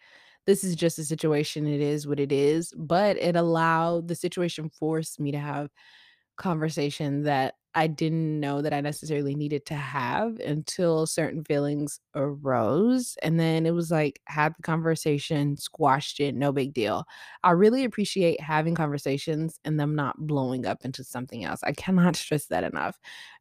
this 0.45 0.63
is 0.63 0.75
just 0.75 0.99
a 0.99 1.03
situation. 1.05 1.67
It 1.67 1.81
is 1.81 2.08
what 2.08 2.19
it 2.19 2.31
is. 2.31 2.73
But 2.77 3.17
it 3.17 3.36
allowed 3.36 4.08
the 4.08 4.15
situation 4.15 4.69
forced 4.69 5.19
me 5.19 5.31
to 5.31 5.39
have 5.39 5.69
conversation 6.38 7.23
that 7.23 7.55
I 7.77 7.88
didn't 7.88 8.39
know 8.39 8.61
that 8.61 8.73
I 8.73 8.79
necessarily 8.79 9.35
needed 9.35 9.65
to 9.65 9.75
have 9.75 10.39
until 10.39 11.05
certain 11.05 11.43
feelings 11.43 11.99
arose. 12.15 13.17
And 13.21 13.38
then 13.38 13.65
it 13.65 13.71
was 13.71 13.91
like, 13.91 14.21
had 14.27 14.55
the 14.57 14.63
conversation, 14.63 15.57
squashed 15.57 16.21
it, 16.21 16.35
no 16.35 16.53
big 16.53 16.73
deal. 16.73 17.05
I 17.43 17.51
really 17.51 17.83
appreciate 17.83 18.39
having 18.39 18.75
conversations 18.75 19.59
and 19.65 19.77
them 19.77 19.93
not 19.93 20.15
blowing 20.25 20.65
up 20.65 20.85
into 20.85 21.03
something 21.03 21.43
else. 21.43 21.59
I 21.63 21.73
cannot 21.73 22.15
stress 22.15 22.45
that 22.45 22.63
enough 22.63 22.97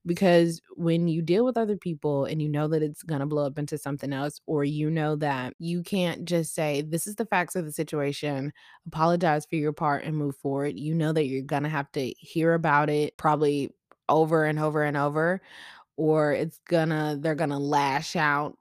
because 0.07 0.61
when 0.77 1.09
you 1.09 1.23
deal 1.23 1.45
with 1.45 1.57
other 1.57 1.77
people 1.77 2.25
and 2.25 2.43
you 2.43 2.49
know 2.49 2.69
that 2.69 2.83
it's 2.83 3.03
going 3.03 3.21
to 3.21 3.27
blow 3.27 3.47
up 3.47 3.59
into 3.59 3.79
something 3.79 4.13
else, 4.13 4.41
or 4.47 4.65
you 4.65 4.91
know 4.91 5.17
that 5.17 5.55
you 5.59 5.83
can't 5.83 6.25
just 6.25 6.55
say, 6.55 6.83
This 6.83 7.07
is 7.07 7.17
the 7.17 7.27
facts 7.27 7.57
of 7.57 7.65
the 7.65 7.73
situation, 7.73 8.53
apologize 8.87 9.47
for 9.47 9.57
your 9.57 9.73
part 9.73 10.05
and 10.05 10.17
move 10.17 10.37
forward. 10.37 10.79
You 10.79 10.95
know 10.95 11.13
that 11.13 11.27
you're 11.27 11.43
going 11.43 11.63
to 11.63 11.69
have 11.69 11.91
to 11.93 12.11
hear 12.19 12.55
about 12.55 12.91
it 12.91 13.17
probably 13.17 13.71
over 14.09 14.45
and 14.45 14.59
over 14.59 14.83
and 14.83 14.97
over, 14.97 15.41
or 15.97 16.33
it's 16.33 16.59
gonna, 16.69 17.17
they're 17.21 17.35
gonna 17.35 17.59
lash 17.59 18.17
out 18.17 18.57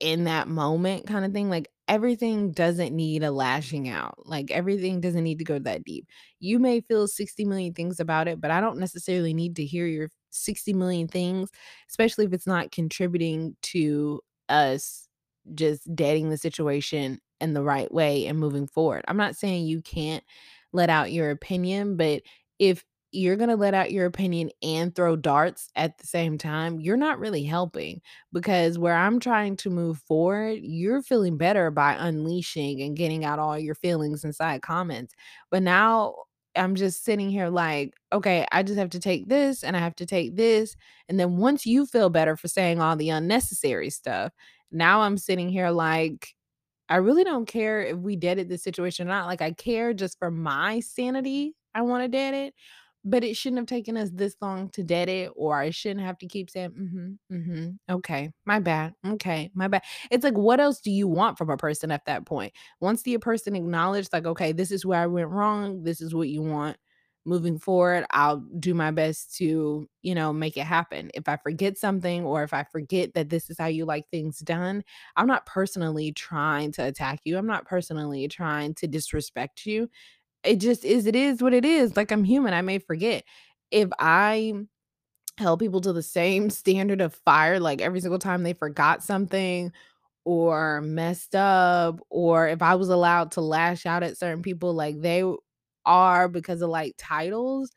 in 0.00 0.24
that 0.24 0.48
moment 0.48 1.06
kind 1.06 1.24
of 1.24 1.32
thing. 1.32 1.50
Like 1.50 1.68
everything 1.88 2.52
doesn't 2.52 2.94
need 2.94 3.22
a 3.22 3.30
lashing 3.30 3.88
out. 3.88 4.14
Like 4.26 4.50
everything 4.50 5.00
doesn't 5.00 5.24
need 5.24 5.38
to 5.38 5.44
go 5.44 5.58
that 5.58 5.84
deep. 5.84 6.06
You 6.38 6.58
may 6.58 6.80
feel 6.80 7.08
60 7.08 7.44
million 7.44 7.72
things 7.74 7.98
about 7.98 8.28
it, 8.28 8.40
but 8.40 8.50
I 8.50 8.60
don't 8.60 8.78
necessarily 8.78 9.34
need 9.34 9.56
to 9.56 9.64
hear 9.64 9.86
your 9.86 10.10
60 10.30 10.72
million 10.74 11.08
things, 11.08 11.50
especially 11.88 12.26
if 12.26 12.32
it's 12.32 12.46
not 12.46 12.70
contributing 12.70 13.56
to 13.62 14.20
us 14.48 15.08
just 15.54 15.94
dating 15.94 16.30
the 16.30 16.36
situation 16.36 17.20
in 17.40 17.54
the 17.54 17.62
right 17.62 17.92
way 17.92 18.26
and 18.26 18.38
moving 18.38 18.66
forward. 18.66 19.04
I'm 19.08 19.16
not 19.16 19.36
saying 19.36 19.66
you 19.66 19.80
can't 19.80 20.22
let 20.72 20.90
out 20.90 21.12
your 21.12 21.30
opinion, 21.30 21.96
but 21.96 22.22
if 22.58 22.84
you're 23.12 23.36
going 23.36 23.48
to 23.50 23.56
let 23.56 23.74
out 23.74 23.92
your 23.92 24.06
opinion 24.06 24.50
and 24.62 24.94
throw 24.94 25.16
darts 25.16 25.70
at 25.76 25.98
the 25.98 26.06
same 26.06 26.38
time, 26.38 26.80
you're 26.80 26.96
not 26.96 27.18
really 27.18 27.42
helping 27.44 28.00
because 28.32 28.78
where 28.78 28.94
I'm 28.94 29.20
trying 29.20 29.56
to 29.58 29.70
move 29.70 29.98
forward, 29.98 30.58
you're 30.62 31.02
feeling 31.02 31.36
better 31.36 31.70
by 31.70 31.94
unleashing 31.98 32.82
and 32.82 32.96
getting 32.96 33.24
out 33.24 33.38
all 33.38 33.58
your 33.58 33.74
feelings 33.74 34.24
inside 34.24 34.62
comments. 34.62 35.14
But 35.50 35.62
now 35.62 36.14
I'm 36.56 36.74
just 36.74 37.04
sitting 37.04 37.30
here 37.30 37.48
like, 37.48 37.94
okay, 38.12 38.46
I 38.52 38.62
just 38.62 38.78
have 38.78 38.90
to 38.90 39.00
take 39.00 39.28
this 39.28 39.62
and 39.62 39.76
I 39.76 39.80
have 39.80 39.96
to 39.96 40.06
take 40.06 40.36
this. 40.36 40.76
And 41.08 41.18
then 41.18 41.36
once 41.36 41.64
you 41.66 41.86
feel 41.86 42.10
better 42.10 42.36
for 42.36 42.48
saying 42.48 42.80
all 42.80 42.96
the 42.96 43.10
unnecessary 43.10 43.90
stuff, 43.90 44.32
now 44.70 45.00
I'm 45.02 45.16
sitting 45.18 45.48
here 45.48 45.70
like, 45.70 46.34
I 46.88 46.96
really 46.96 47.24
don't 47.24 47.46
care 47.46 47.82
if 47.82 47.98
we 47.98 48.16
deaded 48.16 48.48
this 48.48 48.62
situation 48.62 49.06
or 49.06 49.10
not. 49.10 49.26
Like, 49.26 49.42
I 49.42 49.52
care 49.52 49.92
just 49.92 50.18
for 50.18 50.30
my 50.30 50.80
sanity. 50.80 51.54
I 51.74 51.82
want 51.82 52.02
to 52.02 52.08
dead 52.08 52.34
it 52.34 52.54
but 53.04 53.24
it 53.24 53.36
shouldn't 53.36 53.58
have 53.60 53.66
taken 53.66 53.96
us 53.96 54.10
this 54.12 54.36
long 54.40 54.68
to 54.70 54.82
dead 54.82 55.08
it, 55.08 55.30
or 55.36 55.58
I 55.58 55.70
shouldn't 55.70 56.04
have 56.04 56.18
to 56.18 56.26
keep 56.26 56.50
saying, 56.50 56.70
"Mhm, 56.72 57.18
mhm, 57.32 57.78
okay, 57.90 58.32
my 58.46 58.60
bad, 58.60 58.94
okay, 59.06 59.50
my 59.54 59.68
bad." 59.68 59.82
It's 60.10 60.24
like, 60.24 60.36
what 60.36 60.60
else 60.60 60.80
do 60.80 60.90
you 60.90 61.08
want 61.08 61.38
from 61.38 61.50
a 61.50 61.56
person 61.56 61.90
at 61.90 62.04
that 62.06 62.26
point? 62.26 62.52
Once 62.80 63.02
the 63.02 63.16
person 63.18 63.54
acknowledged, 63.56 64.12
like, 64.12 64.26
"Okay, 64.26 64.52
this 64.52 64.70
is 64.70 64.84
where 64.86 65.00
I 65.00 65.06
went 65.06 65.28
wrong. 65.30 65.82
This 65.84 66.00
is 66.00 66.14
what 66.14 66.28
you 66.28 66.42
want." 66.42 66.76
Moving 67.24 67.58
forward, 67.58 68.06
I'll 68.10 68.38
do 68.58 68.72
my 68.72 68.90
best 68.90 69.36
to, 69.36 69.86
you 70.00 70.14
know, 70.14 70.32
make 70.32 70.56
it 70.56 70.64
happen. 70.64 71.10
If 71.12 71.28
I 71.28 71.36
forget 71.36 71.76
something 71.76 72.24
or 72.24 72.42
if 72.42 72.54
I 72.54 72.64
forget 72.64 73.12
that 73.14 73.28
this 73.28 73.50
is 73.50 73.58
how 73.58 73.66
you 73.66 73.84
like 73.84 74.08
things 74.10 74.38
done, 74.38 74.82
I'm 75.14 75.26
not 75.26 75.44
personally 75.44 76.10
trying 76.12 76.72
to 76.72 76.84
attack 76.86 77.20
you. 77.24 77.36
I'm 77.36 77.46
not 77.46 77.66
personally 77.66 78.28
trying 78.28 78.74
to 78.76 78.86
disrespect 78.86 79.66
you 79.66 79.90
it 80.44 80.56
just 80.60 80.84
is 80.84 81.06
it 81.06 81.16
is 81.16 81.42
what 81.42 81.54
it 81.54 81.64
is, 81.64 81.96
like, 81.96 82.10
I'm 82.12 82.24
human, 82.24 82.54
I 82.54 82.62
may 82.62 82.78
forget. 82.78 83.24
If 83.70 83.88
I 83.98 84.54
held 85.38 85.60
people 85.60 85.80
to 85.82 85.92
the 85.92 86.02
same 86.02 86.50
standard 86.52 87.00
of 87.00 87.14
fire, 87.26 87.60
like, 87.60 87.80
every 87.80 88.00
single 88.00 88.18
time 88.20 88.42
they 88.42 88.54
forgot 88.54 89.02
something 89.02 89.72
or 90.24 90.82
messed 90.82 91.34
up, 91.36 92.00
or 92.10 92.48
if 92.48 92.62
I 92.62 92.76
was 92.76 92.90
allowed 92.90 93.32
to 93.32 93.40
lash 93.42 93.86
out 93.86 94.02
at 94.04 94.18
certain 94.18 94.42
people 94.42 94.74
like 94.74 95.00
they 95.02 95.24
are 95.86 96.28
because 96.28 96.62
of, 96.62 96.70
like, 96.70 96.94
titles, 96.98 97.70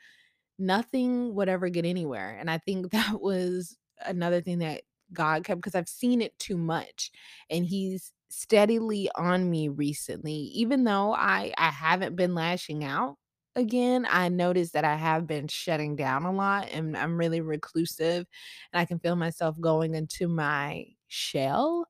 nothing 0.60 1.34
would 1.36 1.50
ever 1.50 1.69
get 1.69 1.86
anywhere, 1.86 2.38
and 2.39 2.50
I 2.50 2.58
think 2.60 2.91
that 2.93 3.21
was 3.21 3.78
another 4.06 4.41
thing 4.41 4.60
that 4.60 4.84
God 5.13 5.43
kept 5.43 5.60
because 5.62 5.76
I've 5.76 5.89
seen 5.89 6.21
it 6.21 6.38
too 6.39 6.58
much, 6.58 7.12
and 7.50 7.65
He's 7.65 8.12
steadily 8.31 9.09
on 9.15 9.49
me 9.49 9.67
recently. 9.69 10.33
Even 10.33 10.83
though 10.83 11.13
I 11.13 11.53
I 11.57 11.69
haven't 11.69 12.15
been 12.15 12.35
lashing 12.35 12.83
out 12.83 13.17
again, 13.55 14.05
I 14.09 14.29
noticed 14.29 14.73
that 14.73 14.85
I 14.85 14.95
have 14.95 15.27
been 15.27 15.47
shutting 15.47 15.95
down 15.95 16.23
a 16.25 16.31
lot, 16.31 16.69
and 16.71 16.95
I'm 16.97 17.17
really 17.17 17.41
reclusive, 17.41 18.25
and 18.73 18.79
I 18.81 18.85
can 18.85 18.99
feel 18.99 19.15
myself 19.15 19.59
going 19.59 19.95
into 19.95 20.27
my 20.27 20.85
shell 21.07 21.87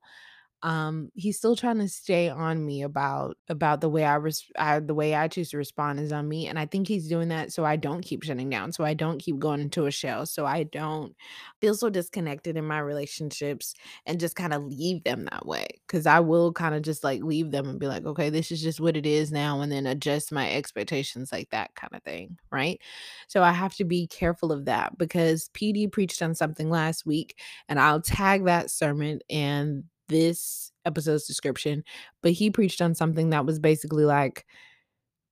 um 0.63 1.09
he's 1.15 1.37
still 1.37 1.55
trying 1.55 1.79
to 1.79 1.87
stay 1.87 2.29
on 2.29 2.63
me 2.65 2.83
about 2.83 3.35
about 3.49 3.81
the 3.81 3.89
way 3.89 4.05
I, 4.05 4.15
res- 4.15 4.45
the 4.55 4.93
way 4.93 5.15
I 5.15 5.27
choose 5.27 5.49
to 5.51 5.57
respond 5.57 5.99
is 5.99 6.11
on 6.11 6.27
me 6.29 6.47
and 6.47 6.59
I 6.59 6.67
think 6.67 6.87
he's 6.87 7.07
doing 7.07 7.29
that 7.29 7.51
so 7.51 7.65
I 7.65 7.75
don't 7.77 8.01
keep 8.03 8.23
shutting 8.23 8.49
down 8.49 8.71
so 8.71 8.83
I 8.83 8.93
don't 8.93 9.19
keep 9.19 9.39
going 9.39 9.59
into 9.61 9.87
a 9.87 9.91
shell 9.91 10.25
so 10.27 10.45
I 10.45 10.63
don't 10.63 11.15
feel 11.59 11.75
so 11.75 11.89
disconnected 11.89 12.57
in 12.57 12.65
my 12.65 12.79
relationships 12.79 13.73
and 14.05 14.19
just 14.19 14.35
kind 14.35 14.53
of 14.53 14.63
leave 14.63 15.03
them 15.03 15.25
that 15.31 15.45
way 15.45 15.67
cuz 15.87 16.05
I 16.05 16.19
will 16.19 16.53
kind 16.53 16.75
of 16.75 16.81
just 16.83 17.03
like 17.03 17.23
leave 17.23 17.51
them 17.51 17.67
and 17.67 17.79
be 17.79 17.87
like 17.87 18.05
okay 18.05 18.29
this 18.29 18.51
is 18.51 18.61
just 18.61 18.79
what 18.79 18.97
it 18.97 19.05
is 19.05 19.31
now 19.31 19.61
and 19.61 19.71
then 19.71 19.85
adjust 19.87 20.31
my 20.31 20.51
expectations 20.51 21.31
like 21.31 21.49
that 21.49 21.73
kind 21.75 21.93
of 21.95 22.03
thing 22.03 22.37
right? 22.51 22.79
So 23.27 23.43
I 23.43 23.51
have 23.51 23.75
to 23.75 23.83
be 23.85 24.07
careful 24.07 24.51
of 24.51 24.65
that 24.65 24.97
because 24.97 25.49
PD 25.53 25.87
preached 25.87 26.21
on 26.21 26.35
something 26.35 26.69
last 26.69 27.05
week 27.05 27.39
and 27.67 27.79
I'll 27.79 28.01
tag 28.01 28.45
that 28.45 28.69
sermon 28.71 29.19
and 29.29 29.83
this 30.11 30.71
episode's 30.85 31.27
description, 31.27 31.83
but 32.21 32.33
he 32.33 32.51
preached 32.51 32.81
on 32.81 32.95
something 32.95 33.31
that 33.31 33.45
was 33.45 33.59
basically 33.59 34.05
like, 34.05 34.45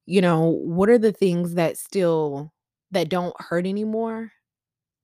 you 0.06 0.22
know, 0.22 0.46
what 0.46 0.90
are 0.90 0.98
the 0.98 1.12
things 1.12 1.56
that 1.56 1.78
still 1.78 2.54
that 2.92 3.10
don't 3.10 3.36
hurt 3.40 3.68
anymore, 3.68 4.32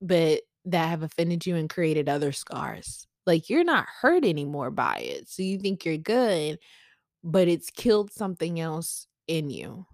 but 0.02 0.42
that 0.66 0.90
have 0.90 1.04
offended 1.04 1.46
you 1.46 1.56
and 1.56 1.70
created 1.70 2.10
other 2.10 2.32
scars? 2.32 3.08
Like 3.28 3.50
you're 3.50 3.64
not 3.64 3.88
hurt 4.02 4.26
anymore 4.26 4.72
by 4.72 4.98
it. 5.00 5.30
So 5.30 5.44
you 5.44 5.60
think 5.60 5.86
you're 5.86 5.98
good, 5.98 6.60
but 7.24 7.48
it's 7.48 7.70
killed 7.72 8.14
something 8.14 8.60
else 8.60 9.08
in 9.28 9.50
you, 9.50 9.86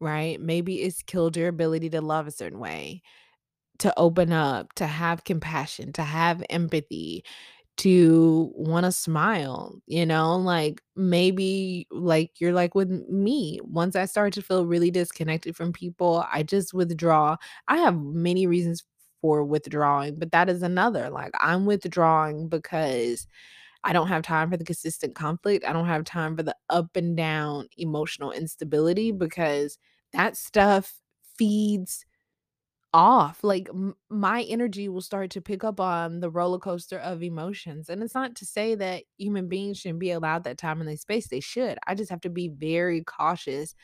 right? 0.00 0.40
Maybe 0.40 0.82
it's 0.82 1.02
killed 1.02 1.36
your 1.36 1.48
ability 1.48 1.90
to 1.90 2.00
love 2.00 2.26
a 2.26 2.32
certain 2.32 2.60
way, 2.60 3.02
to 3.80 3.92
open 3.98 4.32
up, 4.32 4.72
to 4.74 4.86
have 4.86 5.24
compassion, 5.24 5.92
to 5.94 6.02
have 6.02 6.44
empathy, 6.50 7.24
to 7.78 8.50
wanna 8.54 8.92
smile, 8.92 9.80
you 9.86 10.06
know, 10.06 10.36
like, 10.36 10.82
maybe, 10.96 11.86
like, 11.90 12.40
you're 12.40 12.52
like 12.54 12.74
with 12.74 12.90
me, 13.10 13.60
once 13.64 13.96
I 13.96 14.06
start 14.06 14.32
to 14.34 14.42
feel 14.42 14.66
really 14.66 14.90
disconnected 14.90 15.56
from 15.56 15.72
people, 15.72 16.24
I 16.32 16.42
just 16.42 16.72
withdraw. 16.74 17.36
I 17.68 17.78
have 17.78 17.98
many 18.00 18.46
reasons 18.46 18.84
for 19.20 19.44
withdrawing, 19.44 20.18
but 20.18 20.32
that 20.32 20.48
is 20.48 20.62
another, 20.62 21.10
like, 21.10 21.32
I'm 21.40 21.66
withdrawing 21.66 22.48
because 22.48 23.26
I 23.84 23.92
don't 23.92 24.08
have 24.08 24.22
time 24.22 24.50
for 24.50 24.56
the 24.56 24.64
consistent 24.64 25.14
conflict, 25.14 25.64
I 25.66 25.72
don't 25.72 25.86
have 25.86 26.04
time 26.04 26.36
for 26.36 26.42
the 26.42 26.56
up 26.70 26.96
and 26.96 27.16
down 27.16 27.68
emotional 27.76 28.32
instability 28.32 29.12
because 29.12 29.78
that 30.12 30.36
stuff 30.36 30.94
feeds 31.38 32.04
off. 32.94 33.44
Like 33.44 33.68
m- 33.70 33.94
my 34.08 34.42
energy 34.42 34.88
will 34.88 35.00
start 35.02 35.30
to 35.32 35.40
pick 35.42 35.64
up 35.64 35.80
on 35.80 36.20
the 36.20 36.30
roller 36.30 36.58
coaster 36.58 36.98
of 36.98 37.22
emotions. 37.22 37.88
And 37.88 38.02
it's 38.02 38.14
not 38.14 38.34
to 38.36 38.46
say 38.46 38.74
that 38.76 39.04
human 39.18 39.48
beings 39.48 39.78
shouldn't 39.78 40.00
be 40.00 40.10
allowed 40.10 40.44
that 40.44 40.58
time 40.58 40.80
and 40.80 40.88
the 40.88 40.96
space. 40.96 41.28
They 41.28 41.40
should. 41.40 41.78
I 41.86 41.94
just 41.94 42.10
have 42.10 42.22
to 42.22 42.30
be 42.30 42.48
very 42.48 43.02
cautious 43.02 43.74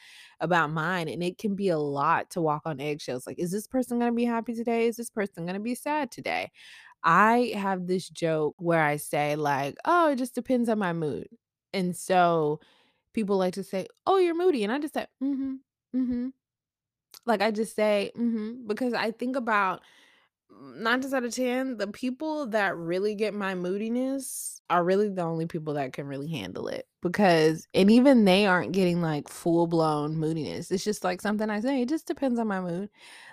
about 0.41 0.71
mine. 0.71 1.09
And 1.09 1.23
it 1.23 1.39
can 1.39 1.55
be 1.55 1.69
a 1.69 1.79
lot 1.79 2.31
to 2.31 2.41
walk 2.41 2.63
on 2.65 2.81
eggshells. 2.81 3.27
Like, 3.27 3.39
is 3.39 3.51
this 3.51 3.67
person 3.67 3.99
going 3.99 4.11
to 4.13 4.17
be 4.17 4.25
happy 4.25 4.55
today? 4.55 4.87
Is 4.87 4.97
this 4.97 5.11
person 5.11 5.45
going 5.45 5.55
to 5.55 5.61
be 5.61 5.75
sad 5.75 6.11
today? 6.11 6.51
I 7.05 7.53
have 7.57 7.87
this 7.87 8.09
joke 8.09 8.55
where 8.59 8.83
I 8.83 8.97
say, 8.97 9.37
like, 9.37 9.77
oh, 9.85 10.11
it 10.11 10.17
just 10.17 10.35
depends 10.35 10.69
on 10.69 10.79
my 10.79 10.93
mood. 10.93 11.29
And 11.73 11.97
so 11.97 12.61
people 13.15 13.39
like 13.39 13.55
to 13.55 13.65
say, 13.65 13.87
oh, 14.07 14.19
you're 14.19 14.35
moody. 14.37 14.65
And 14.65 14.73
I 14.73 14.79
just 14.79 14.95
say, 14.95 15.07
mm 15.23 15.37
hmm, 15.37 15.55
mm 15.97 16.07
hmm. 16.07 16.29
Like, 17.27 17.43
I 17.43 17.51
just 17.51 17.77
say, 17.77 18.13
"Mhm," 18.17 18.67
because 18.67 18.95
I 18.95 19.11
think 19.13 19.37
about 19.37 19.83
9 20.51 21.01
times 21.01 21.15
out 21.15 21.25
of 21.25 21.35
10, 21.35 21.77
the 21.79 21.89
people 21.89 22.47
that 22.49 22.77
really 22.77 23.15
get 23.15 23.35
my 23.35 23.55
moodiness 23.55 24.61
are 24.71 24.85
really 24.85 25.09
the 25.09 25.23
only 25.23 25.47
people 25.47 25.75
that 25.75 25.93
can 25.93 26.07
really 26.07 26.29
handle 26.29 26.69
it 26.69 26.87
because 27.03 27.67
and 27.75 27.91
even 27.91 28.25
they 28.25 28.47
aren't 28.47 28.73
getting, 28.73 29.03
like, 29.03 29.29
full-blown 29.29 30.17
moodiness. 30.17 30.71
It's 30.71 30.85
just, 30.85 31.05
like, 31.05 31.21
something 31.23 31.51
I 31.51 31.61
say, 31.61 31.83
it 31.83 31.89
just 31.91 32.07
depends 32.07 32.39
on 32.41 32.49
my 32.49 32.61
mood. 32.61 32.91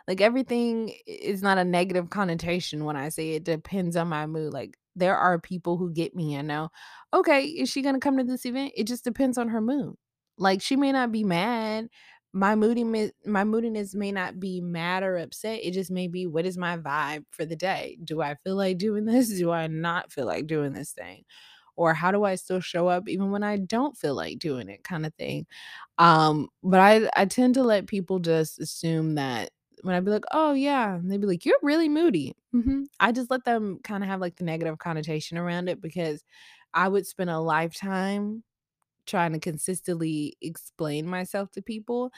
Like, 0.07 0.21
everything 0.21 0.93
is 1.07 1.41
not 1.43 1.57
a 1.59 1.63
negative 1.65 2.09
connotation 2.09 2.85
when 2.85 2.95
I 2.97 3.09
say 3.09 3.31
it 3.31 3.43
depends 3.45 3.95
on 3.95 4.07
my 4.09 4.25
mood, 4.27 4.53
like, 4.53 4.77
there 4.95 5.17
are 5.17 5.39
people 5.39 5.77
who 5.77 5.91
get 5.91 6.15
me 6.15 6.35
and 6.35 6.47
know, 6.47 6.69
"Okay, 7.13 7.45
is 7.45 7.69
she 7.69 7.81
gonna 7.81 7.99
come 7.99 8.17
to 8.17 8.23
this 8.23 8.45
event? 8.45 8.73
It 8.75 8.85
just 8.87 9.03
depends 9.05 9.37
on 9.37 9.49
her 9.49 9.61
mood." 9.61 9.95
Like, 10.37 10.61
she 10.61 10.75
may 10.77 10.91
not 10.91 11.11
be 11.11 11.23
mad, 11.23 11.89
my 12.33 12.55
moodiness 12.55 13.11
my 13.25 13.43
moodiness 13.43 13.95
may 13.95 14.11
not 14.11 14.39
be 14.39 14.61
mad 14.61 15.03
or 15.03 15.17
upset 15.17 15.59
it 15.63 15.71
just 15.73 15.89
may 15.91 16.07
be 16.07 16.27
what 16.27 16.45
is 16.45 16.57
my 16.57 16.77
vibe 16.77 17.25
for 17.31 17.45
the 17.45 17.55
day? 17.55 17.97
Do 18.03 18.21
i 18.21 18.35
feel 18.35 18.55
like 18.55 18.77
doing 18.77 19.05
this? 19.05 19.29
Do 19.39 19.51
i 19.51 19.67
not 19.67 20.11
feel 20.11 20.25
like 20.27 20.47
doing 20.47 20.73
this 20.73 20.91
thing? 20.91 21.23
Or 21.75 21.93
how 21.93 22.11
do 22.11 22.23
i 22.25 22.35
still 22.35 22.59
show 22.61 22.87
up 22.87 23.07
even 23.09 23.31
when 23.31 23.43
i 23.43 23.57
don't 23.57 23.97
feel 23.97 24.15
like 24.15 24.39
doing 24.39 24.69
it 24.69 24.83
kind 24.83 25.05
of 25.05 25.13
thing? 25.15 25.47
Um 25.97 26.49
but 26.63 26.79
i 26.79 27.09
i 27.15 27.25
tend 27.25 27.55
to 27.55 27.63
let 27.63 27.87
people 27.87 28.19
just 28.19 28.59
assume 28.59 29.15
that 29.15 29.51
when 29.83 29.95
I'd 29.95 30.05
be 30.05 30.11
like 30.11 30.25
oh 30.31 30.53
yeah 30.53 30.99
they'd 31.03 31.21
be 31.21 31.27
like 31.27 31.45
you're 31.45 31.57
really 31.63 31.89
moody. 31.89 32.35
Hmm 32.51 32.83
i 32.99 33.11
just 33.11 33.31
let 33.31 33.45
them 33.45 33.79
kind 33.83 34.03
of 34.03 34.09
have 34.09 34.21
like 34.21 34.35
the 34.37 34.43
negative 34.43 34.77
connotation 34.79 35.37
around 35.37 35.69
it 35.69 35.81
because 35.81 36.23
i 36.73 36.87
would 36.87 37.07
spend 37.07 37.29
a 37.29 37.39
lifetime 37.39 38.43
trying 39.09 39.33
to 39.33 39.39
consistently 39.39 40.37
explain 40.41 41.07
myself 41.07 41.51
to 41.51 41.61
people 41.61 42.11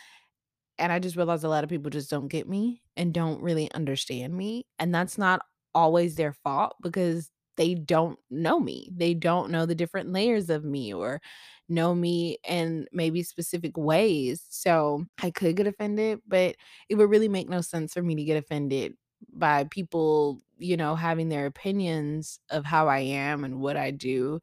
and 0.77 0.91
I 0.91 0.99
just 0.99 1.15
realized 1.15 1.43
a 1.43 1.49
lot 1.49 1.63
of 1.63 1.69
people 1.69 1.89
just 1.89 2.09
don't 2.09 2.27
get 2.27 2.47
me 2.47 2.81
and 2.97 3.13
don't 3.13 3.41
really 3.41 3.71
understand 3.73 4.35
me, 4.35 4.65
and 4.79 4.93
that's 4.93 5.17
not 5.17 5.41
always 5.75 6.15
their 6.15 6.33
fault 6.33 6.75
because 6.81 7.31
they 7.57 7.75
don't 7.75 8.17
know 8.29 8.59
me. 8.59 8.89
They 8.95 9.13
don't 9.13 9.51
know 9.51 9.65
the 9.65 9.75
different 9.75 10.11
layers 10.11 10.49
of 10.49 10.63
me 10.63 10.93
or 10.93 11.21
know 11.69 11.93
me 11.93 12.37
in 12.47 12.87
maybe 12.91 13.23
specific 13.23 13.77
ways. 13.77 14.45
So, 14.49 15.05
I 15.21 15.31
could 15.31 15.55
get 15.57 15.67
offended, 15.67 16.19
but 16.27 16.55
it 16.89 16.95
would 16.95 17.09
really 17.09 17.29
make 17.29 17.49
no 17.49 17.61
sense 17.61 17.93
for 17.93 18.01
me 18.01 18.15
to 18.15 18.23
get 18.23 18.37
offended 18.37 18.93
by 19.33 19.65
people, 19.65 20.39
you 20.57 20.75
know, 20.77 20.95
having 20.95 21.29
their 21.29 21.45
opinions 21.45 22.39
of 22.49 22.65
how 22.65 22.87
I 22.87 22.99
am 22.99 23.43
and 23.43 23.59
what 23.61 23.77
I 23.77 23.91
do, 23.91 24.39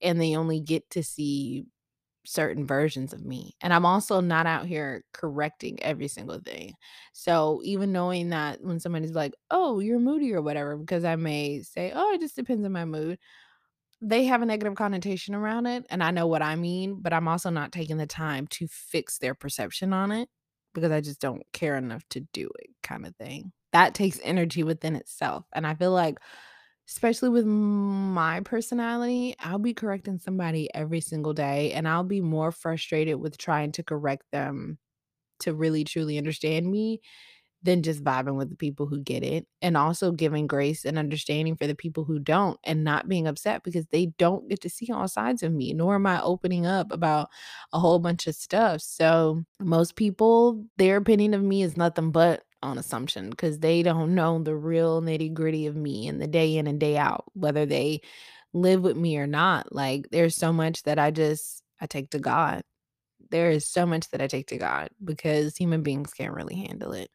and 0.00 0.20
they 0.20 0.36
only 0.36 0.60
get 0.60 0.88
to 0.90 1.02
see 1.02 1.66
certain 2.24 2.66
versions 2.66 3.12
of 3.12 3.24
me. 3.24 3.54
And 3.60 3.72
I'm 3.72 3.86
also 3.86 4.20
not 4.20 4.46
out 4.46 4.66
here 4.66 5.04
correcting 5.12 5.82
every 5.82 6.08
single 6.08 6.40
thing. 6.40 6.74
So 7.12 7.60
even 7.64 7.92
knowing 7.92 8.30
that 8.30 8.62
when 8.62 8.80
somebody's 8.80 9.12
like, 9.14 9.34
"Oh, 9.50 9.80
you're 9.80 9.98
moody" 9.98 10.32
or 10.34 10.42
whatever, 10.42 10.76
because 10.76 11.04
I 11.04 11.16
may 11.16 11.62
say, 11.62 11.92
"Oh, 11.94 12.12
it 12.14 12.20
just 12.20 12.36
depends 12.36 12.64
on 12.64 12.72
my 12.72 12.84
mood." 12.84 13.18
They 14.00 14.24
have 14.24 14.42
a 14.42 14.46
negative 14.46 14.74
connotation 14.74 15.34
around 15.34 15.66
it, 15.66 15.86
and 15.88 16.02
I 16.02 16.10
know 16.10 16.26
what 16.26 16.42
I 16.42 16.56
mean, 16.56 16.96
but 17.00 17.12
I'm 17.12 17.28
also 17.28 17.50
not 17.50 17.70
taking 17.72 17.98
the 17.98 18.06
time 18.06 18.46
to 18.48 18.66
fix 18.68 19.18
their 19.18 19.34
perception 19.34 19.92
on 19.92 20.10
it 20.10 20.28
because 20.74 20.90
I 20.90 21.00
just 21.00 21.20
don't 21.20 21.42
care 21.52 21.76
enough 21.76 22.02
to 22.10 22.20
do 22.32 22.50
it 22.58 22.70
kind 22.82 23.06
of 23.06 23.14
thing. 23.16 23.52
That 23.72 23.94
takes 23.94 24.18
energy 24.24 24.64
within 24.64 24.96
itself. 24.96 25.44
And 25.54 25.66
I 25.66 25.74
feel 25.74 25.92
like 25.92 26.18
Especially 26.88 27.28
with 27.28 27.46
my 27.46 28.40
personality, 28.40 29.34
I'll 29.38 29.58
be 29.58 29.72
correcting 29.72 30.18
somebody 30.18 30.68
every 30.74 31.00
single 31.00 31.32
day, 31.32 31.72
and 31.72 31.88
I'll 31.88 32.04
be 32.04 32.20
more 32.20 32.50
frustrated 32.52 33.16
with 33.16 33.38
trying 33.38 33.72
to 33.72 33.82
correct 33.82 34.24
them 34.32 34.78
to 35.40 35.54
really 35.54 35.84
truly 35.84 36.18
understand 36.18 36.70
me 36.70 37.00
than 37.62 37.82
just 37.82 38.04
vibing 38.04 38.36
with 38.36 38.50
the 38.50 38.56
people 38.56 38.86
who 38.86 39.00
get 39.00 39.22
it, 39.24 39.46
and 39.62 39.76
also 39.76 40.12
giving 40.12 40.46
grace 40.46 40.84
and 40.84 40.98
understanding 40.98 41.56
for 41.56 41.66
the 41.66 41.74
people 41.76 42.04
who 42.04 42.18
don't, 42.18 42.58
and 42.64 42.84
not 42.84 43.08
being 43.08 43.26
upset 43.26 43.62
because 43.64 43.86
they 43.88 44.06
don't 44.18 44.48
get 44.48 44.60
to 44.62 44.70
see 44.70 44.90
all 44.92 45.08
sides 45.08 45.42
of 45.42 45.52
me, 45.52 45.74
nor 45.74 45.96
am 45.96 46.06
I 46.06 46.22
opening 46.22 46.66
up 46.66 46.92
about 46.92 47.30
a 47.72 47.80
whole 47.80 48.00
bunch 48.00 48.26
of 48.26 48.34
stuff. 48.36 48.82
So, 48.82 49.44
most 49.60 49.96
people, 49.96 50.64
their 50.78 50.96
opinion 50.98 51.34
of 51.34 51.42
me 51.42 51.62
is 51.62 51.76
nothing 51.76 52.12
but 52.12 52.44
on 52.62 52.78
assumption 52.78 53.30
because 53.30 53.58
they 53.60 53.82
don't 53.82 54.14
know 54.14 54.42
the 54.42 54.54
real 54.56 55.02
nitty-gritty 55.02 55.66
of 55.66 55.76
me 55.76 56.08
and 56.08 56.20
the 56.20 56.26
day 56.26 56.56
in 56.56 56.66
and 56.66 56.80
day 56.80 56.96
out, 56.96 57.24
whether 57.34 57.66
they 57.66 58.00
live 58.54 58.82
with 58.82 58.96
me 58.96 59.16
or 59.18 59.26
not. 59.26 59.72
Like, 59.74 60.08
there's 60.10 60.36
so 60.36 60.52
much 60.52 60.82
that 60.84 60.98
I 60.98 61.10
just 61.10 61.62
I 61.80 61.86
take 61.86 62.10
to 62.10 62.18
God. 62.20 62.62
There 63.30 63.50
is 63.50 63.66
so 63.68 63.86
much 63.86 64.10
that 64.10 64.22
I 64.22 64.26
take 64.28 64.48
to 64.48 64.58
God 64.58 64.90
because 65.04 65.56
human 65.56 65.82
beings 65.82 66.12
can't 66.12 66.34
really 66.34 66.56
handle 66.56 66.92
it 66.92 67.10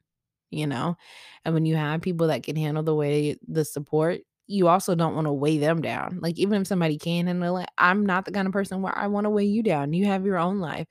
you 0.51 0.67
know? 0.67 0.97
And 1.45 1.53
when 1.53 1.65
you 1.65 1.75
have 1.75 2.01
people 2.01 2.27
that 2.27 2.43
can 2.43 2.55
handle 2.55 2.83
the 2.83 2.95
way 2.95 3.37
the 3.47 3.65
support, 3.65 4.21
you 4.47 4.67
also 4.67 4.95
don't 4.95 5.15
wanna 5.15 5.33
weigh 5.33 5.57
them 5.57 5.81
down. 5.81 6.19
Like, 6.21 6.39
even 6.39 6.61
if 6.61 6.67
somebody 6.67 6.97
can 6.97 7.27
handle 7.27 7.57
it, 7.57 7.69
I'm 7.77 8.05
not 8.05 8.25
the 8.25 8.31
kind 8.31 8.47
of 8.47 8.53
person 8.53 8.81
where 8.81 8.97
I 8.97 9.07
wanna 9.07 9.29
weigh 9.29 9.45
you 9.45 9.63
down. 9.63 9.93
You 9.93 10.05
have 10.05 10.25
your 10.25 10.37
own 10.37 10.59
life. 10.59 10.87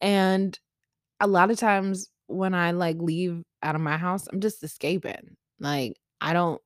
And 0.00 0.58
a 1.20 1.26
lot 1.28 1.50
of 1.50 1.58
times 1.58 2.08
when 2.28 2.54
I, 2.54 2.72
like, 2.72 2.96
leave 3.00 3.42
out 3.62 3.74
of 3.74 3.80
my 3.80 3.96
house, 3.98 4.26
I'm 4.32 4.40
just 4.40 4.62
escaping. 4.64 5.36
Like, 5.60 5.98
I 6.20 6.32
don't 6.32 6.60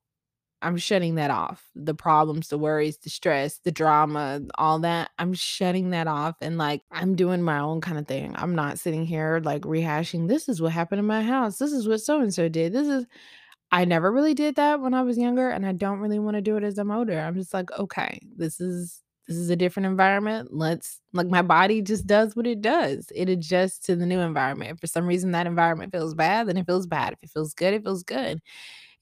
I'm 0.61 0.77
shutting 0.77 1.15
that 1.15 1.29
off. 1.31 1.65
The 1.75 1.93
problems, 1.95 2.47
the 2.49 2.57
worries, 2.57 2.97
the 2.99 3.09
stress, 3.09 3.59
the 3.65 3.71
drama, 3.71 4.41
all 4.57 4.79
that, 4.79 5.11
I'm 5.19 5.33
shutting 5.33 5.89
that 5.91 6.07
off 6.07 6.37
and, 6.41 6.57
like, 6.57 6.81
I'm 6.91 7.15
doing 7.15 7.41
my 7.43 7.59
own 7.59 7.81
kinda 7.81 8.03
thing. 8.03 8.33
I'm 8.37 8.55
not 8.55 8.79
sitting 8.79 9.05
here, 9.05 9.41
like, 9.43 9.63
rehashing, 9.63 10.27
"This 10.29 10.49
is 10.49 10.61
what 10.61 10.71
happened 10.73 10.99
in 10.99 11.05
my 11.07 11.21
house. 11.23 11.57
This 11.59 11.73
is 11.73 11.87
what 11.87 12.01
so 12.01 12.21
and 12.21 12.33
so 12.33 12.49
did. 12.49 12.73
This 12.73 12.87
is" 12.87 13.05
I 13.71 13.85
never 13.85 14.11
really 14.11 14.35
did 14.35 14.55
that 14.57 14.81
when 14.81 14.95
I 14.95 15.03
was 15.03 15.17
younger, 15.19 15.49
and 15.51 15.65
I 15.67 15.73
don't 15.73 15.99
really 16.01 16.19
wanna 16.19 16.41
do 16.41 16.57
it 16.57 16.63
as 16.65 16.79
I'm 16.79 16.91
older. 16.91 17.19
I'm 17.19 17.35
just 17.35 17.53
like, 17.55 17.71
"Okay, 17.79 18.19
this 18.37 18.61
is 18.61 19.02
this 19.27 19.37
is 19.37 19.49
a 19.49 19.55
different 19.55 19.87
environment. 19.87 20.49
Let's" 20.53 21.01
like, 21.13 21.27
my 21.27 21.41
body 21.41 21.81
just 21.81 22.07
does 22.07 22.35
what 22.35 22.47
it 22.47 22.61
does. 22.61 23.11
It 23.15 23.29
adjusts 23.29 23.79
to 23.87 23.95
the 23.95 24.05
new 24.05 24.19
environment. 24.19 24.71
If 24.71 24.79
for 24.81 24.87
some 24.87 25.05
reason 25.07 25.31
that 25.31 25.47
environment 25.47 25.91
feels 25.93 26.13
bad, 26.15 26.47
then 26.47 26.57
it 26.57 26.65
feels 26.67 26.87
bad. 26.87 27.13
If 27.13 27.23
it 27.23 27.31
feels 27.31 27.53
good, 27.53 27.73
it 27.73 27.83
feels 27.83 28.03
good. 28.03 28.41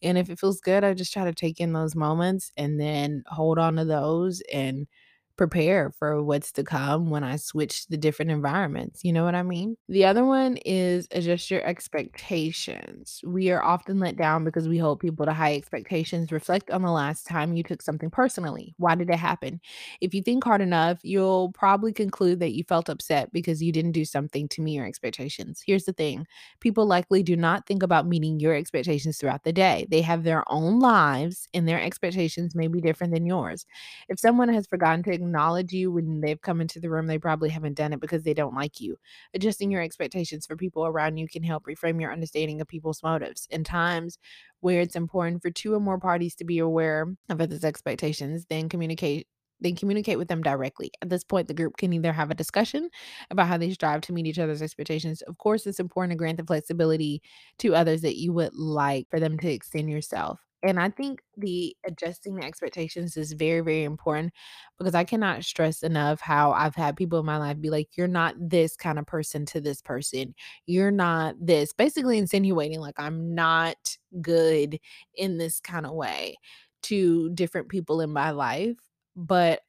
And 0.01 0.17
if 0.17 0.29
it 0.29 0.39
feels 0.39 0.61
good, 0.61 0.83
I 0.83 0.93
just 0.93 1.13
try 1.13 1.25
to 1.25 1.33
take 1.33 1.59
in 1.59 1.73
those 1.73 1.95
moments 1.95 2.51
and 2.57 2.79
then 2.79 3.23
hold 3.27 3.59
on 3.59 3.75
to 3.77 3.85
those 3.85 4.41
and 4.53 4.87
prepare 5.37 5.91
for 5.91 6.21
what's 6.23 6.51
to 6.53 6.63
come 6.63 7.09
when 7.09 7.23
I 7.23 7.35
switch 7.35 7.87
the 7.87 7.97
different 7.97 8.31
environments. 8.31 9.03
You 9.03 9.13
know 9.13 9.23
what 9.23 9.35
I 9.35 9.43
mean? 9.43 9.77
The 9.87 10.05
other 10.05 10.25
one 10.25 10.57
is 10.57 11.07
adjust 11.11 11.49
your 11.51 11.63
expectations. 11.63 13.21
We 13.25 13.51
are 13.51 13.63
often 13.63 13.99
let 13.99 14.17
down 14.17 14.43
because 14.43 14.67
we 14.67 14.77
hold 14.77 14.99
people 14.99 15.25
to 15.25 15.33
high 15.33 15.55
expectations. 15.55 16.31
Reflect 16.31 16.69
on 16.71 16.81
the 16.81 16.91
last 16.91 17.25
time 17.25 17.55
you 17.55 17.63
took 17.63 17.81
something 17.81 18.09
personally. 18.09 18.75
Why 18.77 18.95
did 18.95 19.09
it 19.09 19.15
happen? 19.15 19.59
If 20.01 20.13
you 20.13 20.21
think 20.21 20.43
hard 20.43 20.61
enough, 20.61 20.99
you'll 21.03 21.51
probably 21.53 21.93
conclude 21.93 22.39
that 22.39 22.53
you 22.53 22.63
felt 22.63 22.89
upset 22.89 23.31
because 23.31 23.61
you 23.61 23.71
didn't 23.71 23.93
do 23.93 24.05
something 24.05 24.47
to 24.49 24.61
meet 24.61 24.75
your 24.75 24.85
expectations. 24.85 25.61
Here's 25.65 25.85
the 25.85 25.93
thing 25.93 26.25
people 26.59 26.85
likely 26.85 27.23
do 27.23 27.35
not 27.35 27.65
think 27.67 27.83
about 27.83 28.07
meeting 28.07 28.39
your 28.39 28.53
expectations 28.55 29.17
throughout 29.17 29.43
the 29.43 29.53
day. 29.53 29.87
They 29.89 30.01
have 30.01 30.23
their 30.23 30.43
own 30.51 30.79
lives, 30.79 31.47
and 31.53 31.67
their 31.67 31.81
expectations 31.81 32.55
may 32.55 32.67
be 32.67 32.81
different 32.81 33.13
than 33.13 33.25
yours. 33.25 33.65
If 34.09 34.19
someone 34.19 34.49
has 34.49 34.67
forgotten 34.67 35.03
to 35.03 35.11
acknowledge 35.21 35.71
you 35.71 35.91
when 35.91 36.21
they've 36.21 36.41
come 36.41 36.61
into 36.61 36.79
the 36.79 36.89
room, 36.89 37.07
they 37.07 37.17
probably 37.17 37.49
haven't 37.49 37.77
done 37.77 37.93
it 37.93 37.99
because 37.99 38.23
they 38.23 38.33
don't 38.33 38.55
like 38.55 38.79
you. 38.79 38.97
Adjusting 39.33 39.69
mm. 39.69 39.73
your 39.73 39.81
expectations 39.81 40.45
for 40.45 40.55
people 40.55 40.85
around 40.85 41.17
you 41.17 41.27
can 41.27 41.43
help 41.43 41.65
reframe 41.65 42.01
your 42.01 42.11
understanding 42.11 42.61
of 42.61 42.67
people's 42.67 43.03
motives. 43.03 43.47
In 43.51 43.63
times 43.63 44.17
where 44.59 44.81
it's 44.81 44.95
important 44.95 45.41
for 45.41 45.49
two 45.49 45.73
or 45.73 45.79
more 45.79 45.99
parties 45.99 46.35
to 46.35 46.45
be 46.45 46.59
aware 46.59 47.13
of 47.29 47.41
others' 47.41 47.63
expectations, 47.63 48.45
then 48.49 48.69
communicate 48.69 49.27
then 49.61 49.75
communicate 49.75 50.17
with 50.17 50.27
them 50.27 50.41
directly. 50.41 50.91
At 51.01 51.09
this 51.09 51.23
point, 51.23 51.47
the 51.47 51.53
group 51.53 51.77
can 51.77 51.93
either 51.93 52.11
have 52.11 52.31
a 52.31 52.35
discussion 52.35 52.89
about 53.29 53.47
how 53.47 53.57
they 53.57 53.71
strive 53.71 54.01
to 54.01 54.13
meet 54.13 54.25
each 54.25 54.39
other's 54.39 54.61
expectations. 54.61 55.21
Of 55.21 55.37
course, 55.37 55.67
it's 55.67 55.79
important 55.79 56.11
to 56.11 56.17
grant 56.17 56.37
the 56.37 56.43
flexibility 56.43 57.21
to 57.59 57.75
others 57.75 58.01
that 58.01 58.17
you 58.17 58.33
would 58.33 58.55
like 58.55 59.07
for 59.11 59.19
them 59.19 59.37
to 59.37 59.51
extend 59.51 59.89
yourself. 59.89 60.39
And 60.63 60.79
I 60.79 60.89
think 60.89 61.21
the 61.37 61.75
adjusting 61.87 62.35
the 62.35 62.45
expectations 62.45 63.17
is 63.17 63.33
very, 63.33 63.61
very 63.61 63.83
important 63.83 64.33
because 64.77 64.93
I 64.95 65.03
cannot 65.03 65.43
stress 65.43 65.81
enough 65.83 66.21
how 66.21 66.51
I've 66.51 66.75
had 66.75 66.95
people 66.95 67.19
in 67.19 67.25
my 67.25 67.37
life 67.37 67.59
be 67.59 67.69
like, 67.71 67.89
you're 67.97 68.07
not 68.07 68.35
this 68.39 68.75
kind 68.75 68.99
of 68.99 69.05
person 69.07 69.45
to 69.47 69.61
this 69.61 69.81
person. 69.81 70.35
You're 70.67 70.91
not 70.91 71.35
this, 71.39 71.73
basically 71.73 72.17
insinuating 72.19 72.79
like 72.79 72.99
I'm 72.99 73.33
not 73.35 73.97
good 74.21 74.79
in 75.15 75.37
this 75.37 75.59
kind 75.59 75.85
of 75.85 75.93
way 75.93 76.37
to 76.83 77.29
different 77.31 77.69
people 77.69 78.01
in 78.01 78.11
my 78.11 78.31
life. 78.31 78.77
But 79.15 79.61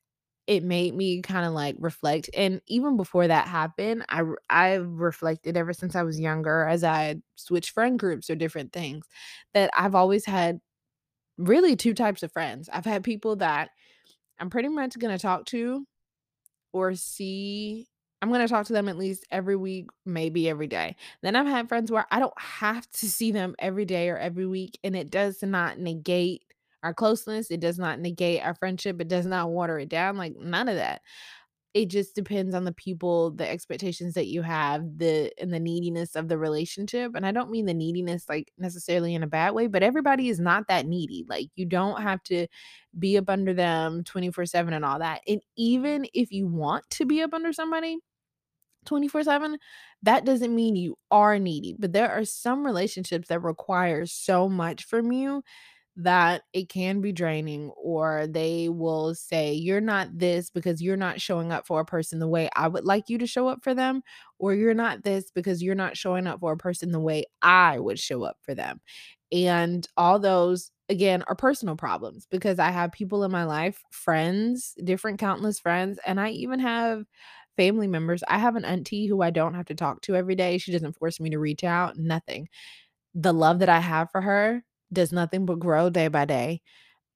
it 0.46 0.62
made 0.64 0.94
me 0.94 1.22
kinda, 1.22 1.50
like, 1.50 1.76
reflect, 1.78 2.28
and 2.34 2.60
even 2.68 2.96
before 2.96 3.28
that 3.28 3.48
happened, 3.48 4.04
I 4.10 4.22
I've 4.50 4.86
reflected 4.88 5.56
ever 5.56 5.72
since 5.72 5.94
I 5.96 6.02
was 6.02 6.20
younger 6.20 6.66
as 6.68 6.84
I 6.84 7.16
switched 7.36 7.70
friend 7.70 7.98
groups 7.98 8.28
or 8.30 8.34
different 8.36 8.72
things, 8.72 9.06
that 9.54 9.70
I've 9.76 9.94
always 9.94 10.26
had 10.26 10.60
really 11.38 11.76
2 11.76 11.94
types 11.94 12.22
of 12.22 12.32
friends. 12.32 12.68
I've 12.72 12.84
had 12.84 13.04
people 13.04 13.36
that 13.36 13.70
I'm 14.40 14.50
pretty 14.50 14.68
much 14.68 14.98
gonna 14.98 15.18
talk 15.18 15.46
to 15.46 15.86
or 16.72 16.94
see 16.94 17.88
I'm 18.22 18.30
gonna 18.32 18.48
talk 18.48 18.66
to 18.66 18.72
them 18.74 18.88
at 18.88 18.98
least 18.98 19.26
every 19.32 19.56
week, 19.56 19.88
maybe 20.06 20.48
every 20.48 20.68
day. 20.68 20.96
Then 21.22 21.36
I've 21.36 21.46
had 21.46 21.68
friends 21.68 21.90
where 21.92 22.06
I 22.10 22.20
don't 22.20 22.38
have 22.40 22.90
to 22.92 23.10
see 23.10 23.32
them 23.32 23.54
every 23.58 23.84
day 23.84 24.10
or 24.10 24.18
every 24.18 24.46
week, 24.46 24.78
and 24.84 24.96
it 24.96 25.10
does 25.10 25.42
not 25.42 25.78
negate 25.78 26.42
our 26.84 26.94
closeness, 26.94 27.50
it 27.50 27.60
does 27.60 27.78
not 27.78 28.00
negate 28.00 28.42
our 28.44 28.54
friendship, 28.54 29.00
it 29.00 29.08
does 29.08 29.26
not 29.26 29.50
water 29.50 29.78
it 29.78 29.88
down, 29.88 30.16
like, 30.18 30.36
none 30.36 30.68
of 30.68 30.76
that. 30.76 31.02
It 31.74 31.88
just 31.88 32.14
depends 32.14 32.54
on 32.54 32.64
the 32.64 32.72
people, 32.72 33.30
the 33.30 33.48
expectations 33.48 34.12
that 34.14 34.26
you 34.26 34.42
have, 34.42 34.98
the 34.98 35.32
and 35.40 35.52
the 35.54 35.58
neediness 35.60 36.14
of 36.14 36.28
the 36.28 36.36
relationship, 36.36 37.12
and 37.14 37.24
I 37.24 37.32
don't 37.32 37.50
mean 37.50 37.64
the 37.64 37.72
neediness, 37.72 38.28
like, 38.28 38.52
necessarily 38.58 39.14
in 39.14 39.22
a 39.22 39.26
bad 39.26 39.54
way, 39.54 39.68
but 39.68 39.82
everybody 39.82 40.28
is 40.28 40.38
not 40.38 40.68
that 40.68 40.84
needy, 40.86 41.24
like, 41.28 41.48
you 41.56 41.64
don't 41.64 42.02
have 42.02 42.22
to 42.24 42.46
be 42.98 43.16
up 43.16 43.30
under 43.30 43.54
them 43.54 44.04
24/7 44.04 44.74
and 44.74 44.84
all 44.84 44.98
that, 44.98 45.22
and 45.26 45.40
even 45.56 46.06
if 46.12 46.30
you 46.30 46.46
want 46.46 46.88
to 46.90 47.06
be 47.06 47.22
up 47.22 47.32
under 47.32 47.52
somebody 47.54 47.98
24 48.86 49.24
7, 49.24 49.58
that 50.02 50.24
doesn't 50.26 50.54
mean 50.54 50.76
you 50.76 50.96
are 51.10 51.38
needy. 51.38 51.76
But 51.78 51.92
there 51.94 52.10
are 52.10 52.24
some 52.26 52.66
relationships 52.66 53.28
that 53.28 53.40
require 53.42 54.06
so 54.06 54.48
much 54.48 54.84
from 54.84 55.12
you 55.12 55.42
that 55.96 56.42
it 56.52 56.68
can 56.68 57.00
be 57.00 57.12
draining, 57.12 57.70
or 57.70 58.26
they 58.26 58.68
will 58.68 59.14
say, 59.14 59.52
You're 59.52 59.80
not 59.80 60.08
this 60.18 60.50
because 60.50 60.82
you're 60.82 60.96
not 60.96 61.20
showing 61.20 61.52
up 61.52 61.66
for 61.66 61.80
a 61.80 61.84
person 61.84 62.18
the 62.18 62.28
way 62.28 62.48
I 62.56 62.68
would 62.68 62.84
like 62.84 63.08
you 63.08 63.18
to 63.18 63.26
show 63.26 63.48
up 63.48 63.62
for 63.62 63.74
them, 63.74 64.02
or 64.38 64.54
you're 64.54 64.74
not 64.74 65.04
this 65.04 65.30
because 65.30 65.62
you're 65.62 65.74
not 65.74 65.96
showing 65.96 66.26
up 66.26 66.40
for 66.40 66.52
a 66.52 66.56
person 66.56 66.92
the 66.92 67.00
way 67.00 67.24
I 67.42 67.78
would 67.78 67.98
show 67.98 68.22
up 68.24 68.36
for 68.42 68.54
them. 68.54 68.80
And 69.30 69.86
all 69.96 70.18
those, 70.18 70.70
again, 70.88 71.24
are 71.26 71.34
personal 71.34 71.76
problems 71.76 72.26
because 72.30 72.58
I 72.58 72.70
have 72.70 72.92
people 72.92 73.24
in 73.24 73.30
my 73.30 73.44
life, 73.44 73.82
friends, 73.90 74.74
different 74.84 75.18
countless 75.18 75.58
friends, 75.58 75.98
and 76.06 76.20
I 76.20 76.30
even 76.30 76.60
have 76.60 77.04
family 77.56 77.86
members. 77.86 78.22
I 78.28 78.38
have 78.38 78.56
an 78.56 78.64
auntie 78.64 79.06
who 79.06 79.22
I 79.22 79.30
don't 79.30 79.54
have 79.54 79.66
to 79.66 79.74
talk 79.74 80.02
to 80.02 80.16
every 80.16 80.34
day. 80.34 80.58
She 80.58 80.72
doesn't 80.72 80.96
force 80.98 81.20
me 81.20 81.30
to 81.30 81.38
reach 81.38 81.64
out, 81.64 81.96
nothing. 81.98 82.48
The 83.14 83.32
love 83.34 83.60
that 83.60 83.68
I 83.68 83.80
have 83.80 84.10
for 84.10 84.20
her 84.22 84.64
does 84.92 85.12
nothing 85.12 85.46
but 85.46 85.58
grow 85.58 85.90
day 85.90 86.08
by 86.08 86.24
day. 86.24 86.60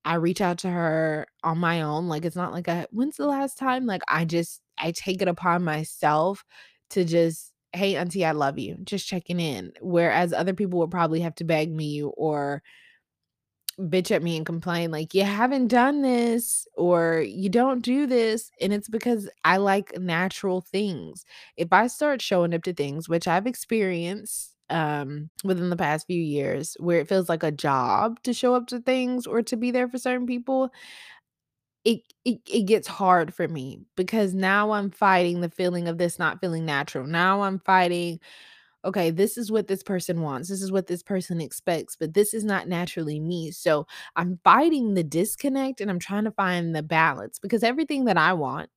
I 0.04 0.14
reach 0.16 0.40
out 0.40 0.58
to 0.58 0.70
her 0.70 1.26
on 1.44 1.58
my 1.58 1.82
own. 1.82 2.08
Like, 2.08 2.24
it's 2.24 2.36
not 2.36 2.52
like 2.52 2.68
a, 2.68 2.86
when's 2.92 3.16
the 3.16 3.26
last 3.26 3.58
time? 3.58 3.86
Like, 3.86 4.02
I 4.08 4.24
just, 4.24 4.62
I 4.78 4.92
take 4.92 5.22
it 5.22 5.28
upon 5.28 5.64
myself 5.64 6.44
to 6.90 7.04
just, 7.04 7.52
hey, 7.72 7.96
auntie, 7.96 8.24
I 8.24 8.32
love 8.32 8.58
you, 8.58 8.76
just 8.84 9.08
checking 9.08 9.40
in. 9.40 9.72
Whereas 9.80 10.32
other 10.32 10.54
people 10.54 10.78
would 10.80 10.90
probably 10.90 11.20
have 11.20 11.34
to 11.36 11.44
beg 11.44 11.72
me 11.72 12.02
or 12.02 12.62
bitch 13.78 14.10
at 14.10 14.22
me 14.22 14.38
and 14.38 14.46
complain 14.46 14.90
like 14.90 15.12
you 15.12 15.22
haven't 15.22 15.68
done 15.68 16.00
this 16.00 16.66
or 16.74 17.22
you 17.26 17.50
don't 17.50 17.84
do 17.84 18.06
this 18.06 18.50
and 18.58 18.72
it's 18.72 18.88
because 18.88 19.28
I 19.44 19.58
like 19.58 19.98
natural 19.98 20.62
things. 20.62 21.26
If 21.58 21.72
I 21.72 21.88
start 21.88 22.22
showing 22.22 22.54
up 22.54 22.62
to 22.62 22.72
things 22.72 23.06
which 23.08 23.28
I've 23.28 23.46
experienced 23.46 24.55
um 24.70 25.30
within 25.44 25.70
the 25.70 25.76
past 25.76 26.06
few 26.06 26.20
years 26.20 26.76
where 26.80 26.98
it 27.00 27.08
feels 27.08 27.28
like 27.28 27.42
a 27.44 27.52
job 27.52 28.20
to 28.24 28.32
show 28.34 28.54
up 28.54 28.66
to 28.66 28.80
things 28.80 29.26
or 29.26 29.42
to 29.42 29.56
be 29.56 29.70
there 29.70 29.88
for 29.88 29.98
certain 29.98 30.26
people, 30.26 30.70
it 31.84 32.00
it, 32.24 32.40
it 32.52 32.62
gets 32.66 32.88
hard 32.88 33.32
for 33.32 33.46
me 33.46 33.80
because 33.96 34.34
now 34.34 34.72
I'm 34.72 34.90
fighting 34.90 35.40
the 35.40 35.50
feeling 35.50 35.86
of 35.88 35.98
this 35.98 36.18
not 36.18 36.40
feeling 36.40 36.64
natural. 36.64 37.06
Now 37.06 37.42
I'm 37.42 37.60
fighting 37.60 38.20
okay, 38.84 39.10
this 39.10 39.38
is 39.38 39.52
what 39.52 39.68
this 39.68 39.82
person 39.82 40.22
wants. 40.22 40.48
This 40.48 40.62
is 40.62 40.72
what 40.72 40.86
this 40.88 41.02
person 41.02 41.40
expects, 41.40 41.96
but 41.96 42.14
this 42.14 42.34
is 42.34 42.44
not 42.44 42.68
naturally 42.68 43.20
me. 43.20 43.50
So 43.50 43.86
I'm 44.16 44.40
fighting 44.44 44.94
the 44.94 45.04
disconnect 45.04 45.80
and 45.80 45.90
I'm 45.90 45.98
trying 46.00 46.24
to 46.24 46.32
find 46.32 46.74
the 46.76 46.82
balance 46.84 47.38
because 47.40 47.64
everything 47.64 48.06
that 48.06 48.18
I 48.18 48.32
want 48.34 48.70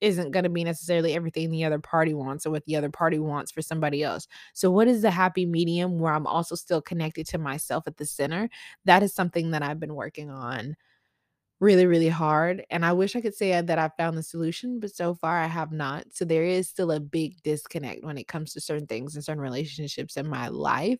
isn't 0.00 0.30
going 0.30 0.44
to 0.44 0.50
be 0.50 0.64
necessarily 0.64 1.14
everything 1.14 1.50
the 1.50 1.64
other 1.64 1.78
party 1.78 2.14
wants 2.14 2.46
or 2.46 2.50
what 2.50 2.64
the 2.66 2.76
other 2.76 2.90
party 2.90 3.18
wants 3.18 3.52
for 3.52 3.62
somebody 3.62 4.02
else. 4.02 4.26
So, 4.54 4.70
what 4.70 4.88
is 4.88 5.02
the 5.02 5.10
happy 5.10 5.46
medium 5.46 5.98
where 5.98 6.12
I'm 6.12 6.26
also 6.26 6.54
still 6.54 6.82
connected 6.82 7.26
to 7.28 7.38
myself 7.38 7.84
at 7.86 7.96
the 7.96 8.06
center? 8.06 8.48
That 8.84 9.02
is 9.02 9.14
something 9.14 9.50
that 9.52 9.62
I've 9.62 9.80
been 9.80 9.94
working 9.94 10.30
on 10.30 10.76
really, 11.60 11.86
really 11.86 12.08
hard. 12.08 12.64
And 12.70 12.84
I 12.84 12.92
wish 12.94 13.14
I 13.14 13.20
could 13.20 13.34
say 13.34 13.60
that 13.60 13.78
I 13.78 13.90
found 13.98 14.16
the 14.16 14.22
solution, 14.22 14.80
but 14.80 14.94
so 14.94 15.14
far 15.14 15.38
I 15.38 15.46
have 15.46 15.72
not. 15.72 16.06
So 16.10 16.24
there 16.24 16.44
is 16.44 16.68
still 16.68 16.90
a 16.90 17.00
big 17.00 17.42
disconnect 17.42 18.02
when 18.02 18.16
it 18.18 18.28
comes 18.28 18.54
to 18.54 18.60
certain 18.60 18.86
things 18.86 19.14
and 19.14 19.24
certain 19.24 19.42
relationships 19.42 20.16
in 20.16 20.26
my 20.26 20.48
life, 20.48 20.98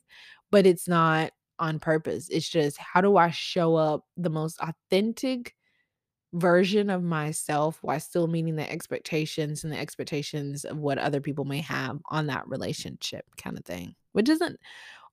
but 0.50 0.66
it's 0.66 0.86
not 0.86 1.32
on 1.58 1.78
purpose. 1.78 2.28
It's 2.30 2.48
just 2.48 2.76
how 2.78 3.00
do 3.00 3.16
I 3.16 3.30
show 3.30 3.74
up 3.76 4.04
the 4.16 4.30
most 4.30 4.58
authentic 4.60 5.54
version 6.32 6.90
of 6.90 7.02
myself 7.02 7.78
while 7.82 7.98
still 7.98 8.26
meeting 8.26 8.56
the 8.56 8.70
expectations 8.70 9.64
and 9.64 9.72
the 9.72 9.78
expectations 9.78 10.64
of 10.64 10.78
what 10.78 10.98
other 10.98 11.20
people 11.20 11.44
may 11.44 11.60
have 11.60 11.98
on 12.10 12.26
that 12.26 12.48
relationship 12.48 13.24
kind 13.36 13.58
of 13.58 13.64
thing, 13.64 13.94
which 14.12 14.28
isn't 14.28 14.58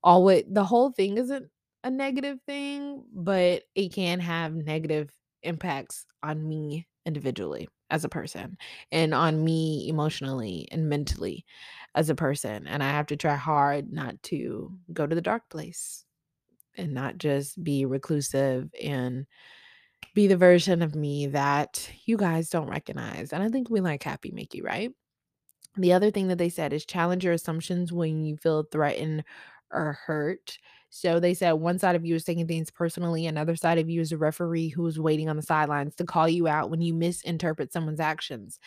always 0.03 0.43
the 0.49 0.63
whole 0.63 0.91
thing 0.91 1.17
isn't 1.17 1.49
a 1.83 1.89
negative 1.89 2.39
thing, 2.45 3.03
but 3.13 3.63
it 3.75 3.93
can 3.93 4.19
have 4.19 4.53
negative 4.53 5.11
impacts 5.43 6.05
on 6.21 6.47
me 6.47 6.87
individually 7.05 7.67
as 7.89 8.03
a 8.03 8.09
person 8.09 8.57
and 8.91 9.13
on 9.13 9.43
me 9.43 9.87
emotionally 9.87 10.67
and 10.71 10.89
mentally 10.89 11.45
as 11.95 12.09
a 12.09 12.15
person. 12.15 12.67
And 12.67 12.83
I 12.83 12.89
have 12.89 13.07
to 13.07 13.15
try 13.15 13.35
hard 13.35 13.91
not 13.91 14.21
to 14.23 14.73
go 14.91 15.07
to 15.07 15.15
the 15.15 15.21
dark 15.21 15.49
place 15.49 16.03
and 16.75 16.93
not 16.93 17.17
just 17.17 17.63
be 17.63 17.85
reclusive 17.85 18.69
and 18.81 19.25
be 20.17 20.25
the 20.25 20.35
version 20.35 20.81
of 20.81 20.95
me 20.95 21.27
that 21.27 21.91
you 22.05 22.17
guys 22.17 22.49
don't 22.49 22.71
recognize. 22.71 23.31
And 23.31 23.43
I 23.43 23.49
think 23.49 23.69
we 23.69 23.81
like 23.81 24.01
happy 24.01 24.31
Mickey, 24.31 24.63
right? 24.63 24.91
The 25.75 25.93
other 25.93 26.09
thing 26.09 26.27
that 26.29 26.39
they 26.39 26.49
said 26.49 26.73
is 26.73 26.87
challenge 26.87 27.23
your 27.23 27.33
assumptions 27.33 27.93
when 27.93 28.25
you 28.25 28.35
feel 28.35 28.63
threatened 28.63 29.23
or 29.71 29.99
hurt. 30.07 30.57
So 30.89 31.19
they 31.19 31.35
said 31.35 31.51
one 31.51 31.77
side 31.77 31.95
of 31.95 32.03
you 32.03 32.15
is 32.15 32.23
taking 32.23 32.47
things 32.47 32.71
personally, 32.71 33.27
another 33.27 33.55
side 33.55 33.77
of 33.77 33.91
you 33.91 34.01
is 34.01 34.11
a 34.11 34.17
referee 34.17 34.69
who's 34.69 34.99
waiting 34.99 35.29
on 35.29 35.35
the 35.35 35.43
sidelines 35.43 35.93
to 35.97 36.03
call 36.03 36.27
you 36.27 36.47
out 36.47 36.71
when 36.71 36.81
you 36.81 36.95
misinterpret 36.95 37.71
someone's 37.71 37.99
actions. 37.99 38.59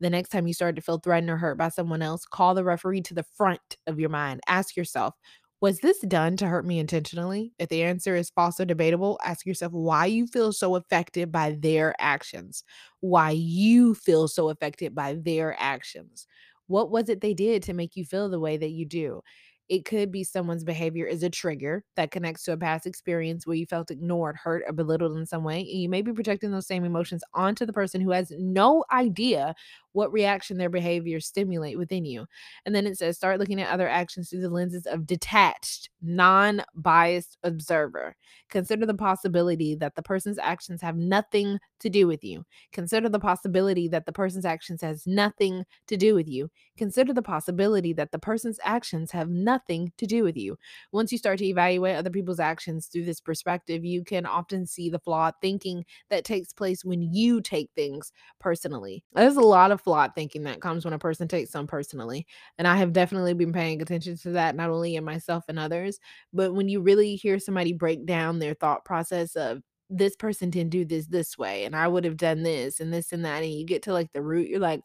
The 0.00 0.10
next 0.10 0.30
time 0.30 0.48
you 0.48 0.52
start 0.52 0.74
to 0.74 0.82
feel 0.82 0.98
threatened 0.98 1.30
or 1.30 1.36
hurt 1.36 1.58
by 1.58 1.68
someone 1.68 2.02
else, 2.02 2.26
call 2.26 2.56
the 2.56 2.64
referee 2.64 3.02
to 3.02 3.14
the 3.14 3.26
front 3.36 3.60
of 3.86 4.00
your 4.00 4.10
mind. 4.10 4.40
Ask 4.48 4.76
yourself, 4.76 5.14
was 5.60 5.80
this 5.80 6.00
done 6.00 6.36
to 6.38 6.46
hurt 6.46 6.64
me 6.64 6.78
intentionally? 6.78 7.52
If 7.58 7.68
the 7.68 7.82
answer 7.82 8.14
is 8.14 8.30
false 8.30 8.60
or 8.60 8.64
debatable, 8.64 9.18
ask 9.24 9.44
yourself 9.44 9.72
why 9.72 10.06
you 10.06 10.26
feel 10.26 10.52
so 10.52 10.76
affected 10.76 11.32
by 11.32 11.56
their 11.58 11.94
actions. 11.98 12.62
Why 13.00 13.30
you 13.30 13.94
feel 13.94 14.28
so 14.28 14.50
affected 14.50 14.94
by 14.94 15.14
their 15.14 15.56
actions. 15.60 16.26
What 16.68 16.90
was 16.90 17.08
it 17.08 17.20
they 17.20 17.34
did 17.34 17.62
to 17.64 17.72
make 17.72 17.96
you 17.96 18.04
feel 18.04 18.28
the 18.28 18.38
way 18.40 18.56
that 18.56 18.70
you 18.70 18.84
do? 18.86 19.22
It 19.68 19.84
could 19.84 20.10
be 20.10 20.24
someone's 20.24 20.64
behavior 20.64 21.06
is 21.06 21.22
a 21.22 21.28
trigger 21.28 21.84
that 21.96 22.10
connects 22.10 22.44
to 22.44 22.52
a 22.52 22.56
past 22.56 22.86
experience 22.86 23.46
where 23.46 23.56
you 23.56 23.66
felt 23.66 23.90
ignored, 23.90 24.36
hurt, 24.36 24.62
or 24.66 24.72
belittled 24.72 25.16
in 25.16 25.26
some 25.26 25.44
way. 25.44 25.60
And 25.60 25.82
you 25.82 25.88
may 25.90 26.00
be 26.00 26.12
projecting 26.12 26.50
those 26.50 26.66
same 26.66 26.84
emotions 26.84 27.22
onto 27.34 27.66
the 27.66 27.72
person 27.72 28.00
who 28.00 28.10
has 28.10 28.32
no 28.38 28.84
idea 28.90 29.54
what 29.92 30.12
reaction 30.12 30.56
their 30.56 30.70
behavior 30.70 31.20
stimulate 31.20 31.76
within 31.76 32.04
you. 32.04 32.24
And 32.64 32.74
then 32.74 32.86
it 32.86 32.96
says 32.96 33.16
start 33.16 33.40
looking 33.40 33.60
at 33.60 33.70
other 33.70 33.88
actions 33.88 34.30
through 34.30 34.42
the 34.42 34.48
lenses 34.48 34.86
of 34.86 35.06
detached, 35.06 35.90
non-biased 36.00 37.36
observer. 37.42 38.14
Consider 38.48 38.86
the 38.86 38.94
possibility 38.94 39.74
that 39.74 39.96
the 39.96 40.02
person's 40.02 40.38
actions 40.38 40.80
have 40.80 40.96
nothing 40.96 41.58
to 41.80 41.90
do 41.90 42.06
with 42.06 42.24
you. 42.24 42.44
Consider 42.72 43.08
the 43.08 43.18
possibility 43.18 43.88
that 43.88 44.06
the 44.06 44.12
person's 44.12 44.44
actions 44.44 44.80
has 44.82 45.06
nothing 45.06 45.64
to 45.88 45.96
do 45.96 46.14
with 46.14 46.28
you. 46.28 46.50
Consider 46.76 47.12
the 47.12 47.22
possibility 47.22 47.92
that 47.92 48.12
the 48.12 48.18
person's 48.18 48.60
actions 48.62 49.10
have 49.10 49.28
nothing 49.28 49.57
to 49.66 50.06
do 50.06 50.22
with 50.24 50.36
you. 50.36 50.58
Once 50.92 51.12
you 51.12 51.18
start 51.18 51.38
to 51.38 51.46
evaluate 51.46 51.96
other 51.96 52.10
people's 52.10 52.40
actions 52.40 52.86
through 52.86 53.04
this 53.04 53.20
perspective, 53.20 53.84
you 53.84 54.04
can 54.04 54.26
often 54.26 54.66
see 54.66 54.90
the 54.90 54.98
flawed 54.98 55.34
thinking 55.40 55.84
that 56.10 56.24
takes 56.24 56.52
place 56.52 56.84
when 56.84 57.02
you 57.02 57.40
take 57.40 57.70
things 57.74 58.12
personally. 58.38 59.04
There's 59.12 59.36
a 59.36 59.40
lot 59.40 59.70
of 59.70 59.80
flawed 59.80 60.14
thinking 60.14 60.44
that 60.44 60.60
comes 60.60 60.84
when 60.84 60.94
a 60.94 60.98
person 60.98 61.28
takes 61.28 61.50
some 61.50 61.66
personally. 61.66 62.26
And 62.58 62.68
I 62.68 62.76
have 62.76 62.92
definitely 62.92 63.34
been 63.34 63.52
paying 63.52 63.82
attention 63.82 64.16
to 64.18 64.30
that, 64.30 64.56
not 64.56 64.70
only 64.70 64.96
in 64.96 65.04
myself 65.04 65.44
and 65.48 65.58
others, 65.58 65.98
but 66.32 66.54
when 66.54 66.68
you 66.68 66.80
really 66.80 67.16
hear 67.16 67.38
somebody 67.38 67.72
break 67.72 68.06
down 68.06 68.38
their 68.38 68.54
thought 68.54 68.84
process 68.84 69.36
of, 69.36 69.62
this 69.90 70.14
person 70.16 70.50
didn't 70.50 70.68
do 70.68 70.84
this 70.84 71.06
this 71.06 71.38
way, 71.38 71.64
and 71.64 71.74
I 71.74 71.88
would 71.88 72.04
have 72.04 72.18
done 72.18 72.42
this 72.42 72.78
and 72.78 72.92
this 72.92 73.10
and 73.10 73.24
that, 73.24 73.42
and 73.42 73.50
you 73.50 73.64
get 73.64 73.84
to 73.84 73.94
like 73.94 74.12
the 74.12 74.20
root, 74.20 74.50
you're 74.50 74.60
like, 74.60 74.82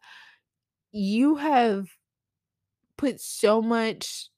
you 0.92 1.36
have 1.36 1.88
put 2.96 3.20
so 3.20 3.60
much 3.60 4.30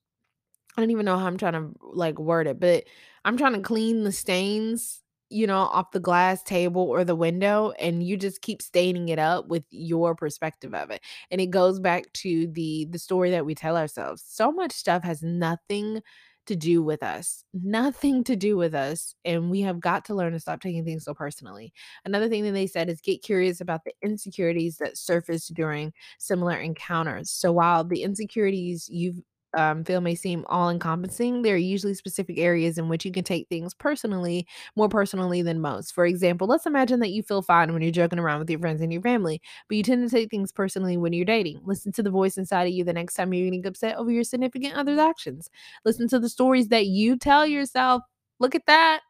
I 0.76 0.82
don't 0.82 0.90
even 0.90 1.06
know 1.06 1.18
how 1.18 1.26
I'm 1.26 1.38
trying 1.38 1.54
to 1.54 1.70
like 1.82 2.18
word 2.18 2.46
it, 2.46 2.60
but 2.60 2.84
I'm 3.24 3.36
trying 3.36 3.54
to 3.54 3.60
clean 3.60 4.04
the 4.04 4.12
stains, 4.12 5.02
you 5.30 5.46
know, 5.46 5.58
off 5.58 5.90
the 5.92 6.00
glass 6.00 6.42
table 6.42 6.82
or 6.82 7.02
the 7.04 7.16
window, 7.16 7.72
and 7.80 8.02
you 8.02 8.16
just 8.16 8.42
keep 8.42 8.60
staining 8.62 9.08
it 9.08 9.18
up 9.18 9.48
with 9.48 9.64
your 9.70 10.14
perspective 10.14 10.74
of 10.74 10.90
it. 10.90 11.00
And 11.30 11.40
it 11.40 11.46
goes 11.50 11.80
back 11.80 12.12
to 12.14 12.46
the 12.48 12.86
the 12.90 12.98
story 12.98 13.30
that 13.30 13.46
we 13.46 13.54
tell 13.54 13.76
ourselves. 13.76 14.22
So 14.26 14.52
much 14.52 14.72
stuff 14.72 15.02
has 15.04 15.22
nothing 15.22 16.02
to 16.46 16.54
do 16.54 16.80
with 16.82 17.02
us. 17.02 17.42
Nothing 17.54 18.22
to 18.24 18.36
do 18.36 18.56
with 18.56 18.72
us. 18.74 19.14
And 19.24 19.50
we 19.50 19.62
have 19.62 19.80
got 19.80 20.04
to 20.04 20.14
learn 20.14 20.32
to 20.32 20.38
stop 20.38 20.60
taking 20.60 20.84
things 20.84 21.04
so 21.04 21.12
personally. 21.12 21.72
Another 22.04 22.28
thing 22.28 22.44
that 22.44 22.52
they 22.52 22.68
said 22.68 22.88
is 22.88 23.00
get 23.00 23.22
curious 23.22 23.60
about 23.60 23.82
the 23.84 23.92
insecurities 24.00 24.76
that 24.76 24.96
surface 24.96 25.48
during 25.48 25.92
similar 26.20 26.56
encounters. 26.56 27.30
So 27.30 27.50
while 27.50 27.82
the 27.82 28.02
insecurities 28.04 28.88
you've 28.88 29.20
um, 29.56 29.84
feel 29.84 30.00
may 30.00 30.14
seem 30.14 30.44
all 30.48 30.68
encompassing, 30.70 31.42
there 31.42 31.54
are 31.54 31.58
usually 31.58 31.94
specific 31.94 32.38
areas 32.38 32.78
in 32.78 32.88
which 32.88 33.04
you 33.04 33.12
can 33.12 33.24
take 33.24 33.48
things 33.48 33.74
personally, 33.74 34.46
more 34.76 34.88
personally 34.88 35.42
than 35.42 35.60
most. 35.60 35.94
For 35.94 36.06
example, 36.06 36.46
let's 36.46 36.66
imagine 36.66 37.00
that 37.00 37.10
you 37.10 37.22
feel 37.22 37.42
fine 37.42 37.72
when 37.72 37.82
you're 37.82 37.90
joking 37.90 38.18
around 38.18 38.40
with 38.40 38.50
your 38.50 38.60
friends 38.60 38.80
and 38.80 38.92
your 38.92 39.02
family, 39.02 39.40
but 39.68 39.76
you 39.76 39.82
tend 39.82 40.08
to 40.08 40.14
take 40.14 40.30
things 40.30 40.52
personally 40.52 40.96
when 40.96 41.12
you're 41.12 41.24
dating. 41.24 41.60
Listen 41.64 41.92
to 41.92 42.02
the 42.02 42.10
voice 42.10 42.36
inside 42.38 42.64
of 42.68 42.72
you 42.74 42.84
the 42.84 42.92
next 42.92 43.14
time 43.14 43.32
you're 43.32 43.44
getting 43.46 43.66
upset 43.66 43.96
over 43.96 44.10
your 44.10 44.24
significant 44.24 44.74
other's 44.74 44.98
actions. 44.98 45.50
Listen 45.84 46.08
to 46.08 46.18
the 46.18 46.28
stories 46.28 46.68
that 46.68 46.86
you 46.86 47.16
tell 47.16 47.46
yourself. 47.46 48.02
Look 48.38 48.54
at 48.54 48.66
that. 48.66 49.00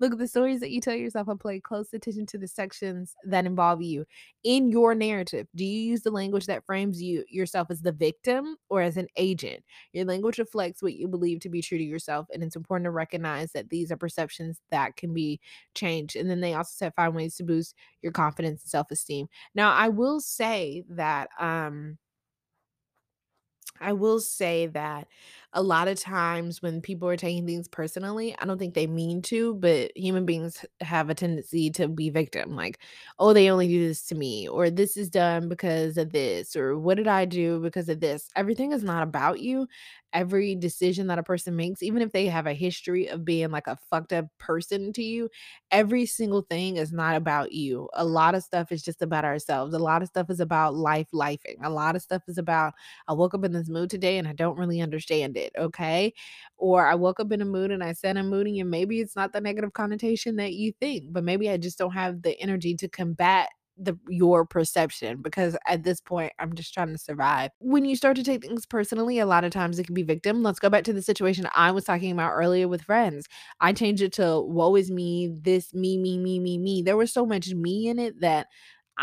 Look 0.00 0.12
at 0.12 0.18
the 0.18 0.28
stories 0.28 0.60
that 0.60 0.70
you 0.70 0.80
tell 0.80 0.94
yourself 0.94 1.28
and 1.28 1.40
pay 1.40 1.60
close 1.60 1.92
attention 1.92 2.26
to 2.26 2.38
the 2.38 2.48
sections 2.48 3.14
that 3.24 3.46
involve 3.46 3.82
you 3.82 4.04
in 4.44 4.70
your 4.70 4.94
narrative. 4.94 5.46
Do 5.54 5.64
you 5.64 5.80
use 5.80 6.02
the 6.02 6.10
language 6.10 6.46
that 6.46 6.64
frames 6.66 7.02
you 7.02 7.24
yourself 7.28 7.70
as 7.70 7.82
the 7.82 7.92
victim 7.92 8.56
or 8.68 8.82
as 8.82 8.96
an 8.96 9.08
agent? 9.16 9.64
Your 9.92 10.04
language 10.04 10.38
reflects 10.38 10.82
what 10.82 10.94
you 10.94 11.08
believe 11.08 11.40
to 11.40 11.48
be 11.48 11.62
true 11.62 11.78
to 11.78 11.84
yourself, 11.84 12.26
and 12.32 12.42
it's 12.42 12.56
important 12.56 12.86
to 12.86 12.90
recognize 12.90 13.52
that 13.52 13.70
these 13.70 13.92
are 13.92 13.96
perceptions 13.96 14.60
that 14.70 14.96
can 14.96 15.12
be 15.14 15.40
changed. 15.74 16.16
And 16.16 16.28
then 16.30 16.40
they 16.40 16.54
also 16.54 16.72
said 16.74 16.94
find 16.94 17.14
ways 17.14 17.36
to 17.36 17.44
boost 17.44 17.74
your 18.02 18.12
confidence 18.12 18.62
and 18.62 18.70
self-esteem. 18.70 19.28
Now, 19.54 19.72
I 19.72 19.88
will 19.88 20.20
say 20.20 20.84
that 20.88 21.28
um 21.38 21.98
I 23.80 23.92
will 23.94 24.20
say 24.20 24.66
that 24.68 25.08
a 25.54 25.62
lot 25.62 25.86
of 25.88 25.98
times 26.00 26.62
when 26.62 26.80
people 26.80 27.06
are 27.08 27.16
taking 27.16 27.46
things 27.46 27.68
personally, 27.68 28.34
I 28.38 28.46
don't 28.46 28.58
think 28.58 28.72
they 28.74 28.86
mean 28.86 29.20
to, 29.22 29.54
but 29.56 29.94
human 29.96 30.24
beings 30.24 30.64
have 30.80 31.10
a 31.10 31.14
tendency 31.14 31.70
to 31.72 31.88
be 31.88 32.08
victim. 32.08 32.56
Like, 32.56 32.78
oh, 33.18 33.34
they 33.34 33.50
only 33.50 33.68
do 33.68 33.86
this 33.86 34.06
to 34.06 34.14
me, 34.14 34.48
or 34.48 34.70
this 34.70 34.96
is 34.96 35.10
done 35.10 35.48
because 35.50 35.98
of 35.98 36.12
this, 36.12 36.56
or 36.56 36.78
what 36.78 36.96
did 36.96 37.06
I 37.08 37.26
do 37.26 37.60
because 37.60 37.88
of 37.90 38.00
this? 38.00 38.30
Everything 38.34 38.72
is 38.72 38.82
not 38.82 39.02
about 39.02 39.40
you. 39.40 39.68
Every 40.14 40.54
decision 40.54 41.06
that 41.06 41.18
a 41.18 41.22
person 41.22 41.56
makes, 41.56 41.82
even 41.82 42.02
if 42.02 42.12
they 42.12 42.26
have 42.26 42.46
a 42.46 42.52
history 42.52 43.06
of 43.08 43.24
being 43.24 43.50
like 43.50 43.66
a 43.66 43.78
fucked 43.88 44.12
up 44.12 44.26
person 44.38 44.92
to 44.94 45.02
you, 45.02 45.30
every 45.70 46.04
single 46.06 46.42
thing 46.42 46.76
is 46.76 46.92
not 46.92 47.16
about 47.16 47.52
you. 47.52 47.88
A 47.94 48.04
lot 48.04 48.34
of 48.34 48.42
stuff 48.42 48.70
is 48.72 48.82
just 48.82 49.00
about 49.02 49.24
ourselves. 49.24 49.72
A 49.74 49.78
lot 49.78 50.02
of 50.02 50.08
stuff 50.08 50.28
is 50.28 50.40
about 50.40 50.74
life, 50.74 51.08
lifing. 51.14 51.56
A 51.62 51.70
lot 51.70 51.96
of 51.96 52.02
stuff 52.02 52.22
is 52.28 52.36
about, 52.38 52.74
I 53.08 53.14
woke 53.14 53.32
up 53.34 53.44
in 53.44 53.52
this 53.52 53.68
mood 53.70 53.88
today 53.90 54.18
and 54.18 54.28
I 54.28 54.34
don't 54.34 54.58
really 54.58 54.80
understand 54.82 55.36
it. 55.38 55.41
Okay. 55.58 56.12
Or 56.56 56.86
I 56.86 56.94
woke 56.94 57.20
up 57.20 57.32
in 57.32 57.40
a 57.40 57.44
mood 57.44 57.70
and 57.70 57.82
I 57.82 57.92
said 57.92 58.16
I'm 58.16 58.28
moody, 58.28 58.60
and 58.60 58.70
maybe 58.70 59.00
it's 59.00 59.16
not 59.16 59.32
the 59.32 59.40
negative 59.40 59.72
connotation 59.72 60.36
that 60.36 60.52
you 60.54 60.72
think, 60.80 61.04
but 61.12 61.24
maybe 61.24 61.50
I 61.50 61.56
just 61.56 61.78
don't 61.78 61.92
have 61.92 62.22
the 62.22 62.38
energy 62.40 62.74
to 62.76 62.88
combat 62.88 63.48
the 63.78 63.98
your 64.08 64.44
perception 64.44 65.22
because 65.22 65.56
at 65.66 65.82
this 65.82 66.00
point 66.00 66.32
I'm 66.38 66.54
just 66.54 66.74
trying 66.74 66.88
to 66.92 66.98
survive. 66.98 67.50
When 67.58 67.84
you 67.84 67.96
start 67.96 68.16
to 68.16 68.22
take 68.22 68.42
things 68.42 68.66
personally, 68.66 69.18
a 69.18 69.26
lot 69.26 69.44
of 69.44 69.50
times 69.50 69.78
it 69.78 69.86
can 69.86 69.94
be 69.94 70.02
victim. 70.02 70.42
Let's 70.42 70.58
go 70.58 70.68
back 70.68 70.84
to 70.84 70.92
the 70.92 71.02
situation 71.02 71.48
I 71.54 71.70
was 71.70 71.84
talking 71.84 72.12
about 72.12 72.32
earlier 72.32 72.68
with 72.68 72.82
friends. 72.82 73.26
I 73.60 73.72
changed 73.72 74.02
it 74.02 74.12
to 74.14 74.40
woe 74.40 74.76
is 74.76 74.90
me, 74.90 75.34
this 75.40 75.72
me, 75.74 75.96
me, 75.96 76.18
me, 76.18 76.38
me, 76.38 76.58
me. 76.58 76.82
There 76.82 76.96
was 76.96 77.12
so 77.12 77.24
much 77.24 77.48
me 77.54 77.88
in 77.88 77.98
it 77.98 78.20
that 78.20 78.48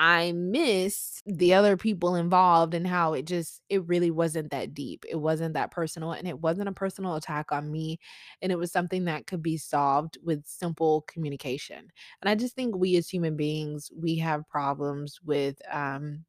I 0.02 0.32
missed 0.32 1.24
the 1.26 1.54
other 1.56 1.76
people 1.76 2.16
involved 2.16 2.74
and 2.74 2.88
how 2.88 3.14
it 3.14 3.26
just 3.26 3.62
it 3.70 3.86
really 3.86 4.12
wasn't 4.12 4.52
that 4.52 4.74
deep. 4.74 5.04
It 5.10 5.18
wasn't 5.18 5.56
that 5.56 5.72
personal 5.72 6.14
and 6.14 6.26
it 6.26 6.40
wasn't 6.40 6.70
a 6.70 6.74
personal 6.74 7.16
attack 7.16 7.52
on 7.52 7.70
me 7.70 8.00
and 8.42 8.50
it 8.52 8.58
was 8.58 8.72
something 8.72 9.06
that 9.06 9.28
could 9.28 9.44
be 9.44 9.58
solved 9.58 10.18
with 10.24 10.46
simple 10.46 11.02
communication. 11.02 11.92
And 12.22 12.30
I 12.30 12.36
just 12.36 12.56
think 12.56 12.78
we 12.78 12.96
as 12.96 13.10
human 13.10 13.36
beings, 13.36 13.92
we 13.94 14.16
have 14.20 14.48
problems 14.48 15.20
with 15.22 15.58
um 15.72 16.24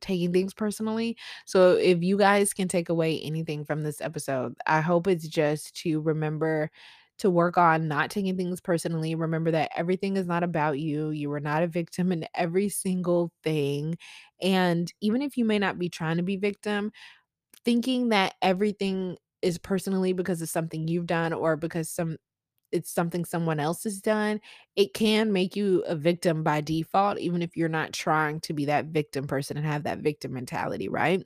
taking 0.00 0.32
things 0.32 0.54
personally. 0.54 1.16
So 1.46 1.72
if 1.72 2.02
you 2.02 2.16
guys 2.18 2.52
can 2.54 2.68
take 2.68 2.88
away 2.88 3.20
anything 3.20 3.64
from 3.64 3.82
this 3.82 4.00
episode, 4.00 4.54
I 4.66 4.80
hope 4.80 5.06
it's 5.08 5.26
just 5.28 5.74
to 5.82 6.00
remember 6.00 6.70
to 7.18 7.30
work 7.30 7.58
on 7.58 7.88
not 7.88 8.10
taking 8.10 8.36
things 8.36 8.60
personally. 8.60 9.14
Remember 9.14 9.50
that 9.50 9.70
everything 9.76 10.16
is 10.16 10.26
not 10.26 10.42
about 10.42 10.78
you. 10.78 11.10
You 11.10 11.32
are 11.32 11.40
not 11.40 11.62
a 11.62 11.66
victim 11.68 12.12
in 12.12 12.26
every 12.34 12.68
single 12.68 13.32
thing. 13.42 13.96
And 14.40 14.92
even 15.00 15.22
if 15.22 15.36
you 15.36 15.44
may 15.44 15.58
not 15.58 15.78
be 15.78 15.88
trying 15.88 16.16
to 16.18 16.22
be 16.22 16.36
victim, 16.36 16.92
thinking 17.64 18.08
that 18.10 18.34
everything 18.42 19.16
is 19.42 19.58
personally 19.58 20.12
because 20.12 20.42
of 20.42 20.48
something 20.48 20.88
you've 20.88 21.06
done 21.06 21.32
or 21.32 21.56
because 21.56 21.90
some 21.90 22.16
it's 22.72 22.90
something 22.92 23.24
someone 23.26 23.60
else 23.60 23.84
has 23.84 24.00
done, 24.00 24.40
it 24.76 24.94
can 24.94 25.32
make 25.32 25.56
you 25.56 25.82
a 25.88 25.96
victim 25.96 26.42
by 26.44 26.60
default, 26.62 27.18
even 27.18 27.42
if 27.42 27.56
you're 27.56 27.68
not 27.68 27.92
trying 27.92 28.40
to 28.40 28.54
be 28.54 28.66
that 28.66 28.86
victim 28.86 29.26
person 29.26 29.58
and 29.58 29.66
have 29.66 29.84
that 29.84 29.98
victim 30.00 30.34
mentality, 30.34 30.88
right? 30.88 31.22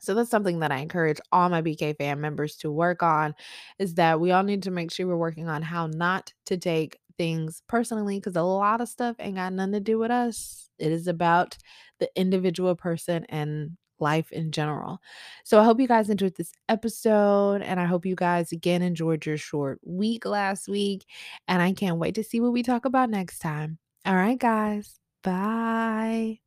So 0.00 0.14
that's 0.14 0.30
something 0.30 0.58
that 0.60 0.72
I 0.72 0.78
encourage 0.78 1.20
all 1.30 1.48
my 1.48 1.62
BK 1.62 1.96
fan 1.96 2.20
members 2.20 2.56
to 2.56 2.72
work 2.72 3.02
on 3.02 3.34
is 3.78 3.94
that 3.94 4.18
we 4.18 4.32
all 4.32 4.42
need 4.42 4.64
to 4.64 4.70
make 4.70 4.90
sure 4.90 5.06
we're 5.06 5.16
working 5.16 5.48
on 5.48 5.62
how 5.62 5.86
not 5.86 6.32
to 6.46 6.56
take 6.56 6.98
things 7.16 7.62
personally 7.68 8.18
because 8.18 8.34
a 8.34 8.42
lot 8.42 8.80
of 8.80 8.88
stuff 8.88 9.14
ain't 9.18 9.36
got 9.36 9.52
nothing 9.52 9.72
to 9.72 9.80
do 9.80 9.98
with 9.98 10.10
us. 10.10 10.70
It 10.78 10.90
is 10.90 11.06
about 11.06 11.56
the 11.98 12.10
individual 12.16 12.74
person 12.74 13.26
and 13.28 13.76
life 14.00 14.32
in 14.32 14.50
general. 14.50 14.98
So 15.44 15.60
I 15.60 15.64
hope 15.64 15.78
you 15.78 15.86
guys 15.86 16.08
enjoyed 16.08 16.34
this 16.36 16.52
episode 16.68 17.60
and 17.60 17.78
I 17.78 17.84
hope 17.84 18.06
you 18.06 18.16
guys 18.16 18.52
again 18.52 18.80
enjoyed 18.80 19.26
your 19.26 19.36
short 19.36 19.80
week 19.84 20.24
last 20.24 20.66
week 20.68 21.04
and 21.46 21.60
I 21.60 21.72
can't 21.72 21.98
wait 21.98 22.14
to 22.14 22.24
see 22.24 22.40
what 22.40 22.52
we 22.52 22.62
talk 22.62 22.86
about 22.86 23.10
next 23.10 23.40
time. 23.40 23.78
All 24.06 24.16
right 24.16 24.38
guys. 24.38 24.98
Bye. 25.22 26.40